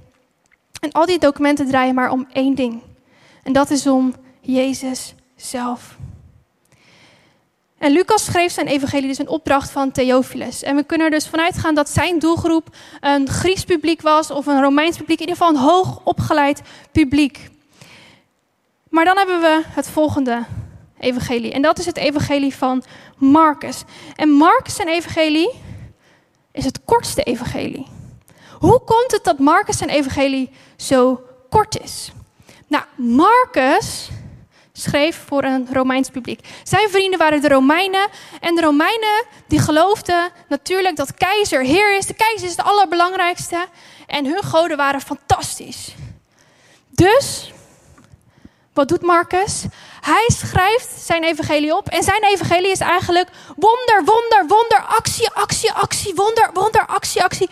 En 0.79 0.91
al 0.91 1.05
die 1.05 1.19
documenten 1.19 1.67
draaien 1.67 1.95
maar 1.95 2.11
om 2.11 2.27
één 2.33 2.55
ding. 2.55 2.81
En 3.43 3.53
dat 3.53 3.69
is 3.69 3.87
om 3.87 4.13
Jezus 4.41 5.15
zelf. 5.35 5.97
En 7.85 7.91
Lucas 7.91 8.25
schreef 8.25 8.51
zijn 8.51 8.67
evangelie 8.67 9.07
dus 9.07 9.17
een 9.17 9.27
opdracht 9.27 9.71
van 9.71 9.91
Theophilus. 9.91 10.63
En 10.63 10.75
we 10.75 10.83
kunnen 10.83 11.07
er 11.07 11.13
dus 11.13 11.27
vanuit 11.27 11.57
gaan 11.57 11.75
dat 11.75 11.89
zijn 11.89 12.19
doelgroep 12.19 12.75
een 13.01 13.29
Grieks 13.29 13.63
publiek 13.63 14.01
was 14.01 14.31
of 14.31 14.45
een 14.45 14.61
Romeins 14.61 14.97
publiek, 14.97 15.19
in 15.19 15.27
ieder 15.27 15.43
geval 15.43 15.55
een 15.55 15.69
hoog 15.69 15.99
opgeleid 16.03 16.61
publiek. 16.91 17.49
Maar 18.89 19.05
dan 19.05 19.17
hebben 19.17 19.41
we 19.41 19.61
het 19.65 19.89
volgende 19.89 20.45
evangelie. 20.99 21.51
En 21.51 21.61
dat 21.61 21.79
is 21.79 21.85
het 21.85 21.97
evangelie 21.97 22.55
van 22.55 22.83
Marcus. 23.17 23.83
En 24.15 24.29
Marcus 24.29 24.79
en 24.79 24.87
evangelie 24.87 25.51
is 26.51 26.65
het 26.65 26.79
kortste 26.85 27.23
evangelie. 27.23 27.87
Hoe 28.59 28.79
komt 28.79 29.11
het 29.11 29.23
dat 29.23 29.39
Marcus 29.39 29.81
en 29.81 29.89
evangelie 29.89 30.49
zo 30.75 31.21
kort 31.49 31.79
is? 31.79 32.11
Nou, 32.67 32.83
Marcus 32.95 34.09
schreef 34.77 35.23
voor 35.27 35.43
een 35.43 35.67
Romeins 35.71 36.09
publiek. 36.09 36.47
Zijn 36.63 36.89
vrienden 36.89 37.19
waren 37.19 37.41
de 37.41 37.47
Romeinen. 37.47 38.07
En 38.39 38.55
de 38.55 38.61
Romeinen 38.61 39.23
die 39.47 39.59
geloofden 39.59 40.29
natuurlijk 40.47 40.95
dat 40.95 41.13
keizer 41.13 41.63
heer 41.63 41.97
is. 41.97 42.05
De 42.05 42.13
keizer 42.13 42.47
is 42.47 42.55
het 42.55 42.65
allerbelangrijkste. 42.65 43.65
En 44.07 44.25
hun 44.25 44.43
goden 44.43 44.77
waren 44.77 45.01
fantastisch. 45.01 45.95
Dus, 46.89 47.53
wat 48.73 48.87
doet 48.87 49.01
Marcus? 49.01 49.63
Hij 50.01 50.29
schrijft 50.33 50.89
zijn 51.05 51.23
evangelie 51.23 51.75
op. 51.75 51.87
En 51.87 52.03
zijn 52.03 52.23
evangelie 52.23 52.71
is 52.71 52.79
eigenlijk 52.79 53.29
wonder, 53.55 54.03
wonder, 54.05 54.45
wonder, 54.47 54.81
actie, 54.87 55.29
actie, 55.29 55.71
actie, 55.71 56.13
wonder, 56.15 56.49
wonder, 56.53 56.85
actie, 56.85 57.23
actie. 57.23 57.49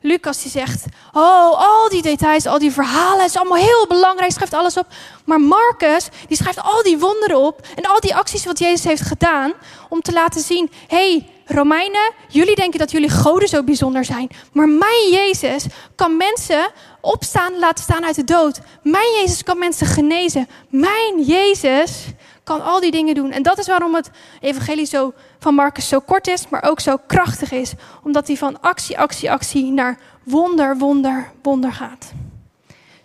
Lucas 0.00 0.42
die 0.42 0.50
zegt, 0.50 0.84
oh, 1.12 1.58
al 1.58 1.88
die 1.88 2.02
details, 2.02 2.46
al 2.46 2.58
die 2.58 2.72
verhalen, 2.72 3.24
is 3.24 3.36
allemaal 3.36 3.58
heel 3.58 3.86
belangrijk, 3.88 4.32
schrijft 4.32 4.54
alles 4.54 4.76
op. 4.76 4.86
Maar 5.24 5.40
Marcus, 5.40 6.08
die 6.28 6.36
schrijft 6.36 6.62
al 6.62 6.82
die 6.82 6.98
wonderen 6.98 7.38
op 7.38 7.66
en 7.74 7.84
al 7.84 8.00
die 8.00 8.14
acties 8.14 8.44
wat 8.44 8.58
Jezus 8.58 8.84
heeft 8.84 9.02
gedaan, 9.02 9.52
om 9.88 10.00
te 10.00 10.12
laten 10.12 10.40
zien, 10.40 10.70
hey, 10.86 11.28
Romeinen, 11.46 12.12
jullie 12.28 12.54
denken 12.54 12.78
dat 12.78 12.90
jullie 12.90 13.10
goden 13.10 13.48
zo 13.48 13.62
bijzonder 13.62 14.04
zijn, 14.04 14.30
maar 14.52 14.68
mijn 14.68 15.10
Jezus 15.10 15.64
kan 15.96 16.16
mensen 16.16 16.70
opstaan, 17.00 17.58
laten 17.58 17.84
staan 17.84 18.04
uit 18.04 18.14
de 18.14 18.24
dood. 18.24 18.60
Mijn 18.82 19.12
Jezus 19.20 19.42
kan 19.42 19.58
mensen 19.58 19.86
genezen. 19.86 20.48
Mijn 20.68 21.22
Jezus 21.22 22.04
kan 22.48 22.62
al 22.62 22.80
die 22.80 22.90
dingen 22.90 23.14
doen. 23.14 23.30
En 23.30 23.42
dat 23.42 23.58
is 23.58 23.66
waarom 23.66 23.94
het 23.94 24.10
evangelie 24.40 24.86
zo, 24.86 25.12
van 25.38 25.54
Marcus 25.54 25.88
zo 25.88 26.00
kort 26.00 26.26
is, 26.26 26.48
maar 26.48 26.62
ook 26.62 26.80
zo 26.80 26.96
krachtig 27.06 27.52
is. 27.52 27.72
Omdat 28.02 28.26
hij 28.26 28.36
van 28.36 28.60
actie, 28.60 28.98
actie, 28.98 29.30
actie 29.30 29.72
naar 29.72 29.98
wonder, 30.22 30.78
wonder, 30.78 31.30
wonder 31.42 31.72
gaat. 31.72 32.12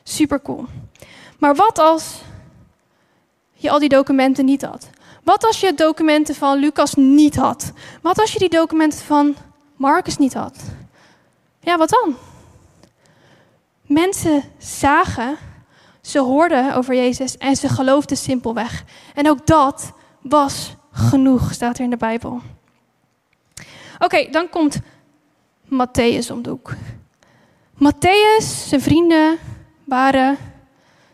Super 0.03 0.41
cool. 0.41 0.65
Maar 1.39 1.55
wat 1.55 1.79
als 1.79 2.21
je 3.53 3.69
al 3.69 3.79
die 3.79 3.89
documenten 3.89 4.45
niet 4.45 4.61
had? 4.61 4.89
Wat 5.23 5.45
als 5.45 5.59
je 5.59 5.73
documenten 5.73 6.35
van 6.35 6.59
Lucas 6.59 6.93
niet 6.93 7.35
had? 7.35 7.71
Wat 8.01 8.19
als 8.19 8.33
je 8.33 8.39
die 8.39 8.49
documenten 8.49 8.99
van 8.99 9.35
Marcus 9.75 10.17
niet 10.17 10.33
had? 10.33 10.55
Ja, 11.59 11.77
wat 11.77 11.89
dan? 11.89 12.15
Mensen 13.81 14.43
zagen 14.57 15.37
Ze 16.03 16.19
hoorden 16.19 16.75
over 16.75 16.95
Jezus 16.95 17.37
en 17.37 17.55
ze 17.55 17.69
geloofden 17.69 18.17
simpelweg. 18.17 18.83
En 19.13 19.29
ook 19.29 19.45
dat 19.45 19.93
was 20.21 20.75
genoeg, 20.91 21.53
staat 21.53 21.77
er 21.77 21.83
in 21.83 21.89
de 21.89 21.97
Bijbel. 21.97 22.41
Oké, 23.99 24.27
dan 24.31 24.49
komt 24.49 24.79
Matthäus 25.65 26.31
om 26.31 26.41
de 26.41 26.49
hoek. 26.49 26.73
Matthäus, 27.75 28.67
zijn 28.67 28.81
vrienden 28.81 29.37
waren 29.83 30.37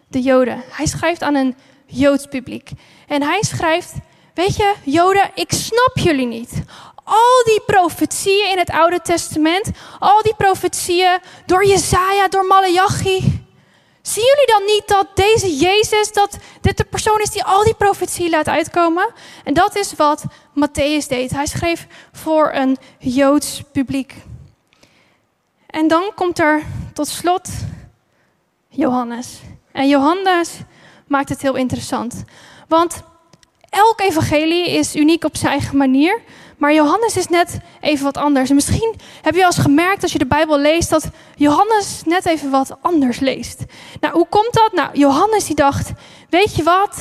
de 0.08 0.22
Joden. 0.22 0.64
Hij 0.70 0.86
schrijft 0.86 1.22
aan 1.22 1.36
een 1.36 1.56
Joods 1.86 2.26
publiek. 2.26 2.70
En 3.08 3.22
hij 3.22 3.44
schrijft: 3.44 3.94
Weet 4.34 4.56
je, 4.56 4.74
Joden, 4.84 5.32
ik 5.36 5.52
snap 5.52 5.92
jullie 5.94 6.28
niet. 6.28 6.64
Al 7.04 7.44
die 7.46 7.62
profetieën 7.66 8.52
in 8.52 8.58
het 8.58 8.70
Oude 8.70 9.02
Testament, 9.02 9.72
al 10.00 10.22
die 10.22 10.36
profetieën 10.36 11.20
door 11.46 11.66
Jezaja, 11.66 12.28
door 12.28 12.46
Malachi. 12.46 13.48
Zien 14.10 14.24
jullie 14.24 14.48
dan 14.48 14.66
niet 14.66 14.88
dat 14.88 15.08
deze 15.16 15.56
Jezus, 15.56 16.12
dat 16.12 16.38
dit 16.62 16.78
de 16.78 16.84
persoon 16.84 17.20
is 17.20 17.30
die 17.30 17.44
al 17.44 17.64
die 17.64 17.74
profetieën 17.74 18.30
laat 18.30 18.48
uitkomen? 18.48 19.14
En 19.44 19.54
dat 19.54 19.76
is 19.76 19.94
wat 19.94 20.24
Matthäus 20.56 21.08
deed. 21.08 21.32
Hij 21.32 21.46
schreef 21.46 21.88
voor 22.12 22.52
een 22.54 22.78
Joods 23.00 23.64
publiek. 23.72 24.16
En 25.68 25.88
dan 25.88 26.12
komt 26.16 26.40
er 26.40 26.64
tot 26.94 27.08
slot 27.08 27.50
Johannes. 28.68 29.40
En 29.72 29.88
Johannes 29.88 30.58
maakt 31.08 31.30
het 31.30 31.42
heel 31.42 31.56
interessant. 31.56 32.24
Want 32.68 33.02
elk 33.70 34.00
evangelie 34.02 34.70
is 34.70 34.96
uniek 34.96 35.24
op 35.24 35.38
zijn 35.38 35.52
eigen 35.52 35.78
manier. 35.78 36.22
Maar 36.60 36.74
Johannes 36.74 37.18
is 37.18 37.28
net 37.28 37.60
even 37.82 38.06
wat 38.06 38.18
anders. 38.18 38.50
En 38.50 38.56
misschien 38.56 38.96
heb 39.22 39.36
je 39.36 39.40
al 39.40 39.46
eens 39.46 39.58
gemerkt 39.58 40.04
als 40.04 40.12
je 40.12 40.18
de 40.18 40.26
Bijbel 40.26 40.60
leest 40.60 40.90
dat 40.90 41.10
Johannes 41.36 42.02
net 42.06 42.26
even 42.26 42.50
wat 42.50 42.78
anders 42.82 43.20
leest. 43.20 43.64
Nou, 44.00 44.14
hoe 44.14 44.28
komt 44.30 44.54
dat? 44.54 44.70
Nou, 44.74 44.90
Johannes 44.94 45.46
die 45.46 45.56
dacht, 45.56 45.92
weet 46.30 46.56
je 46.56 46.64
wat? 46.64 46.98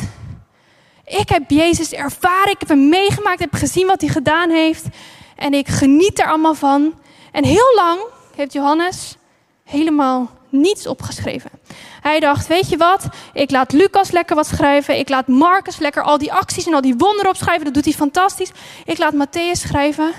Ik 1.04 1.28
heb 1.28 1.50
Jezus 1.50 1.92
ervaren, 1.92 2.52
ik 2.52 2.58
heb 2.58 2.68
hem 2.68 2.88
meegemaakt, 2.88 3.40
ik 3.40 3.50
heb 3.50 3.60
gezien 3.60 3.86
wat 3.86 4.00
hij 4.00 4.10
gedaan 4.10 4.50
heeft. 4.50 4.84
En 5.36 5.54
ik 5.54 5.68
geniet 5.68 6.18
er 6.18 6.28
allemaal 6.28 6.54
van. 6.54 6.94
En 7.32 7.44
heel 7.44 7.74
lang 7.74 8.00
heeft 8.36 8.52
Johannes 8.52 9.16
helemaal 9.64 10.30
niets 10.50 10.86
opgeschreven. 10.86 11.50
Hij 12.00 12.20
dacht, 12.20 12.46
weet 12.46 12.68
je 12.68 12.76
wat, 12.76 13.06
ik 13.32 13.50
laat 13.50 13.72
Lucas 13.72 14.10
lekker 14.10 14.36
wat 14.36 14.46
schrijven. 14.46 14.98
Ik 14.98 15.08
laat 15.08 15.26
Marcus 15.26 15.78
lekker 15.78 16.02
al 16.02 16.18
die 16.18 16.32
acties 16.32 16.66
en 16.66 16.74
al 16.74 16.80
die 16.80 16.96
wonderen 16.96 17.30
opschrijven. 17.30 17.64
Dat 17.64 17.74
doet 17.74 17.84
hij 17.84 17.92
fantastisch. 17.92 18.50
Ik 18.84 18.98
laat 18.98 19.14
Matthäus 19.14 19.60
schrijven. 19.60 20.12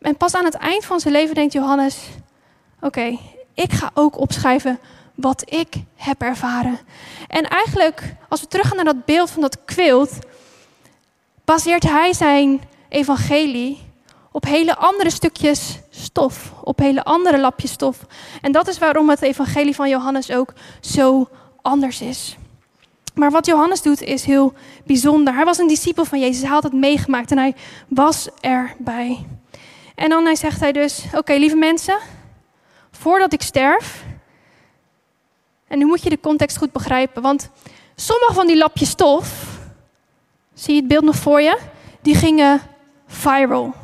En 0.00 0.16
pas 0.16 0.34
aan 0.34 0.44
het 0.44 0.54
eind 0.54 0.84
van 0.84 1.00
zijn 1.00 1.14
leven 1.14 1.34
denkt 1.34 1.52
Johannes, 1.52 1.96
oké, 2.80 3.18
ik 3.54 3.72
ga 3.72 3.90
ook 3.94 4.18
opschrijven 4.18 4.78
wat 5.14 5.42
ik 5.46 5.74
heb 5.96 6.22
ervaren. 6.22 6.78
En 7.28 7.48
eigenlijk, 7.48 8.14
als 8.28 8.40
we 8.40 8.46
teruggaan 8.46 8.76
naar 8.76 8.84
dat 8.84 9.04
beeld 9.04 9.30
van 9.30 9.42
dat 9.42 9.64
kwilt, 9.64 10.18
baseert 11.44 11.82
hij 11.82 12.12
zijn 12.12 12.60
evangelie 12.88 13.89
op 14.32 14.44
hele 14.44 14.76
andere 14.76 15.10
stukjes 15.10 15.78
stof, 15.90 16.52
op 16.64 16.78
hele 16.78 17.04
andere 17.04 17.40
lapjes 17.40 17.72
stof. 17.72 18.06
En 18.40 18.52
dat 18.52 18.68
is 18.68 18.78
waarom 18.78 19.08
het 19.08 19.22
evangelie 19.22 19.74
van 19.74 19.88
Johannes 19.88 20.30
ook 20.30 20.52
zo 20.80 21.28
anders 21.62 22.00
is. 22.00 22.36
Maar 23.14 23.30
wat 23.30 23.46
Johannes 23.46 23.82
doet 23.82 24.02
is 24.02 24.24
heel 24.24 24.52
bijzonder. 24.84 25.34
Hij 25.34 25.44
was 25.44 25.58
een 25.58 25.68
discipel 25.68 26.04
van 26.04 26.20
Jezus, 26.20 26.40
hij 26.40 26.50
had 26.50 26.62
het 26.62 26.72
meegemaakt 26.72 27.30
en 27.30 27.38
hij 27.38 27.54
was 27.88 28.28
erbij. 28.40 29.26
En 29.94 30.08
dan 30.08 30.36
zegt 30.36 30.60
hij 30.60 30.72
dus, 30.72 31.04
oké 31.14 31.32
lieve 31.32 31.56
mensen, 31.56 31.98
voordat 32.90 33.32
ik 33.32 33.42
sterf, 33.42 34.04
en 35.68 35.78
nu 35.78 35.84
moet 35.84 36.02
je 36.02 36.10
de 36.10 36.20
context 36.20 36.56
goed 36.56 36.72
begrijpen, 36.72 37.22
want 37.22 37.50
sommige 37.94 38.32
van 38.32 38.46
die 38.46 38.56
lapjes 38.56 38.90
stof, 38.90 39.58
zie 40.54 40.74
je 40.74 40.80
het 40.80 40.88
beeld 40.88 41.04
nog 41.04 41.16
voor 41.16 41.40
je, 41.40 41.58
die 42.02 42.14
gingen 42.14 42.60
viral. 43.06 43.74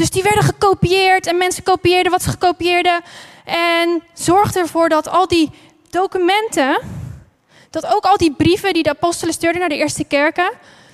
Dus 0.00 0.10
die 0.10 0.22
werden 0.22 0.42
gekopieerd 0.42 1.26
en 1.26 1.36
mensen 1.36 1.62
kopieerden 1.62 2.12
wat 2.12 2.22
ze 2.22 2.30
gekopieerden. 2.30 3.00
En 3.44 4.02
zorgden 4.12 4.62
ervoor 4.62 4.88
dat 4.88 5.08
al 5.08 5.28
die 5.28 5.50
documenten, 5.90 6.78
dat 7.70 7.86
ook 7.86 8.04
al 8.04 8.16
die 8.16 8.32
brieven 8.32 8.72
die 8.72 8.82
de 8.82 8.90
apostelen 8.90 9.34
stuurden 9.34 9.60
naar 9.60 9.68
de 9.68 9.76
eerste 9.76 10.04
kerken, 10.04 10.52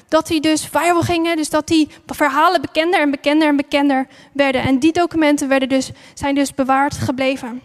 dat 0.09 0.27
die 0.27 0.41
dus 0.41 0.67
viral 0.67 1.03
gingen. 1.03 1.37
Dus 1.37 1.51
dat 1.51 1.67
die 1.67 1.89
verhalen 2.07 2.61
bekender 2.61 3.01
en 3.01 3.11
bekender 3.11 3.49
en 3.49 3.57
bekender 3.57 4.07
werden. 4.33 4.63
En 4.63 4.79
die 4.79 4.93
documenten 4.93 5.49
werden 5.49 5.69
dus, 5.69 5.91
zijn 6.15 6.35
dus 6.35 6.55
bewaard 6.55 6.95
gebleven. 6.95 7.63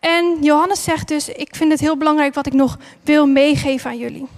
En 0.00 0.38
Johannes 0.40 0.82
zegt 0.82 1.08
dus, 1.08 1.28
ik 1.28 1.56
vind 1.56 1.70
het 1.70 1.80
heel 1.80 1.96
belangrijk 1.96 2.34
wat 2.34 2.46
ik 2.46 2.52
nog 2.52 2.78
wil 3.02 3.26
meegeven 3.26 3.90
aan 3.90 3.98
jullie. 3.98 4.28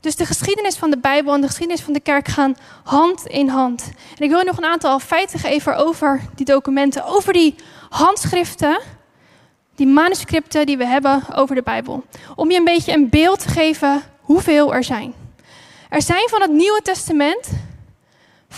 Dus 0.00 0.16
de 0.16 0.26
geschiedenis 0.26 0.76
van 0.76 0.90
de 0.90 0.98
Bijbel 0.98 1.34
en 1.34 1.40
de 1.40 1.46
geschiedenis 1.46 1.82
van 1.82 1.92
de 1.92 2.00
kerk 2.00 2.28
gaan 2.28 2.56
hand 2.84 3.26
in 3.26 3.48
hand. 3.48 3.90
En 4.18 4.24
ik 4.24 4.30
wil 4.30 4.42
nog 4.42 4.56
een 4.56 4.64
aantal 4.64 4.98
feiten 4.98 5.38
geven 5.38 5.76
over 5.76 6.20
die 6.34 6.46
documenten, 6.46 7.04
over 7.04 7.32
die 7.32 7.54
handschriften, 7.88 8.80
die 9.74 9.86
manuscripten 9.86 10.66
die 10.66 10.76
we 10.76 10.86
hebben 10.86 11.22
over 11.34 11.54
de 11.54 11.62
Bijbel. 11.62 12.04
Om 12.34 12.50
je 12.50 12.58
een 12.58 12.64
beetje 12.64 12.92
een 12.92 13.08
beeld 13.08 13.40
te 13.40 13.48
geven 13.48 14.02
hoeveel 14.20 14.74
er 14.74 14.84
zijn. 14.84 15.14
Er 15.88 16.02
zijn 16.02 16.28
van 16.28 16.40
het 16.40 16.50
Nieuwe 16.50 16.82
Testament 16.82 17.48
25.000 18.50 18.56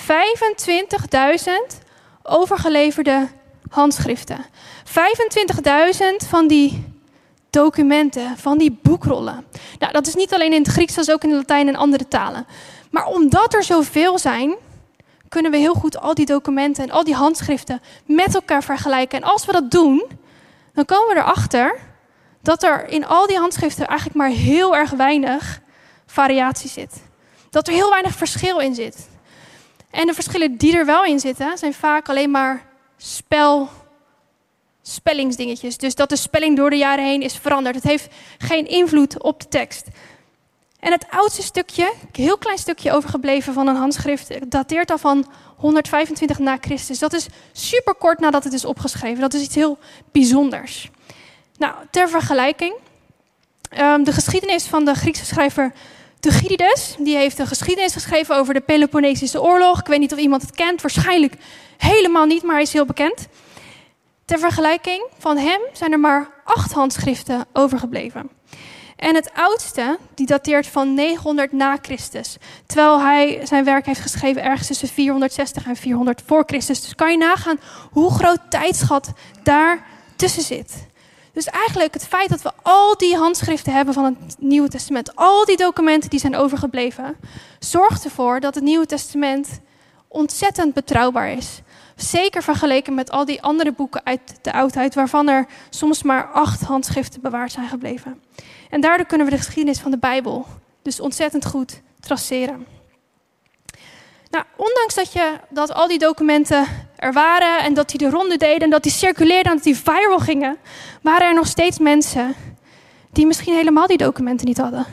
overgeleverde 2.22 3.28
handschriften. 3.70 4.44
25.000 4.84 6.28
van 6.28 6.48
die 6.48 6.89
documenten, 7.50 8.36
van 8.36 8.58
die 8.58 8.78
boekrollen. 8.82 9.44
Nou, 9.78 9.92
dat 9.92 10.06
is 10.06 10.14
niet 10.14 10.34
alleen 10.34 10.52
in 10.52 10.62
het 10.62 10.72
Grieks, 10.72 10.94
dat 10.94 11.08
is 11.08 11.14
ook 11.14 11.22
in 11.22 11.28
het 11.28 11.38
Latijn 11.38 11.68
en 11.68 11.76
andere 11.76 12.08
talen. 12.08 12.46
Maar 12.90 13.06
omdat 13.06 13.54
er 13.54 13.64
zoveel 13.64 14.18
zijn, 14.18 14.54
kunnen 15.28 15.50
we 15.50 15.56
heel 15.56 15.74
goed 15.74 16.00
al 16.00 16.14
die 16.14 16.26
documenten 16.26 16.84
en 16.84 16.90
al 16.90 17.04
die 17.04 17.14
handschriften 17.14 17.80
met 18.04 18.34
elkaar 18.34 18.62
vergelijken. 18.62 19.22
En 19.22 19.28
als 19.28 19.46
we 19.46 19.52
dat 19.52 19.70
doen, 19.70 20.04
dan 20.74 20.84
komen 20.84 21.14
we 21.14 21.20
erachter 21.20 21.78
dat 22.42 22.62
er 22.62 22.88
in 22.88 23.06
al 23.06 23.26
die 23.26 23.38
handschriften 23.38 23.86
eigenlijk 23.86 24.18
maar 24.18 24.28
heel 24.28 24.76
erg 24.76 24.90
weinig 24.90 25.60
variatie 26.06 26.70
zit. 26.70 27.02
Dat 27.50 27.68
er 27.68 27.74
heel 27.74 27.90
weinig 27.90 28.14
verschil 28.14 28.58
in 28.58 28.74
zit. 28.74 29.08
En 29.90 30.06
de 30.06 30.14
verschillen 30.14 30.56
die 30.56 30.76
er 30.76 30.86
wel 30.86 31.04
in 31.04 31.20
zitten, 31.20 31.58
zijn 31.58 31.74
vaak 31.74 32.08
alleen 32.08 32.30
maar 32.30 32.66
spel 32.96 33.68
spellingsdingetjes. 34.90 35.76
Dus 35.76 35.94
dat 35.94 36.08
de 36.08 36.16
spelling 36.16 36.56
door 36.56 36.70
de 36.70 36.76
jaren 36.76 37.04
heen 37.04 37.22
is 37.22 37.36
veranderd. 37.36 37.74
Het 37.74 37.84
heeft 37.84 38.08
geen 38.38 38.66
invloed 38.66 39.22
op 39.22 39.40
de 39.40 39.48
tekst. 39.48 39.86
En 40.80 40.92
het 40.92 41.06
oudste 41.10 41.42
stukje, 41.42 41.92
een 42.12 42.24
heel 42.24 42.38
klein 42.38 42.58
stukje 42.58 42.92
overgebleven 42.92 43.52
van 43.52 43.66
een 43.66 43.76
handschrift, 43.76 44.50
dateert 44.50 44.90
al 44.90 44.98
van 44.98 45.26
125 45.56 46.38
na 46.38 46.58
Christus. 46.60 46.98
Dat 46.98 47.12
is 47.12 47.26
super 47.52 47.94
kort 47.94 48.18
nadat 48.18 48.44
het 48.44 48.52
is 48.52 48.64
opgeschreven. 48.64 49.20
Dat 49.20 49.34
is 49.34 49.42
iets 49.42 49.54
heel 49.54 49.78
bijzonders. 50.12 50.90
Nou, 51.58 51.74
ter 51.90 52.08
vergelijking, 52.08 52.74
ehm, 53.70 54.02
de 54.02 54.12
geschiedenis 54.12 54.64
van 54.64 54.84
de 54.84 54.94
Griekse 54.94 55.24
schrijver 55.24 55.72
Thucydides, 56.20 56.94
die 56.98 57.16
heeft 57.16 57.38
een 57.38 57.46
geschiedenis 57.46 57.92
geschreven 57.92 58.36
over 58.36 58.54
de 58.54 58.60
Peloponnesische 58.60 59.42
oorlog. 59.42 59.80
Ik 59.80 59.86
weet 59.86 59.98
niet 59.98 60.12
of 60.12 60.18
iemand 60.18 60.42
het 60.42 60.50
kent, 60.50 60.82
waarschijnlijk 60.82 61.34
helemaal 61.76 62.26
niet, 62.26 62.42
maar 62.42 62.54
hij 62.54 62.62
is 62.62 62.72
heel 62.72 62.86
bekend. 62.86 63.28
Ter 64.30 64.38
vergelijking 64.38 65.06
van 65.18 65.36
hem 65.36 65.60
zijn 65.72 65.92
er 65.92 66.00
maar 66.00 66.28
acht 66.44 66.72
handschriften 66.72 67.46
overgebleven. 67.52 68.30
En 68.96 69.14
het 69.14 69.30
oudste, 69.34 69.98
die 70.14 70.26
dateert 70.26 70.66
van 70.66 70.94
900 70.94 71.52
na 71.52 71.78
Christus. 71.82 72.36
Terwijl 72.66 73.00
hij 73.00 73.40
zijn 73.46 73.64
werk 73.64 73.86
heeft 73.86 74.00
geschreven 74.00 74.42
ergens 74.42 74.66
tussen 74.66 74.88
460 74.88 75.66
en 75.66 75.76
400 75.76 76.22
voor 76.26 76.42
Christus. 76.46 76.80
Dus 76.80 76.94
kan 76.94 77.10
je 77.10 77.16
nagaan 77.16 77.60
hoe 77.90 78.10
groot 78.10 78.40
tijdschat 78.48 79.12
daar 79.42 79.86
tussen 80.16 80.42
zit. 80.42 80.86
Dus 81.32 81.46
eigenlijk 81.46 81.94
het 81.94 82.06
feit 82.06 82.28
dat 82.28 82.42
we 82.42 82.52
al 82.62 82.96
die 82.96 83.16
handschriften 83.16 83.72
hebben 83.72 83.94
van 83.94 84.04
het 84.04 84.36
Nieuwe 84.38 84.68
Testament, 84.68 85.16
al 85.16 85.44
die 85.44 85.56
documenten 85.56 86.10
die 86.10 86.20
zijn 86.20 86.36
overgebleven, 86.36 87.16
zorgt 87.58 88.04
ervoor 88.04 88.40
dat 88.40 88.54
het 88.54 88.64
Nieuwe 88.64 88.86
Testament 88.86 89.60
ontzettend 90.08 90.74
betrouwbaar 90.74 91.32
is. 91.32 91.60
Zeker 92.02 92.42
vergeleken 92.42 92.94
met 92.94 93.10
al 93.10 93.24
die 93.24 93.42
andere 93.42 93.72
boeken 93.72 94.04
uit 94.04 94.20
de 94.42 94.52
oudheid, 94.52 94.94
waarvan 94.94 95.28
er 95.28 95.46
soms 95.70 96.02
maar 96.02 96.30
acht 96.32 96.62
handschriften 96.62 97.20
bewaard 97.20 97.52
zijn 97.52 97.68
gebleven. 97.68 98.22
En 98.70 98.80
daardoor 98.80 99.06
kunnen 99.06 99.26
we 99.26 99.32
de 99.32 99.38
geschiedenis 99.38 99.78
van 99.78 99.90
de 99.90 99.98
Bijbel 99.98 100.46
dus 100.82 101.00
ontzettend 101.00 101.46
goed 101.46 101.80
traceren. 102.00 102.66
Nou, 104.30 104.44
ondanks 104.56 104.94
dat, 104.94 105.12
je, 105.12 105.38
dat 105.50 105.72
al 105.72 105.88
die 105.88 105.98
documenten 105.98 106.66
er 106.96 107.12
waren 107.12 107.58
en 107.64 107.74
dat 107.74 107.88
die 107.88 107.98
de 107.98 108.10
ronde 108.10 108.36
deden 108.36 108.60
en 108.60 108.70
dat 108.70 108.82
die 108.82 108.92
circuleerden 108.92 109.50
en 109.50 109.56
dat 109.56 109.64
die 109.64 109.76
viral 109.76 110.18
gingen, 110.18 110.56
waren 111.02 111.26
er 111.26 111.34
nog 111.34 111.46
steeds 111.46 111.78
mensen 111.78 112.34
die 113.12 113.26
misschien 113.26 113.54
helemaal 113.54 113.86
die 113.86 113.96
documenten 113.96 114.46
niet 114.46 114.58
hadden. 114.58 114.86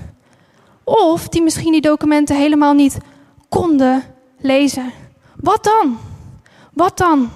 Of 0.83 1.27
die 1.27 1.41
misschien 1.41 1.71
die 1.71 1.81
documenten 1.81 2.35
helemaal 2.35 2.73
niet 2.73 2.97
konden 3.49 4.03
lezen. 4.37 4.91
Wat 5.35 5.63
dan? 5.63 5.99
Wat 6.77 6.97
dan? 6.97 7.31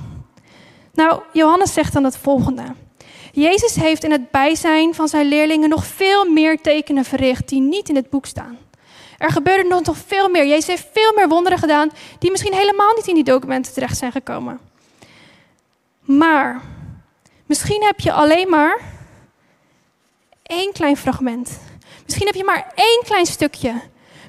Nou, 0.94 1.22
Johannes 1.34 1.74
zegt 1.74 1.94
dan 1.94 2.04
het 2.04 2.18
volgende. 2.18 2.64
Jezus 3.32 3.76
heeft 3.76 4.04
in 4.04 4.12
het 4.12 4.32
bijzijn 4.32 4.96
van 4.96 5.08
zijn 5.08 5.28
leerlingen 5.28 5.70
nog 5.70 5.86
veel 5.86 6.30
meer 6.30 6.62
tekenen 6.62 7.06
verricht 7.06 7.50
die 7.50 7.62
niet 7.62 7.90
in 7.90 7.96
het 7.96 8.10
boek 8.10 8.26
staan. 8.26 8.58
Er 9.18 9.32
gebeurde 9.32 9.70
nog, 9.70 9.86
nog 9.86 9.98
veel 10.08 10.30
meer. 10.30 10.48
Jezus 10.48 10.68
heeft 10.68 10.88
veel 10.94 11.14
meer 11.14 11.28
wonderen 11.28 11.58
gedaan 11.58 11.92
die 12.20 12.32
misschien 12.32 12.54
helemaal 12.54 12.94
niet 12.96 13.08
in 13.08 13.16
die 13.16 13.24
documenten 13.24 13.74
terecht 13.74 13.98
zijn 13.98 14.12
gekomen. 14.12 14.60
Maar 16.02 16.62
misschien 17.46 17.84
heb 17.84 18.00
je 18.00 18.12
alleen 18.12 18.50
maar 18.50 18.82
één 20.44 20.74
klein 20.74 20.98
fragment. 20.98 21.60
Misschien 22.06 22.28
heb 22.28 22.36
je 22.36 22.44
maar 22.44 22.72
één 22.76 23.02
klein 23.06 23.26
stukje. 23.26 23.74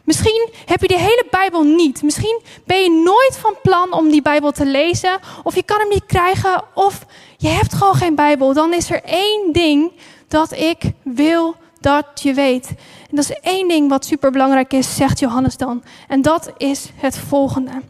Misschien 0.04 0.48
heb 0.66 0.80
je 0.80 0.88
de 0.88 0.98
hele 0.98 1.26
Bijbel 1.30 1.62
niet. 1.62 2.02
Misschien 2.02 2.40
ben 2.64 2.82
je 2.82 2.90
nooit 2.90 3.36
van 3.36 3.54
plan 3.62 3.92
om 3.92 4.10
die 4.10 4.22
Bijbel 4.22 4.52
te 4.52 4.66
lezen. 4.66 5.18
Of 5.42 5.54
je 5.54 5.62
kan 5.62 5.78
hem 5.78 5.88
niet 5.88 6.06
krijgen. 6.06 6.64
Of 6.74 7.06
je 7.36 7.48
hebt 7.48 7.74
gewoon 7.74 7.94
geen 7.94 8.14
Bijbel. 8.14 8.54
Dan 8.54 8.72
is 8.72 8.90
er 8.90 9.02
één 9.02 9.52
ding 9.52 9.92
dat 10.28 10.52
ik 10.52 10.82
wil 11.02 11.56
dat 11.80 12.06
je 12.14 12.34
weet. 12.34 12.68
En 13.10 13.16
dat 13.16 13.30
is 13.30 13.38
één 13.40 13.68
ding 13.68 13.88
wat 13.88 14.04
superbelangrijk 14.04 14.72
is, 14.72 14.96
zegt 14.96 15.18
Johannes 15.18 15.56
dan. 15.56 15.84
En 16.08 16.22
dat 16.22 16.52
is 16.56 16.90
het 16.94 17.18
volgende. 17.18 17.82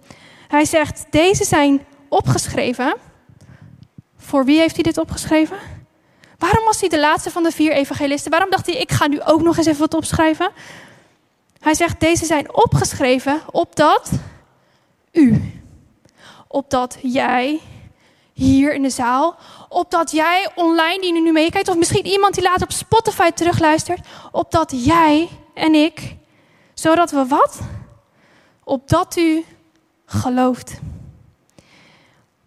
Hij 0.49 0.65
zegt, 0.65 1.05
deze 1.11 1.45
zijn 1.45 1.85
opgeschreven. 2.09 2.95
Voor 4.17 4.45
wie 4.45 4.59
heeft 4.59 4.75
hij 4.75 4.83
dit 4.83 4.99
opgeschreven? 4.99 5.57
Waarom 6.39 6.65
was 6.65 6.81
hij 6.81 6.89
de 6.89 7.01
laatste 7.01 7.31
van 7.31 7.43
de 7.43 7.51
vier 7.51 7.73
evangelisten? 7.73 8.31
Waarom 8.31 8.51
dacht 8.51 8.67
hij, 8.67 8.75
ik 8.75 8.93
ga 8.93 9.07
nu 9.07 9.23
ook 9.23 9.43
nog 9.43 9.57
eens 9.57 9.67
even 9.67 9.81
wat 9.81 9.95
opschrijven? 9.95 10.51
Hij 11.63 11.75
zegt, 11.75 12.01
deze 12.01 12.25
zijn 12.25 12.55
opgeschreven 12.55 13.41
opdat 13.51 14.11
u, 15.13 15.53
opdat 16.49 16.99
jij 17.03 17.61
hier 18.33 18.75
in 18.75 18.83
de 18.83 18.91
zaal, 18.91 19.37
opdat 19.69 20.11
jij 20.11 20.49
online 20.55 21.01
die 21.01 21.13
nu 21.13 21.33
meekijkt, 21.33 21.69
of 21.69 21.77
misschien 21.77 22.07
iemand 22.07 22.35
die 22.35 22.43
later 22.43 22.63
op 22.63 22.73
Spotify 22.73 23.31
terugluistert, 23.31 24.07
opdat 24.33 24.85
jij 24.85 25.29
en 25.55 25.75
ik, 25.75 26.17
zodat 26.75 27.11
we 27.11 27.27
wat? 27.27 27.61
Opdat 28.65 29.17
u 29.17 29.45
gelooft. 30.07 30.81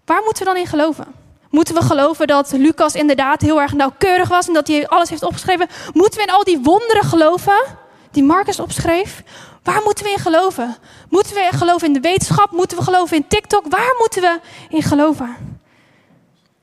Waar 0.05 0.21
moeten 0.23 0.43
we 0.43 0.49
dan 0.49 0.59
in 0.61 0.67
geloven? 0.67 1.05
Moeten 1.49 1.75
we 1.75 1.81
geloven 1.81 2.27
dat 2.27 2.51
Lucas 2.51 2.95
inderdaad 2.95 3.41
heel 3.41 3.61
erg 3.61 3.73
nauwkeurig 3.73 4.29
was 4.29 4.47
en 4.47 4.53
dat 4.53 4.67
hij 4.67 4.87
alles 4.87 5.09
heeft 5.09 5.23
opgeschreven? 5.23 5.67
Moeten 5.93 6.19
we 6.19 6.25
in 6.25 6.33
al 6.33 6.43
die 6.43 6.59
wonderen 6.59 7.03
geloven 7.03 7.83
die 8.15 8.23
Marcus 8.23 8.59
opschreef? 8.59 9.23
Waar 9.63 9.81
moeten 9.83 10.05
we 10.05 10.11
in 10.11 10.17
geloven? 10.17 10.75
Moeten 11.09 11.33
we 11.33 11.49
geloven 11.51 11.87
in 11.87 11.93
de 11.93 11.99
wetenschap? 11.99 12.51
Moeten 12.51 12.77
we 12.77 12.83
geloven 12.83 13.17
in 13.17 13.27
TikTok? 13.27 13.65
Waar 13.69 13.95
moeten 13.97 14.21
we 14.21 14.39
in 14.69 14.81
geloven? 14.81 15.59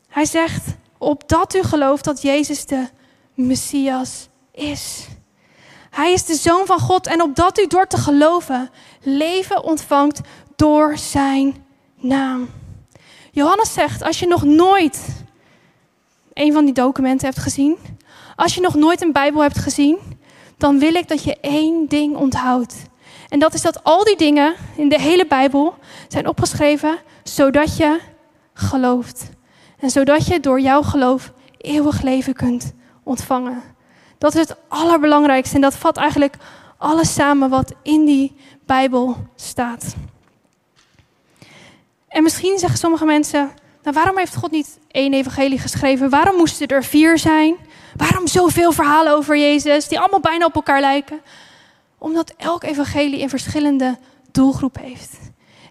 Hij 0.08 0.24
zegt, 0.24 0.64
opdat 0.98 1.54
u 1.54 1.62
gelooft 1.62 2.04
dat 2.04 2.22
Jezus 2.22 2.66
de 2.66 2.88
Messias 3.34 4.28
is. 4.52 5.06
Hij 5.90 6.12
is 6.12 6.24
de 6.24 6.34
Zoon 6.34 6.66
van 6.66 6.78
God 6.78 7.06
en 7.06 7.22
opdat 7.22 7.58
u 7.58 7.66
door 7.66 7.86
te 7.86 7.96
geloven 7.96 8.70
leven 9.00 9.62
ontvangt 9.64 10.20
door 10.56 10.98
zijn 10.98 11.64
naam. 11.96 12.50
Johannes 13.30 13.72
zegt, 13.72 14.02
als 14.02 14.18
je 14.18 14.26
nog 14.26 14.42
nooit 14.42 15.24
een 16.32 16.52
van 16.52 16.64
die 16.64 16.74
documenten 16.74 17.28
hebt 17.28 17.40
gezien, 17.40 17.78
als 18.36 18.54
je 18.54 18.60
nog 18.60 18.74
nooit 18.74 19.02
een 19.02 19.12
Bijbel 19.12 19.42
hebt 19.42 19.58
gezien, 19.58 19.98
dan 20.62 20.78
wil 20.78 20.94
ik 20.94 21.08
dat 21.08 21.24
je 21.24 21.36
één 21.40 21.88
ding 21.88 22.16
onthoudt. 22.16 22.74
En 23.28 23.38
dat 23.38 23.54
is 23.54 23.62
dat 23.62 23.84
al 23.84 24.04
die 24.04 24.16
dingen 24.16 24.54
in 24.76 24.88
de 24.88 25.00
hele 25.00 25.26
Bijbel 25.26 25.74
zijn 26.08 26.28
opgeschreven 26.28 26.98
zodat 27.22 27.76
je 27.76 28.00
gelooft. 28.54 29.30
En 29.78 29.90
zodat 29.90 30.26
je 30.26 30.40
door 30.40 30.60
jouw 30.60 30.82
geloof 30.82 31.32
eeuwig 31.58 32.02
leven 32.02 32.34
kunt 32.34 32.72
ontvangen. 33.02 33.62
Dat 34.18 34.34
is 34.34 34.40
het 34.40 34.56
allerbelangrijkste 34.68 35.54
en 35.54 35.60
dat 35.60 35.76
vat 35.76 35.96
eigenlijk 35.96 36.36
alles 36.78 37.14
samen 37.14 37.50
wat 37.50 37.72
in 37.82 38.04
die 38.04 38.36
Bijbel 38.66 39.16
staat. 39.34 39.94
En 42.08 42.22
misschien 42.22 42.58
zeggen 42.58 42.78
sommige 42.78 43.04
mensen, 43.04 43.50
nou 43.82 43.94
waarom 43.96 44.18
heeft 44.18 44.36
God 44.36 44.50
niet 44.50 44.78
één 44.90 45.12
evangelie 45.14 45.58
geschreven? 45.58 46.10
Waarom 46.10 46.36
moesten 46.36 46.66
er 46.66 46.84
vier 46.84 47.18
zijn? 47.18 47.56
Waarom 47.96 48.26
zoveel 48.26 48.72
verhalen 48.72 49.12
over 49.12 49.38
Jezus 49.38 49.88
die 49.88 49.98
allemaal 49.98 50.20
bijna 50.20 50.44
op 50.44 50.54
elkaar 50.54 50.80
lijken? 50.80 51.20
Omdat 51.98 52.34
elk 52.36 52.64
evangelie 52.64 53.22
een 53.22 53.28
verschillende 53.28 53.98
doelgroep 54.30 54.78
heeft. 54.80 55.18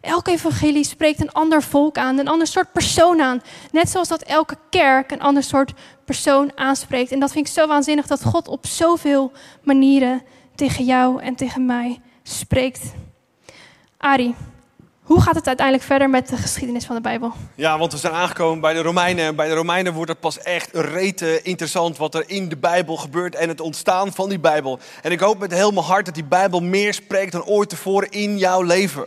Elk 0.02 0.28
evangelie 0.28 0.84
spreekt 0.84 1.22
een 1.22 1.32
ander 1.32 1.64
volk 1.64 1.98
aan, 1.98 2.18
een 2.18 2.28
ander 2.28 2.48
soort 2.48 2.72
persoon 2.72 3.22
aan. 3.22 3.42
Net 3.72 3.90
zoals 3.90 4.08
dat 4.08 4.22
elke 4.22 4.58
kerk 4.70 5.12
een 5.12 5.22
ander 5.22 5.44
soort 5.44 5.74
persoon 6.06 6.52
aanspreekt. 6.56 7.12
En 7.12 7.20
dat 7.20 7.32
vind 7.32 7.48
ik 7.48 7.54
zo 7.54 7.68
waanzinnig 7.68 8.08
dat 8.08 8.24
God 8.24 8.48
op 8.48 8.66
zoveel 8.66 9.32
manieren 9.64 10.22
tegen 10.56 10.86
jou 10.86 11.22
en 11.22 11.36
tegen 11.36 11.66
mij 11.66 12.02
spreekt. 12.24 12.82
Ari, 13.98 14.36
hoe 15.12 15.22
gaat 15.22 15.36
het 15.36 15.48
uiteindelijk 15.48 15.88
verder 15.88 16.10
met 16.10 16.30
de 16.30 16.38
geschiedenis 16.38 16.86
van 16.86 16.96
de 16.96 17.02
Bijbel? 17.02 17.34
Ja, 17.56 17.78
want 17.78 17.92
we 17.92 17.98
zijn 17.98 18.14
aangekomen 18.14 18.62
bij 18.62 18.74
de 18.74 18.82
Romeinen. 18.82 19.26
En 19.26 19.36
bij 19.36 19.48
de 19.48 19.54
Romeinen 19.54 19.94
wordt 19.94 20.12
het 20.12 20.20
pas 20.20 20.38
echt 20.38 20.70
rete 20.72 21.42
interessant 21.42 21.98
wat 21.98 22.16
er 22.16 22.24
in 22.28 22.50
de 22.50 22.58
Bijbel 22.58 22.96
gebeurt 22.98 23.36
en 23.36 23.50
het 23.50 23.62
ontstaan 23.62 24.14
van 24.14 24.30
die 24.30 24.40
Bijbel. 24.40 24.80
En 25.02 25.12
ik 25.12 25.20
hoop 25.20 25.40
met 25.40 25.54
heel 25.54 25.72
mijn 25.72 25.86
hart 25.86 26.06
dat 26.06 26.14
die 26.14 26.24
Bijbel 26.24 26.60
meer 26.60 26.94
spreekt 26.94 27.32
dan 27.32 27.44
ooit 27.44 27.70
tevoren 27.70 28.10
in 28.10 28.38
jouw 28.38 28.62
leven. 28.62 29.06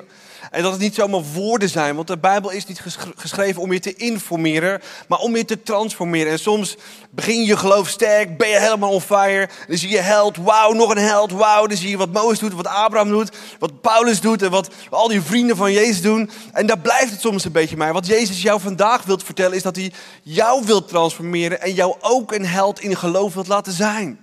En 0.51 0.63
dat 0.63 0.73
het 0.73 0.81
niet 0.81 0.95
zomaar 0.95 1.23
woorden 1.23 1.69
zijn, 1.69 1.95
want 1.95 2.07
de 2.07 2.19
Bijbel 2.19 2.51
is 2.51 2.67
niet 2.67 2.83
geschreven 3.17 3.63
om 3.63 3.73
je 3.73 3.81
te 3.81 3.95
informeren, 3.95 4.81
maar 5.09 5.19
om 5.19 5.37
je 5.37 5.45
te 5.45 5.63
transformeren. 5.63 6.33
En 6.33 6.39
soms 6.39 6.77
begin 7.11 7.45
je 7.45 7.57
geloof 7.57 7.89
sterk, 7.89 8.39
ben 8.39 8.49
je 8.49 8.61
helemaal 8.61 8.91
on 8.91 9.01
fire. 9.01 9.49
Dan 9.69 9.77
zie 9.77 9.89
je 9.89 10.01
held, 10.01 10.37
wauw, 10.37 10.73
nog 10.73 10.91
een 10.91 11.03
held, 11.03 11.33
wauw. 11.33 11.67
Dan 11.67 11.77
zie 11.77 11.91
je 11.91 11.97
wat 11.97 12.13
Mozes 12.13 12.39
doet, 12.39 12.53
wat 12.53 12.67
Abraham 12.67 13.09
doet, 13.09 13.37
wat 13.59 13.81
Paulus 13.81 14.21
doet 14.21 14.43
en 14.43 14.51
wat 14.51 14.71
al 14.91 15.09
die 15.09 15.23
vrienden 15.23 15.57
van 15.57 15.73
Jezus 15.73 16.03
doen. 16.03 16.31
En 16.53 16.67
daar 16.67 16.79
blijft 16.79 17.11
het 17.11 17.21
soms 17.21 17.45
een 17.45 17.53
beetje 17.53 17.77
bij. 17.77 17.93
Wat 17.93 18.07
Jezus 18.07 18.43
jou 18.43 18.61
vandaag 18.61 19.05
wilt 19.05 19.23
vertellen 19.23 19.57
is 19.57 19.63
dat 19.63 19.77
hij 19.77 19.93
jou 20.23 20.65
wilt 20.65 20.89
transformeren 20.89 21.61
en 21.61 21.75
jou 21.75 21.95
ook 22.01 22.33
een 22.33 22.47
held 22.47 22.81
in 22.81 22.97
geloof 22.97 23.35
wilt 23.35 23.49
laten 23.49 23.73
zijn. 23.73 24.19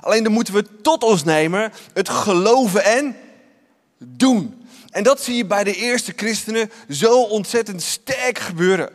Alleen 0.00 0.22
dan 0.22 0.32
moeten 0.32 0.54
we 0.54 0.80
tot 0.82 1.02
ons 1.02 1.24
nemen 1.24 1.72
het 1.92 2.08
geloven 2.08 2.84
en 2.84 3.16
doen. 3.98 4.61
En 4.92 5.02
dat 5.02 5.22
zie 5.22 5.36
je 5.36 5.46
bij 5.46 5.64
de 5.64 5.74
eerste 5.74 6.12
christenen 6.16 6.70
zo 6.88 7.22
ontzettend 7.22 7.82
sterk 7.82 8.38
gebeuren. 8.38 8.90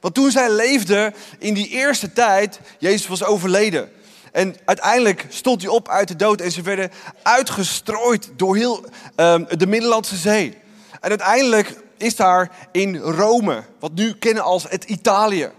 Want 0.00 0.14
toen 0.14 0.30
zij 0.30 0.50
leefden 0.50 1.14
in 1.38 1.54
die 1.54 1.68
eerste 1.68 2.12
tijd, 2.12 2.60
Jezus 2.78 3.06
was 3.06 3.24
overleden. 3.24 3.90
En 4.32 4.56
uiteindelijk 4.64 5.26
stond 5.28 5.62
hij 5.62 5.70
op 5.70 5.88
uit 5.88 6.08
de 6.08 6.16
dood 6.16 6.40
en 6.40 6.52
ze 6.52 6.62
werden 6.62 6.90
uitgestrooid 7.22 8.30
door 8.36 8.56
heel 8.56 8.84
um, 9.16 9.46
de 9.56 9.66
Middellandse 9.66 10.16
Zee. 10.16 10.58
En 11.00 11.08
uiteindelijk 11.08 11.76
is 11.96 12.16
daar 12.16 12.50
in 12.72 12.96
Rome, 12.96 13.64
wat 13.78 13.92
nu 13.92 14.14
kennen 14.14 14.42
als 14.42 14.66
het 14.68 14.84
Italië, 14.84 15.50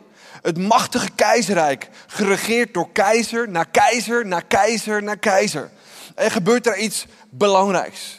het 0.42 0.58
machtige 0.58 1.10
keizerrijk, 1.16 1.90
geregeerd 2.08 2.74
door 2.74 2.92
keizer 2.92 3.50
na 3.50 3.64
keizer 3.64 4.26
na 4.26 4.40
keizer 4.40 5.04
na 5.04 5.16
keizer. 5.16 5.70
En 6.16 6.32
gebeurt 6.32 6.68
er 6.68 6.78
iets 6.78 7.06
belangrijks. 7.30 8.19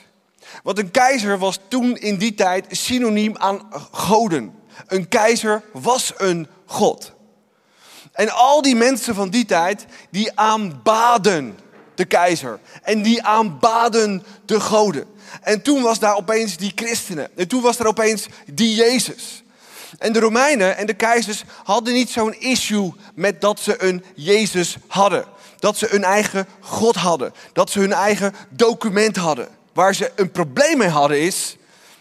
Want 0.62 0.78
een 0.78 0.90
keizer 0.90 1.38
was 1.38 1.58
toen 1.68 1.96
in 1.96 2.16
die 2.16 2.34
tijd 2.34 2.66
synoniem 2.70 3.36
aan 3.36 3.68
goden. 3.90 4.54
Een 4.86 5.08
keizer 5.08 5.62
was 5.72 6.12
een 6.16 6.46
god. 6.66 7.12
En 8.12 8.30
al 8.30 8.62
die 8.62 8.76
mensen 8.76 9.14
van 9.14 9.30
die 9.30 9.44
tijd, 9.44 9.86
die 10.10 10.38
aanbaden 10.38 11.58
de 11.94 12.04
keizer. 12.04 12.60
En 12.82 13.02
die 13.02 13.22
aanbaden 13.22 14.22
de 14.44 14.60
goden. 14.60 15.06
En 15.42 15.62
toen 15.62 15.82
was 15.82 15.98
daar 15.98 16.16
opeens 16.16 16.56
die 16.56 16.72
christenen. 16.74 17.36
En 17.36 17.48
toen 17.48 17.62
was 17.62 17.78
er 17.78 17.86
opeens 17.86 18.26
die 18.46 18.74
Jezus. 18.74 19.42
En 19.98 20.12
de 20.12 20.20
Romeinen 20.20 20.76
en 20.76 20.86
de 20.86 20.94
keizers 20.94 21.44
hadden 21.64 21.94
niet 21.94 22.10
zo'n 22.10 22.40
issue 22.40 22.92
met 23.14 23.40
dat 23.40 23.60
ze 23.60 23.82
een 23.82 24.04
Jezus 24.14 24.76
hadden. 24.86 25.24
Dat 25.58 25.76
ze 25.76 25.94
een 25.94 26.04
eigen 26.04 26.46
God 26.60 26.94
hadden. 26.94 27.32
Dat 27.52 27.70
ze 27.70 27.78
hun 27.78 27.92
eigen 27.92 28.34
document 28.50 29.16
hadden. 29.16 29.48
Waar 29.72 29.94
ze 29.94 30.12
een 30.16 30.30
probleem 30.30 30.78
mee 30.78 30.88
hadden 30.88 31.20
is 31.20 31.56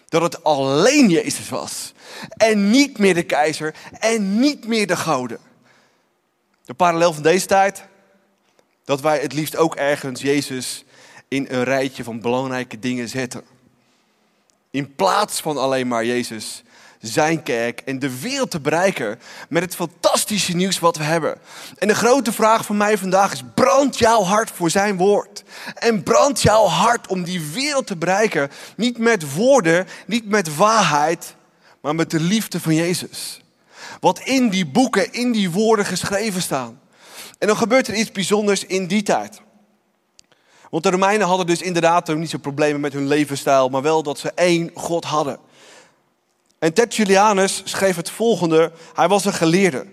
dat 0.09 0.21
het 0.21 0.43
alleen 0.43 1.09
Jezus 1.09 1.49
was. 1.49 1.93
En 2.37 2.69
niet 2.69 2.97
meer 2.97 3.13
de 3.13 3.23
keizer 3.23 3.75
en 3.99 4.39
niet 4.39 4.67
meer 4.67 4.87
de 4.87 4.97
gouden. 4.97 5.39
De 6.65 6.73
parallel 6.73 7.13
van 7.13 7.23
deze 7.23 7.45
tijd, 7.45 7.83
dat 8.85 9.01
wij 9.01 9.19
het 9.19 9.33
liefst 9.33 9.55
ook 9.55 9.75
ergens 9.75 10.21
Jezus 10.21 10.83
in 11.27 11.47
een 11.49 11.63
rijtje 11.63 12.03
van 12.03 12.21
belangrijke 12.21 12.79
dingen 12.79 13.09
zetten. 13.09 13.43
In 14.71 14.95
plaats 14.95 15.41
van 15.41 15.57
alleen 15.57 15.87
maar 15.87 16.05
Jezus 16.05 16.63
zijn 16.99 17.43
kerk 17.43 17.79
en 17.79 17.99
de 17.99 18.19
wereld 18.19 18.51
te 18.51 18.59
bereiken 18.59 19.19
met 19.49 19.63
het 19.63 19.75
fantastische 19.75 20.55
nieuws 20.55 20.79
wat 20.79 20.97
we 20.97 21.03
hebben. 21.03 21.37
En 21.77 21.87
de 21.87 21.95
grote 21.95 22.31
vraag 22.31 22.65
van 22.65 22.77
mij 22.77 22.97
vandaag 22.97 23.33
is: 23.33 23.43
brand 23.53 23.97
jouw 23.97 24.23
hart 24.23 24.51
voor 24.51 24.69
zijn 24.69 24.97
woord? 24.97 25.43
En 25.75 26.03
brand 26.03 26.41
jouw 26.41 26.65
hart 26.65 27.07
om 27.07 27.23
die 27.23 27.41
wereld 27.53 27.87
te 27.87 27.97
bereiken, 27.97 28.49
niet 28.75 28.97
met 28.97 29.33
woorden, 29.33 29.87
niet 30.05 30.29
met 30.29 30.55
waarheid, 30.55 31.35
maar 31.81 31.95
met 31.95 32.11
de 32.11 32.19
liefde 32.19 32.59
van 32.59 32.75
Jezus. 32.75 33.41
Wat 33.99 34.19
in 34.19 34.49
die 34.49 34.65
boeken, 34.65 35.13
in 35.13 35.31
die 35.31 35.51
woorden 35.51 35.85
geschreven 35.85 36.41
staan. 36.41 36.79
En 37.37 37.47
dan 37.47 37.57
gebeurt 37.57 37.87
er 37.87 37.95
iets 37.95 38.11
bijzonders 38.11 38.65
in 38.65 38.87
die 38.87 39.03
tijd. 39.03 39.41
Want 40.69 40.83
de 40.83 40.89
Romeinen 40.89 41.27
hadden 41.27 41.45
dus 41.45 41.61
inderdaad 41.61 42.15
niet 42.15 42.29
zo 42.29 42.37
problemen 42.37 42.81
met 42.81 42.93
hun 42.93 43.07
levensstijl, 43.07 43.69
maar 43.69 43.81
wel 43.81 44.03
dat 44.03 44.19
ze 44.19 44.31
één 44.35 44.71
God 44.73 45.05
hadden. 45.05 45.39
En 46.59 46.73
Tertullianus 46.73 47.61
schreef 47.65 47.95
het 47.95 48.09
volgende. 48.09 48.71
Hij 48.93 49.07
was 49.07 49.25
een 49.25 49.33
geleerde. 49.33 49.85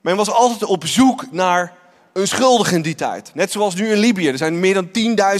Men 0.00 0.16
was 0.16 0.30
altijd 0.30 0.64
op 0.64 0.86
zoek 0.86 1.24
naar 1.30 1.76
een 2.12 2.28
schuldige 2.28 2.74
in 2.74 2.82
die 2.82 2.94
tijd. 2.94 3.30
Net 3.34 3.52
zoals 3.52 3.74
nu 3.74 3.90
in 3.90 3.98
Libië. 3.98 4.28
Er 4.28 4.38
zijn 4.38 4.60
meer 4.60 4.74
dan 4.74 4.88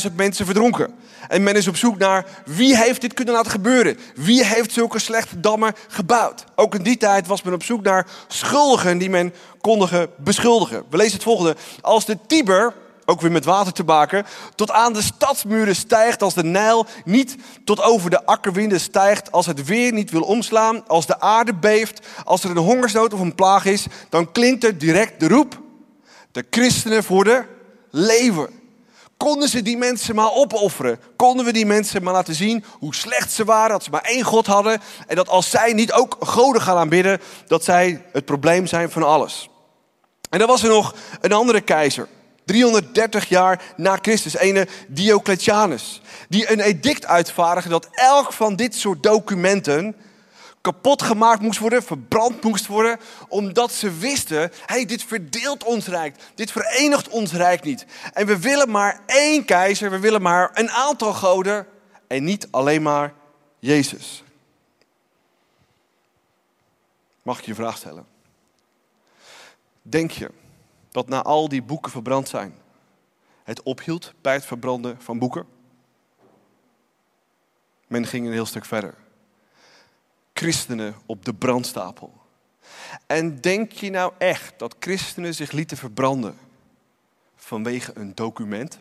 10.000 0.08 0.14
mensen 0.14 0.44
verdronken. 0.44 0.94
En 1.28 1.42
men 1.42 1.54
is 1.54 1.68
op 1.68 1.76
zoek 1.76 1.98
naar 1.98 2.26
wie 2.44 2.76
heeft 2.76 3.00
dit 3.00 3.14
kunnen 3.14 3.34
laten 3.34 3.50
gebeuren? 3.50 3.98
Wie 4.14 4.44
heeft 4.44 4.72
zulke 4.72 4.98
slechte 4.98 5.40
dammen 5.40 5.74
gebouwd? 5.88 6.44
Ook 6.54 6.74
in 6.74 6.82
die 6.82 6.96
tijd 6.96 7.26
was 7.26 7.42
men 7.42 7.54
op 7.54 7.62
zoek 7.62 7.82
naar 7.82 8.06
schuldigen 8.28 8.98
die 8.98 9.10
men 9.10 9.34
konde 9.60 10.10
beschuldigen. 10.16 10.84
We 10.90 10.96
lezen 10.96 11.12
het 11.12 11.22
volgende. 11.22 11.56
Als 11.80 12.04
de 12.04 12.18
Tiber, 12.26 12.74
ook 13.08 13.20
weer 13.20 13.32
met 13.32 13.44
water 13.44 13.72
te 13.72 13.84
baken, 13.84 14.26
tot 14.54 14.70
aan 14.70 14.92
de 14.92 15.02
stadsmuren 15.02 15.76
stijgt, 15.76 16.22
als 16.22 16.34
de 16.34 16.44
Nijl 16.44 16.86
niet 17.04 17.36
tot 17.64 17.82
over 17.82 18.10
de 18.10 18.26
akkerwinden 18.26 18.80
stijgt, 18.80 19.32
als 19.32 19.46
het 19.46 19.64
weer 19.64 19.92
niet 19.92 20.10
wil 20.10 20.22
omslaan, 20.22 20.88
als 20.88 21.06
de 21.06 21.20
aarde 21.20 21.54
beeft, 21.54 22.06
als 22.24 22.44
er 22.44 22.50
een 22.50 22.56
hongersnood 22.56 23.12
of 23.12 23.20
een 23.20 23.34
plaag 23.34 23.64
is, 23.64 23.86
dan 24.08 24.32
klinkt 24.32 24.64
er 24.64 24.78
direct 24.78 25.20
de 25.20 25.28
roep, 25.28 25.60
de 26.32 26.44
christenen 26.50 27.04
voor 27.04 27.46
leeuwen. 27.90 28.50
Konden 29.16 29.48
ze 29.48 29.62
die 29.62 29.76
mensen 29.76 30.14
maar 30.14 30.32
opofferen? 30.32 31.00
Konden 31.16 31.44
we 31.44 31.52
die 31.52 31.66
mensen 31.66 32.02
maar 32.02 32.12
laten 32.12 32.34
zien 32.34 32.64
hoe 32.78 32.94
slecht 32.94 33.32
ze 33.32 33.44
waren, 33.44 33.70
dat 33.70 33.84
ze 33.84 33.90
maar 33.90 34.02
één 34.02 34.24
God 34.24 34.46
hadden 34.46 34.80
en 35.06 35.16
dat 35.16 35.28
als 35.28 35.50
zij 35.50 35.72
niet 35.72 35.92
ook 35.92 36.16
goden 36.20 36.62
gaan 36.62 36.76
aanbidden, 36.76 37.20
dat 37.46 37.64
zij 37.64 38.04
het 38.12 38.24
probleem 38.24 38.66
zijn 38.66 38.90
van 38.90 39.02
alles? 39.02 39.48
En 40.30 40.38
dan 40.38 40.48
was 40.48 40.62
er 40.62 40.68
nog 40.68 40.94
een 41.20 41.32
andere 41.32 41.60
keizer. 41.60 42.08
330 42.48 43.28
jaar 43.28 43.62
na 43.76 43.98
Christus, 44.02 44.36
ene 44.36 44.68
Diocletianus. 44.88 46.00
Die 46.28 46.52
een 46.52 46.60
edict 46.60 47.06
uitvaardigde 47.06 47.70
dat 47.70 47.88
elk 47.92 48.32
van 48.32 48.56
dit 48.56 48.74
soort 48.74 49.02
documenten 49.02 49.96
kapot 50.60 51.02
gemaakt 51.02 51.40
moest 51.40 51.58
worden, 51.58 51.82
verbrand 51.82 52.42
moest 52.42 52.66
worden, 52.66 52.98
omdat 53.28 53.72
ze 53.72 53.98
wisten, 53.98 54.52
hey, 54.66 54.84
dit 54.84 55.04
verdeelt 55.04 55.64
ons 55.64 55.86
rijk, 55.86 56.16
dit 56.34 56.52
verenigt 56.52 57.08
ons 57.08 57.32
rijk 57.32 57.64
niet. 57.64 57.86
En 58.12 58.26
we 58.26 58.38
willen 58.38 58.70
maar 58.70 59.00
één 59.06 59.44
keizer, 59.44 59.90
we 59.90 59.98
willen 59.98 60.22
maar 60.22 60.50
een 60.54 60.70
aantal 60.70 61.12
goden 61.12 61.66
en 62.06 62.24
niet 62.24 62.48
alleen 62.50 62.82
maar 62.82 63.14
Jezus. 63.58 64.22
Mag 67.22 67.38
ik 67.38 67.44
je 67.44 67.54
vraag 67.54 67.76
stellen? 67.76 68.06
Denk 69.82 70.10
je 70.10 70.30
dat 70.98 71.08
na 71.08 71.22
al 71.22 71.48
die 71.48 71.62
boeken 71.62 71.90
verbrand 71.90 72.28
zijn, 72.28 72.54
het 73.44 73.62
ophield 73.62 74.12
bij 74.20 74.32
het 74.32 74.44
verbranden 74.44 75.02
van 75.02 75.18
boeken? 75.18 75.46
Men 77.86 78.06
ging 78.06 78.26
een 78.26 78.32
heel 78.32 78.46
stuk 78.46 78.64
verder. 78.64 78.94
Christenen 80.32 80.94
op 81.06 81.24
de 81.24 81.34
brandstapel. 81.34 82.12
En 83.06 83.40
denk 83.40 83.72
je 83.72 83.90
nou 83.90 84.12
echt 84.18 84.58
dat 84.58 84.76
christenen 84.78 85.34
zich 85.34 85.50
lieten 85.50 85.76
verbranden 85.76 86.38
vanwege 87.36 87.92
een 87.94 88.14
document? 88.14 88.78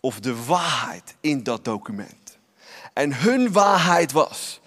Of 0.00 0.20
de 0.20 0.44
waarheid 0.44 1.16
in 1.20 1.42
dat 1.42 1.64
document? 1.64 2.38
En 2.92 3.14
hun 3.14 3.52
waarheid 3.52 4.12
was: 4.12 4.60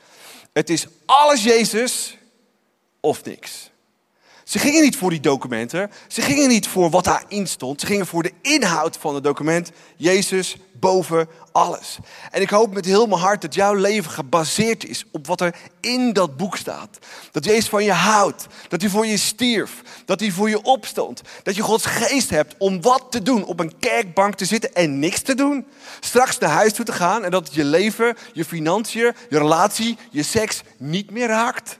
het 0.54 0.70
is 0.70 0.88
alles 1.06 1.44
Jezus 1.44 2.18
of 3.00 3.24
niks. 3.24 3.74
Ze 4.46 4.60
gingen 4.60 4.82
niet 4.82 4.98
voor 4.98 5.10
die 5.10 5.20
documenten. 5.20 5.92
Ze 6.08 6.22
gingen 6.22 6.48
niet 6.48 6.68
voor 6.68 6.90
wat 6.90 7.04
daarin 7.04 7.48
stond. 7.48 7.80
Ze 7.80 7.86
gingen 7.86 8.08
voor 8.08 8.24
de 8.24 8.32
inhoud 8.42 8.98
van 8.98 9.16
het 9.16 9.24
document. 9.24 9.72
Jezus 9.96 10.58
boven 10.74 11.28
alles. 11.52 11.98
En 12.32 12.42
ik 12.42 12.50
hoop 12.50 12.74
met 12.74 12.86
heel 12.86 13.08
mijn 13.08 13.22
hart 13.22 13.42
dat 13.42 13.54
jouw 13.54 13.74
leven 13.74 14.12
gebaseerd 14.12 14.86
is 14.86 15.06
op 15.12 15.28
wat 15.28 15.42
er 15.42 15.56
in 15.82 16.14
dat 16.14 16.38
boek 16.38 16.58
staat. 16.58 16.98
Dat 17.32 17.46
Jezus 17.46 17.70
van 17.70 17.84
je 17.84 17.92
houdt. 17.92 18.48
Dat 18.68 18.82
hij 18.82 18.90
voor 18.90 19.06
je 19.06 19.18
stierf. 19.18 19.82
Dat 20.06 20.20
hij 20.20 20.32
voor 20.32 20.50
je 20.50 20.62
opstond. 20.62 21.22
Dat 21.44 21.56
je 21.56 21.62
Gods 21.62 21.86
geest 21.86 22.30
hebt 22.30 22.56
om 22.58 22.82
wat 22.82 23.06
te 23.10 23.22
doen. 23.22 23.46
Op 23.46 23.60
een 23.60 23.80
kerkbank 23.80 24.36
te 24.36 24.46
zitten 24.46 24.74
en 24.74 25.00
niks 25.00 25.22
te 25.22 25.36
doen. 25.36 25.66
Straks 26.00 26.38
naar 26.38 26.50
huis 26.50 26.74
toe 26.74 26.86
te 26.86 26.94
gaan 26.94 27.24
en 27.24 27.32
dat 27.32 27.54
je 27.54 27.64
leven, 27.64 28.18
je 28.34 28.46
financiën, 28.46 29.14
je 29.30 29.38
relatie, 29.38 29.98
je 30.12 30.24
seks 30.24 30.62
niet 30.78 31.12
meer 31.12 31.28
raakt. 31.28 31.80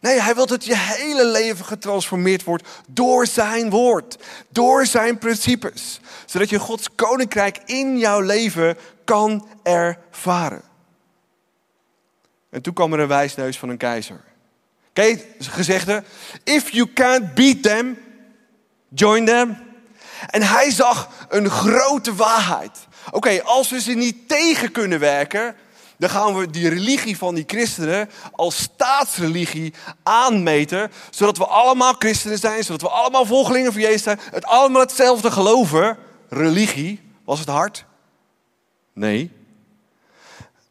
Nee, 0.00 0.20
hij 0.20 0.34
wil 0.34 0.46
dat 0.46 0.64
je 0.64 0.76
hele 0.76 1.26
leven 1.26 1.64
getransformeerd 1.64 2.44
wordt 2.44 2.68
door 2.88 3.26
zijn 3.26 3.70
woord, 3.70 4.16
door 4.48 4.86
zijn 4.86 5.18
principes. 5.18 6.00
Zodat 6.26 6.48
je 6.48 6.58
Gods 6.58 6.94
koninkrijk 6.94 7.58
in 7.64 7.98
jouw 7.98 8.20
leven 8.20 8.76
kan 9.04 9.48
ervaren. 9.62 10.62
En 12.50 12.62
toen 12.62 12.74
kwam 12.74 12.92
er 12.92 13.00
een 13.00 13.08
wijsneus 13.08 13.58
van 13.58 13.68
een 13.68 13.76
keizer. 13.76 14.20
Kijk, 14.92 15.26
gezegde, 15.38 16.02
if 16.44 16.70
you 16.70 16.92
can't 16.92 17.34
beat 17.34 17.62
them, 17.62 17.98
join 18.88 19.24
them. 19.24 19.56
En 20.26 20.42
hij 20.42 20.70
zag 20.70 21.08
een 21.28 21.50
grote 21.50 22.14
waarheid. 22.14 22.78
Oké, 23.10 23.42
als 23.42 23.70
we 23.70 23.80
ze 23.80 23.92
niet 23.92 24.28
tegen 24.28 24.72
kunnen 24.72 25.00
werken, 25.00 25.56
dan 25.98 26.10
gaan 26.10 26.34
we 26.34 26.50
die 26.50 26.68
religie 26.68 27.16
van 27.16 27.34
die 27.34 27.44
christenen 27.46 28.10
als 28.32 28.62
staatsreligie 28.62 29.74
aanmeten, 30.02 30.90
zodat 31.10 31.38
we 31.38 31.46
allemaal 31.46 31.92
christenen 31.92 32.38
zijn, 32.38 32.64
zodat 32.64 32.80
we 32.80 32.88
allemaal 32.88 33.26
volgelingen 33.26 33.72
van 33.72 33.80
Jezus 33.80 34.02
zijn, 34.02 34.20
het 34.30 34.44
allemaal 34.44 34.80
hetzelfde 34.80 35.30
geloven. 35.30 35.96
Religie, 36.28 37.00
was 37.24 37.38
het 37.38 37.48
hard? 37.48 37.84
Nee. 38.92 39.32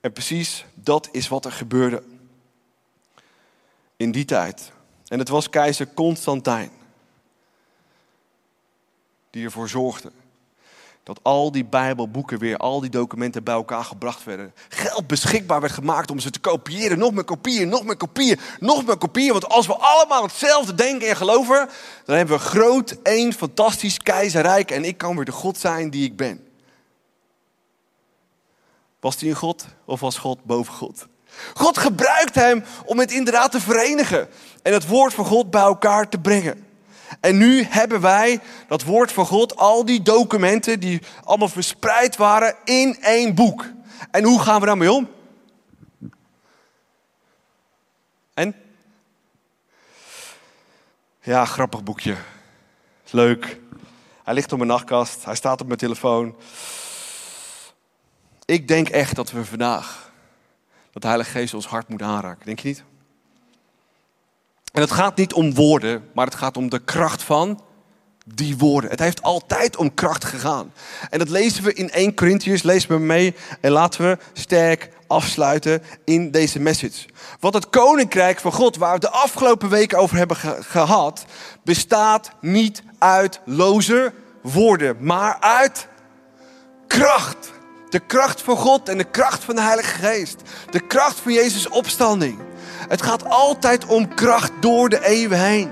En 0.01 0.13
precies 0.13 0.65
dat 0.73 1.09
is 1.11 1.27
wat 1.27 1.45
er 1.45 1.51
gebeurde 1.51 2.03
in 3.97 4.11
die 4.11 4.25
tijd. 4.25 4.71
En 5.07 5.19
het 5.19 5.29
was 5.29 5.49
keizer 5.49 5.93
Constantijn 5.93 6.71
die 9.29 9.45
ervoor 9.45 9.69
zorgde 9.69 10.11
dat 11.07 11.19
al 11.21 11.51
die 11.51 11.65
Bijbelboeken 11.65 12.39
weer, 12.39 12.57
al 12.57 12.79
die 12.79 12.89
documenten 12.89 13.43
bij 13.43 13.53
elkaar 13.53 13.83
gebracht 13.83 14.23
werden. 14.23 14.53
Geld 14.69 15.07
beschikbaar 15.07 15.61
werd 15.61 15.73
gemaakt 15.73 16.11
om 16.11 16.19
ze 16.19 16.29
te 16.29 16.39
kopiëren. 16.39 16.99
Nog 16.99 17.11
meer 17.11 17.23
kopieën, 17.23 17.69
nog 17.69 17.83
meer 17.83 17.97
kopieën, 17.97 18.39
nog 18.59 18.85
meer 18.85 18.97
kopieën. 18.97 19.31
Want 19.31 19.49
als 19.49 19.67
we 19.67 19.75
allemaal 19.75 20.23
hetzelfde 20.23 20.75
denken 20.75 21.07
en 21.07 21.15
geloven, 21.15 21.69
dan 22.05 22.15
hebben 22.15 22.37
we 22.37 22.43
groot, 22.43 22.97
één, 23.03 23.33
fantastisch 23.33 23.97
keizerrijk. 23.97 24.71
En 24.71 24.83
ik 24.83 24.97
kan 24.97 25.15
weer 25.15 25.25
de 25.25 25.31
God 25.31 25.57
zijn 25.57 25.89
die 25.89 26.05
ik 26.05 26.15
ben. 26.15 26.47
Was 28.99 29.19
hij 29.19 29.29
een 29.29 29.35
God 29.35 29.65
of 29.85 29.99
was 29.99 30.17
God 30.17 30.43
boven 30.43 30.73
God? 30.73 31.07
God 31.53 31.77
gebruikt 31.77 32.35
hem 32.35 32.63
om 32.85 32.99
het 32.99 33.11
inderdaad 33.11 33.51
te 33.51 33.61
verenigen 33.61 34.27
en 34.61 34.73
het 34.73 34.87
woord 34.87 35.13
van 35.13 35.25
God 35.25 35.51
bij 35.51 35.61
elkaar 35.61 36.09
te 36.09 36.17
brengen. 36.17 36.66
En 37.19 37.37
nu 37.37 37.63
hebben 37.63 38.01
wij 38.01 38.39
dat 38.67 38.83
woord 38.83 39.11
van 39.11 39.25
God, 39.25 39.55
al 39.55 39.85
die 39.85 40.01
documenten 40.01 40.79
die 40.79 41.01
allemaal 41.23 41.47
verspreid 41.47 42.15
waren 42.15 42.55
in 42.63 42.97
één 43.01 43.35
boek. 43.35 43.65
En 44.11 44.23
hoe 44.23 44.41
gaan 44.41 44.59
we 44.59 44.65
daarmee 44.65 44.91
om? 44.91 45.09
En? 48.33 48.55
Ja, 51.21 51.45
grappig 51.45 51.83
boekje. 51.83 52.15
Leuk. 53.09 53.59
Hij 54.23 54.33
ligt 54.33 54.51
op 54.51 54.57
mijn 54.57 54.69
nachtkast, 54.69 55.25
hij 55.25 55.35
staat 55.35 55.61
op 55.61 55.67
mijn 55.67 55.79
telefoon. 55.79 56.35
Ik 58.45 58.67
denk 58.67 58.89
echt 58.89 59.15
dat 59.15 59.31
we 59.31 59.45
vandaag, 59.45 60.11
dat 60.91 61.01
de 61.01 61.07
Heilige 61.07 61.31
Geest 61.31 61.53
ons 61.53 61.67
hart 61.67 61.87
moet 61.87 62.01
aanraken. 62.01 62.45
Denk 62.45 62.59
je 62.59 62.67
niet? 62.67 62.83
En 64.77 64.83
het 64.83 64.91
gaat 64.91 65.17
niet 65.17 65.33
om 65.33 65.53
woorden, 65.53 66.03
maar 66.13 66.25
het 66.25 66.35
gaat 66.35 66.57
om 66.57 66.69
de 66.69 66.79
kracht 66.79 67.23
van 67.23 67.61
die 68.25 68.57
woorden. 68.57 68.89
Het 68.89 68.99
heeft 68.99 69.21
altijd 69.21 69.75
om 69.77 69.93
kracht 69.93 70.25
gegaan. 70.25 70.73
En 71.09 71.19
dat 71.19 71.29
lezen 71.29 71.63
we 71.63 71.73
in 71.73 71.89
1 71.89 72.15
Corinthians. 72.15 72.63
Lees 72.63 72.87
me 72.87 72.99
mee 72.99 73.35
en 73.61 73.71
laten 73.71 74.09
we 74.09 74.17
sterk 74.33 74.89
afsluiten 75.07 75.83
in 76.05 76.31
deze 76.31 76.59
message. 76.59 77.07
Want 77.39 77.53
het 77.53 77.69
koninkrijk 77.69 78.39
van 78.39 78.51
God, 78.51 78.75
waar 78.75 78.93
we 78.93 78.99
de 78.99 79.09
afgelopen 79.09 79.69
weken 79.69 79.97
over 79.97 80.17
hebben 80.17 80.37
gehad, 80.63 81.25
bestaat 81.63 82.31
niet 82.41 82.83
uit 82.99 83.39
loze 83.45 84.13
woorden, 84.41 84.97
maar 84.99 85.37
uit 85.39 85.87
kracht. 86.87 87.51
De 87.89 87.99
kracht 87.99 88.41
van 88.41 88.57
God 88.57 88.89
en 88.89 88.97
de 88.97 89.09
kracht 89.11 89.43
van 89.43 89.55
de 89.55 89.61
Heilige 89.61 90.05
Geest. 90.05 90.41
De 90.69 90.87
kracht 90.87 91.19
van 91.19 91.33
Jezus' 91.33 91.69
opstanding. 91.69 92.39
Het 92.87 93.01
gaat 93.01 93.29
altijd 93.29 93.85
om 93.85 94.13
kracht 94.13 94.51
door 94.59 94.89
de 94.89 95.05
eeuwen 95.05 95.39
heen. 95.39 95.71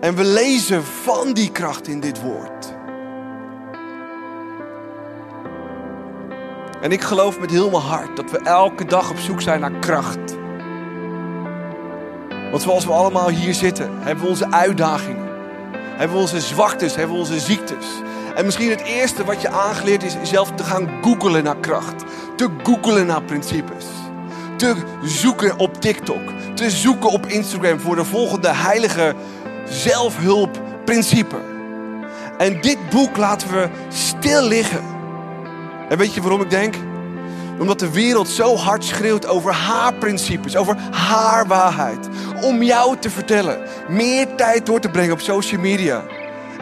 En 0.00 0.14
we 0.14 0.24
lezen 0.24 0.84
van 0.84 1.32
die 1.32 1.50
kracht 1.50 1.88
in 1.88 2.00
dit 2.00 2.22
woord. 2.22 2.74
En 6.80 6.92
ik 6.92 7.02
geloof 7.02 7.40
met 7.40 7.50
heel 7.50 7.70
mijn 7.70 7.82
hart 7.82 8.16
dat 8.16 8.30
we 8.30 8.38
elke 8.38 8.84
dag 8.84 9.10
op 9.10 9.18
zoek 9.18 9.40
zijn 9.40 9.60
naar 9.60 9.78
kracht. 9.78 10.36
Want 12.50 12.62
zoals 12.62 12.84
we 12.84 12.92
allemaal 12.92 13.28
hier 13.28 13.54
zitten, 13.54 13.90
hebben 14.00 14.24
we 14.24 14.30
onze 14.30 14.50
uitdagingen. 14.50 15.28
Hebben 15.72 16.16
we 16.16 16.22
onze 16.22 16.40
zwaktes, 16.40 16.94
hebben 16.94 17.14
we 17.14 17.20
onze 17.20 17.40
ziektes. 17.40 17.86
En 18.34 18.44
misschien 18.44 18.70
het 18.70 18.82
eerste 18.82 19.24
wat 19.24 19.40
je 19.40 19.48
aangeleerd 19.48 20.02
is, 20.02 20.16
is 20.16 20.28
zelf 20.28 20.50
te 20.50 20.64
gaan 20.64 20.88
googelen 21.02 21.44
naar 21.44 21.56
kracht. 21.56 22.04
Te 22.36 22.48
googelen 22.62 23.06
naar 23.06 23.22
principes. 23.22 23.84
Te 24.56 24.74
zoeken 25.02 25.58
op 25.58 25.80
TikTok. 25.80 26.32
Te 26.54 26.70
zoeken 26.70 27.10
op 27.10 27.26
Instagram 27.26 27.80
voor 27.80 27.96
de 27.96 28.04
volgende 28.04 28.48
heilige 28.48 29.14
zelfhulpprincipe. 29.68 31.36
En 32.38 32.60
dit 32.60 32.78
boek 32.90 33.16
laten 33.16 33.48
we 33.48 33.68
stil 33.88 34.42
liggen. 34.42 34.82
En 35.88 35.98
weet 35.98 36.14
je 36.14 36.20
waarom 36.20 36.40
ik 36.40 36.50
denk? 36.50 36.74
Omdat 37.58 37.78
de 37.78 37.90
wereld 37.90 38.28
zo 38.28 38.56
hard 38.56 38.84
schreeuwt 38.84 39.26
over 39.26 39.52
haar 39.52 39.94
principes, 39.94 40.56
over 40.56 40.76
haar 40.90 41.46
waarheid. 41.46 42.08
Om 42.42 42.62
jou 42.62 42.96
te 42.98 43.10
vertellen. 43.10 43.58
Meer 43.88 44.34
tijd 44.36 44.66
door 44.66 44.80
te 44.80 44.88
brengen 44.88 45.12
op 45.12 45.20
social 45.20 45.60
media. 45.60 46.02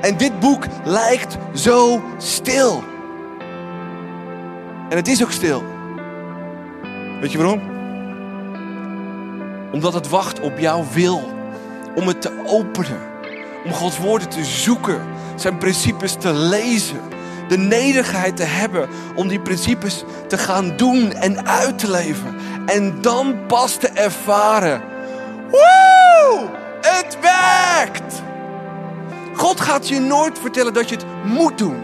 En 0.00 0.16
dit 0.16 0.40
boek 0.40 0.64
lijkt 0.84 1.36
zo 1.54 2.02
stil. 2.18 2.82
En 4.88 4.96
het 4.96 5.08
is 5.08 5.22
ook 5.22 5.32
stil. 5.32 5.62
Weet 7.20 7.32
je 7.32 7.38
waarom? 7.38 7.71
Omdat 9.72 9.92
het 9.92 10.08
wacht 10.08 10.40
op 10.40 10.58
jouw 10.58 10.84
wil. 10.92 11.32
Om 11.94 12.06
het 12.06 12.22
te 12.22 12.42
openen. 12.46 13.00
Om 13.64 13.72
Gods 13.72 13.98
woorden 13.98 14.28
te 14.28 14.44
zoeken. 14.44 15.00
Zijn 15.36 15.58
principes 15.58 16.14
te 16.14 16.32
lezen. 16.32 17.00
De 17.48 17.58
nederigheid 17.58 18.36
te 18.36 18.42
hebben 18.42 18.88
om 19.14 19.28
die 19.28 19.40
principes 19.40 20.04
te 20.28 20.38
gaan 20.38 20.76
doen 20.76 21.12
en 21.12 21.46
uit 21.46 21.78
te 21.78 21.90
leven. 21.90 22.36
En 22.66 23.00
dan 23.00 23.34
pas 23.46 23.76
te 23.76 23.88
ervaren. 23.88 24.82
Woe! 25.50 26.48
Het 26.80 27.18
werkt! 27.20 28.22
God 29.34 29.60
gaat 29.60 29.88
je 29.88 30.00
nooit 30.00 30.38
vertellen 30.38 30.74
dat 30.74 30.88
je 30.88 30.94
het 30.94 31.04
moet 31.24 31.58
doen. 31.58 31.76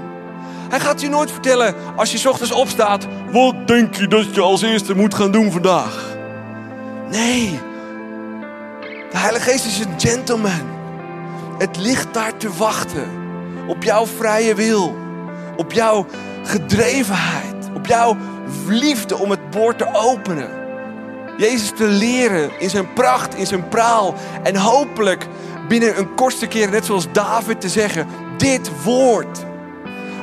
Hij 0.68 0.80
gaat 0.80 1.00
je 1.00 1.08
nooit 1.08 1.30
vertellen 1.30 1.74
als 1.96 2.12
je 2.12 2.28
ochtends 2.28 2.52
opstaat. 2.52 3.06
Wat 3.32 3.68
denk 3.68 3.94
je 3.94 4.08
dat 4.08 4.34
je 4.34 4.40
als 4.40 4.62
eerste 4.62 4.94
moet 4.94 5.14
gaan 5.14 5.30
doen 5.30 5.52
vandaag? 5.52 6.16
Nee. 7.10 7.67
De 9.10 9.18
Heilige 9.18 9.50
Geest 9.50 9.66
is 9.66 9.78
een 9.78 10.00
gentleman. 10.00 10.76
Het 11.58 11.76
ligt 11.76 12.14
daar 12.14 12.36
te 12.36 12.52
wachten. 12.56 13.08
Op 13.66 13.82
jouw 13.82 14.06
vrije 14.06 14.54
wil. 14.54 14.96
Op 15.56 15.72
jouw 15.72 16.06
gedrevenheid. 16.44 17.68
Op 17.74 17.86
jouw 17.86 18.16
liefde 18.66 19.16
om 19.16 19.30
het 19.30 19.40
woord 19.50 19.78
te 19.78 19.88
openen. 19.92 20.48
Jezus 21.36 21.72
te 21.76 21.86
leren 21.86 22.50
in 22.58 22.70
zijn 22.70 22.92
pracht, 22.92 23.34
in 23.34 23.46
zijn 23.46 23.68
praal. 23.68 24.14
En 24.42 24.56
hopelijk 24.56 25.26
binnen 25.68 25.98
een 25.98 26.14
kortste 26.14 26.46
keer, 26.46 26.70
net 26.70 26.84
zoals 26.84 27.12
David, 27.12 27.60
te 27.60 27.68
zeggen: 27.68 28.06
Dit 28.36 28.82
woord, 28.84 29.44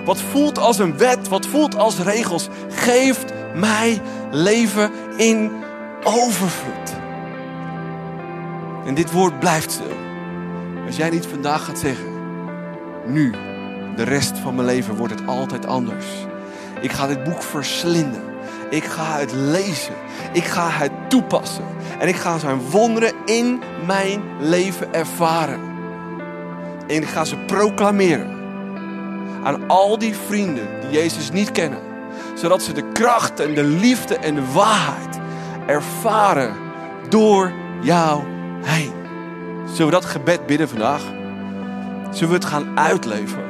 wat 0.05 0.19
voelt 0.31 0.57
als 0.57 0.79
een 0.79 0.97
wet, 0.97 1.27
wat 1.27 1.45
voelt 1.45 1.75
als 1.75 1.99
regels, 1.99 2.47
geeft 2.69 3.33
mij 3.55 4.01
leven 4.31 4.91
in 5.17 5.51
overvloed. 6.03 6.84
En 8.85 8.93
dit 8.93 9.11
woord 9.11 9.39
blijft 9.39 9.71
stil. 9.71 9.97
Als 10.85 10.95
jij 10.95 11.09
niet 11.09 11.25
vandaag 11.25 11.65
gaat 11.65 11.79
zeggen: 11.79 12.05
Nu, 13.05 13.31
de 13.95 14.03
rest 14.03 14.37
van 14.37 14.55
mijn 14.55 14.67
leven 14.67 14.95
wordt 14.95 15.13
het 15.13 15.27
altijd 15.27 15.65
anders. 15.65 16.05
Ik 16.81 16.91
ga 16.91 17.07
dit 17.07 17.23
boek 17.23 17.41
verslinden. 17.41 18.23
Ik 18.69 18.83
ga 18.83 19.19
het 19.19 19.31
lezen. 19.33 19.93
Ik 20.31 20.43
ga 20.43 20.69
het 20.69 20.91
toepassen. 21.07 21.63
En 21.99 22.07
ik 22.07 22.15
ga 22.15 22.37
zijn 22.37 22.59
wonderen 22.59 23.13
in 23.25 23.61
mijn 23.85 24.21
leven 24.39 24.93
ervaren. 24.93 25.59
En 26.87 26.95
ik 26.95 27.07
ga 27.07 27.25
ze 27.25 27.37
proclameren. 27.37 28.33
Aan 29.43 29.67
al 29.67 29.97
die 29.97 30.15
vrienden 30.15 30.67
die 30.81 30.89
Jezus 30.89 31.31
niet 31.31 31.51
kennen. 31.51 31.79
Zodat 32.35 32.61
ze 32.61 32.73
de 32.73 32.91
kracht 32.91 33.39
en 33.39 33.53
de 33.53 33.63
liefde 33.63 34.17
en 34.17 34.35
de 34.35 34.51
waarheid 34.51 35.19
ervaren 35.65 36.55
door 37.09 37.51
jou 37.81 38.34
heen. 38.65 38.93
Zullen 39.65 39.85
we 39.85 39.91
dat 39.91 40.05
gebed 40.05 40.45
bidden 40.45 40.69
vandaag? 40.69 41.01
Zullen 42.11 42.29
we 42.29 42.35
het 42.35 42.45
gaan 42.45 42.79
uitleven? 42.79 43.43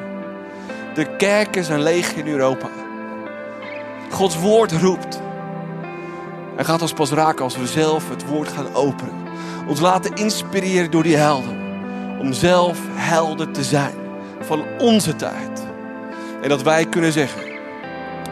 De 0.93 1.15
kerken 1.15 1.63
zijn 1.63 1.81
leeg 1.81 2.15
in 2.15 2.27
Europa. 2.27 2.67
Gods 4.09 4.39
woord 4.39 4.71
roept. 4.71 5.21
Hij 6.55 6.65
gaat 6.65 6.81
ons 6.81 6.93
pas 6.93 7.11
raken 7.11 7.43
als 7.43 7.57
we 7.57 7.67
zelf 7.67 8.09
het 8.09 8.27
woord 8.27 8.47
gaan 8.47 8.73
openen. 8.73 9.13
Ons 9.67 9.79
laten 9.79 10.15
inspireren 10.15 10.91
door 10.91 11.03
die 11.03 11.15
helden. 11.15 11.57
Om 12.19 12.33
zelf 12.33 12.79
helden 12.93 13.51
te 13.51 13.63
zijn 13.63 13.95
van 14.39 14.63
onze 14.77 15.15
tijd. 15.15 15.65
En 16.41 16.49
dat 16.49 16.61
wij 16.61 16.85
kunnen 16.85 17.11
zeggen: 17.11 17.41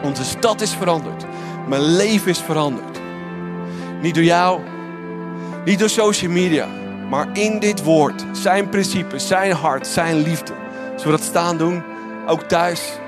Onze 0.02 0.24
stad 0.24 0.60
is 0.60 0.74
veranderd. 0.74 1.24
Mijn 1.68 1.82
leven 1.82 2.30
is 2.30 2.40
veranderd. 2.40 3.00
Niet 4.02 4.14
door 4.14 4.24
jou, 4.24 4.60
niet 5.64 5.78
door 5.78 5.88
social 5.88 6.30
media, 6.30 6.68
maar 7.10 7.26
in 7.32 7.58
dit 7.58 7.82
woord. 7.82 8.24
Zijn 8.32 8.68
principes, 8.68 9.26
zijn 9.26 9.52
hart, 9.52 9.86
zijn 9.86 10.16
liefde. 10.16 10.52
Zullen 10.96 11.04
we 11.04 11.10
dat 11.10 11.22
staan 11.22 11.58
doen? 11.58 11.82
Ook 12.26 12.42
thuis. 12.42 12.98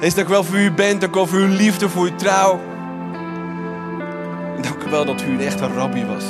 Is 0.00 0.14
dank 0.14 0.28
wel 0.28 0.44
voor 0.44 0.58
u 0.58 0.72
bent, 0.72 1.00
dank 1.00 1.14
wel 1.14 1.26
voor 1.26 1.38
uw 1.38 1.56
liefde, 1.56 1.88
voor 1.88 2.04
uw 2.04 2.16
trouw. 2.16 2.60
En 4.56 4.62
dank 4.62 4.82
wel 4.82 5.04
dat 5.04 5.22
u 5.22 5.24
een 5.24 5.40
echte 5.40 5.66
rabbi 5.66 6.04
was. 6.04 6.24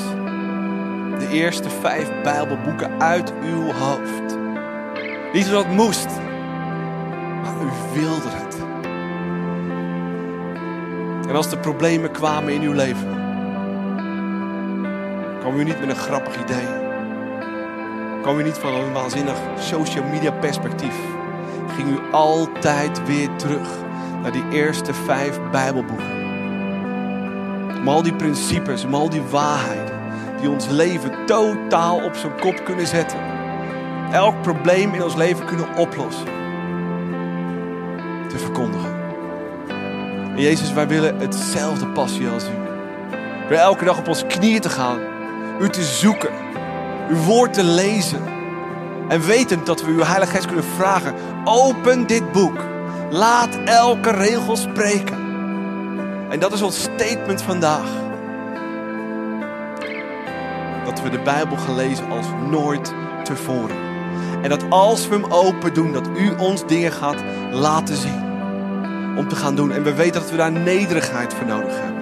De 1.19 1.29
eerste 1.33 1.71
vijf 1.81 2.09
Bijbelboeken 2.23 3.01
uit 3.01 3.33
uw 3.43 3.73
hoofd. 3.73 4.39
Niet 5.33 5.47
omdat 5.47 5.65
het 5.65 5.75
moest, 5.75 6.09
maar 7.43 7.55
u 7.63 7.99
wilde 8.01 8.29
het. 8.29 8.57
En 11.29 11.37
als 11.37 11.51
er 11.51 11.59
problemen 11.59 12.11
kwamen 12.11 12.53
in 12.53 12.63
uw 12.63 12.73
leven, 12.73 13.20
kwam 15.41 15.59
u 15.59 15.64
niet 15.64 15.80
met 15.80 15.88
een 15.88 15.97
grappig 15.97 16.43
idee. 16.43 16.68
Kwam 18.22 18.38
u 18.38 18.43
niet 18.43 18.59
van 18.59 18.74
een 18.74 18.93
waanzinnig 18.93 19.36
social 19.59 20.05
media 20.05 20.32
perspectief 20.32 20.95
ging 21.74 21.88
u 21.88 22.12
altijd 22.12 23.07
weer 23.07 23.28
terug 23.36 23.68
naar 24.22 24.32
die 24.32 24.49
eerste 24.51 24.95
vijf 24.95 25.38
Bijbelboeken. 25.51 26.18
Om 27.78 27.88
al 27.88 28.03
die 28.03 28.14
principes, 28.14 28.84
om 28.84 28.95
al 28.95 29.09
die 29.09 29.22
waarheden 29.22 29.99
die 30.41 30.51
ons 30.51 30.68
leven 30.68 31.26
totaal 31.26 32.05
op 32.05 32.14
zijn 32.14 32.41
kop 32.41 32.64
kunnen 32.64 32.86
zetten. 32.86 33.18
Elk 34.12 34.43
probleem 34.43 34.95
in 34.95 35.03
ons 35.03 35.14
leven 35.14 35.47
kunnen 35.47 35.76
oplossen. 35.76 36.24
Te 38.28 38.38
verkondigen. 38.38 38.99
En 40.34 40.41
Jezus, 40.41 40.72
wij 40.72 40.88
willen 40.88 41.18
hetzelfde 41.18 41.86
passie 41.86 42.28
als 42.28 42.45
u. 42.45 42.53
Willen 43.49 43.64
elke 43.64 43.84
dag 43.84 43.99
op 43.99 44.09
ons 44.09 44.26
knieën 44.26 44.61
te 44.61 44.68
gaan. 44.68 45.10
U 45.61 45.69
te 45.69 45.85
zoeken. 45.85 46.31
Uw 47.09 47.17
woord 47.17 47.53
te 47.53 47.65
lezen 47.65 48.21
en 49.09 49.27
wetend 49.27 49.67
dat 49.67 49.85
we 49.85 49.91
uw 49.91 50.03
Heilige 50.03 50.33
Geest 50.33 50.47
kunnen 50.47 50.65
vragen: 50.65 51.15
open 51.45 52.07
dit 52.07 52.33
boek. 52.33 52.59
Laat 53.11 53.59
elke 53.65 54.11
regel 54.11 54.57
spreken. 54.57 55.19
En 56.31 56.39
dat 56.39 56.53
is 56.53 56.63
ons 56.63 56.83
statement 56.83 57.43
vandaag. 57.43 57.89
Dat 60.85 61.03
we 61.03 61.11
de 61.11 61.21
Bijbel 61.25 61.57
gaan 61.57 61.77
lezen 61.77 62.11
als 62.11 62.27
nooit 62.51 62.93
tevoren. 63.25 63.77
En 64.43 64.49
dat 64.49 64.65
als 64.69 65.09
we 65.09 65.15
hem 65.15 65.33
open 65.33 65.75
doen, 65.75 65.93
dat 65.93 66.09
u 66.17 66.31
ons 66.39 66.67
dingen 66.67 66.93
gaat 66.93 67.23
laten 67.53 67.97
zien. 67.97 68.29
Om 69.17 69.29
te 69.29 69.37
gaan 69.37 69.55
doen. 69.55 69.73
En 69.73 69.83
we 69.83 69.95
weten 69.95 70.21
dat 70.21 70.31
we 70.31 70.37
daar 70.37 70.53
nederigheid 70.53 71.35
voor 71.35 71.47
nodig 71.47 71.81
hebben. 71.81 71.99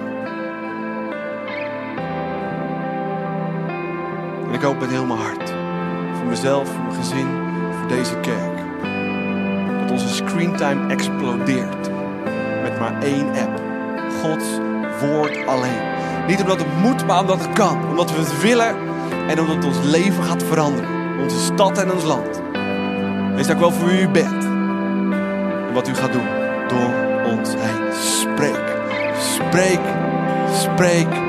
Ik 4.59 4.65
hoop 4.65 4.79
met 4.79 4.89
heel 4.89 5.05
mijn 5.05 5.19
hart 5.19 5.49
voor 6.17 6.27
mezelf, 6.27 6.67
voor 6.67 6.83
mijn 6.83 6.95
gezin, 6.95 7.27
voor 7.79 7.87
deze 7.87 8.15
kerk. 8.19 8.57
Dat 9.81 9.91
onze 9.91 10.07
screentime 10.07 10.93
explodeert 10.93 11.89
met 12.61 12.79
maar 12.79 13.01
één 13.01 13.27
app. 13.27 13.61
Gods 14.21 14.45
woord 15.01 15.47
alleen. 15.47 15.81
Niet 16.27 16.41
omdat 16.41 16.57
het 16.57 16.77
moet, 16.81 17.05
maar 17.05 17.19
omdat 17.19 17.39
het 17.39 17.53
kan. 17.53 17.89
Omdat 17.89 18.11
we 18.11 18.17
het 18.17 18.41
willen 18.41 18.75
en 19.27 19.39
omdat 19.39 19.65
ons 19.65 19.77
leven 19.83 20.23
gaat 20.23 20.43
veranderen. 20.43 21.19
Onze 21.21 21.39
stad 21.39 21.77
en 21.77 21.91
ons 21.91 22.03
land. 22.03 22.41
Wees 23.35 23.47
dank 23.47 23.59
wel 23.59 23.71
voor 23.71 23.87
wie 23.87 24.01
u 24.01 24.09
bent. 24.09 24.43
En 24.43 25.73
wat 25.73 25.87
u 25.87 25.95
gaat 25.95 26.11
doen 26.11 26.27
door 26.67 26.93
ons 27.25 27.49
heen. 27.57 27.93
Spreek, 27.93 28.75
spreek, 29.17 29.81
spreek. 30.53 31.28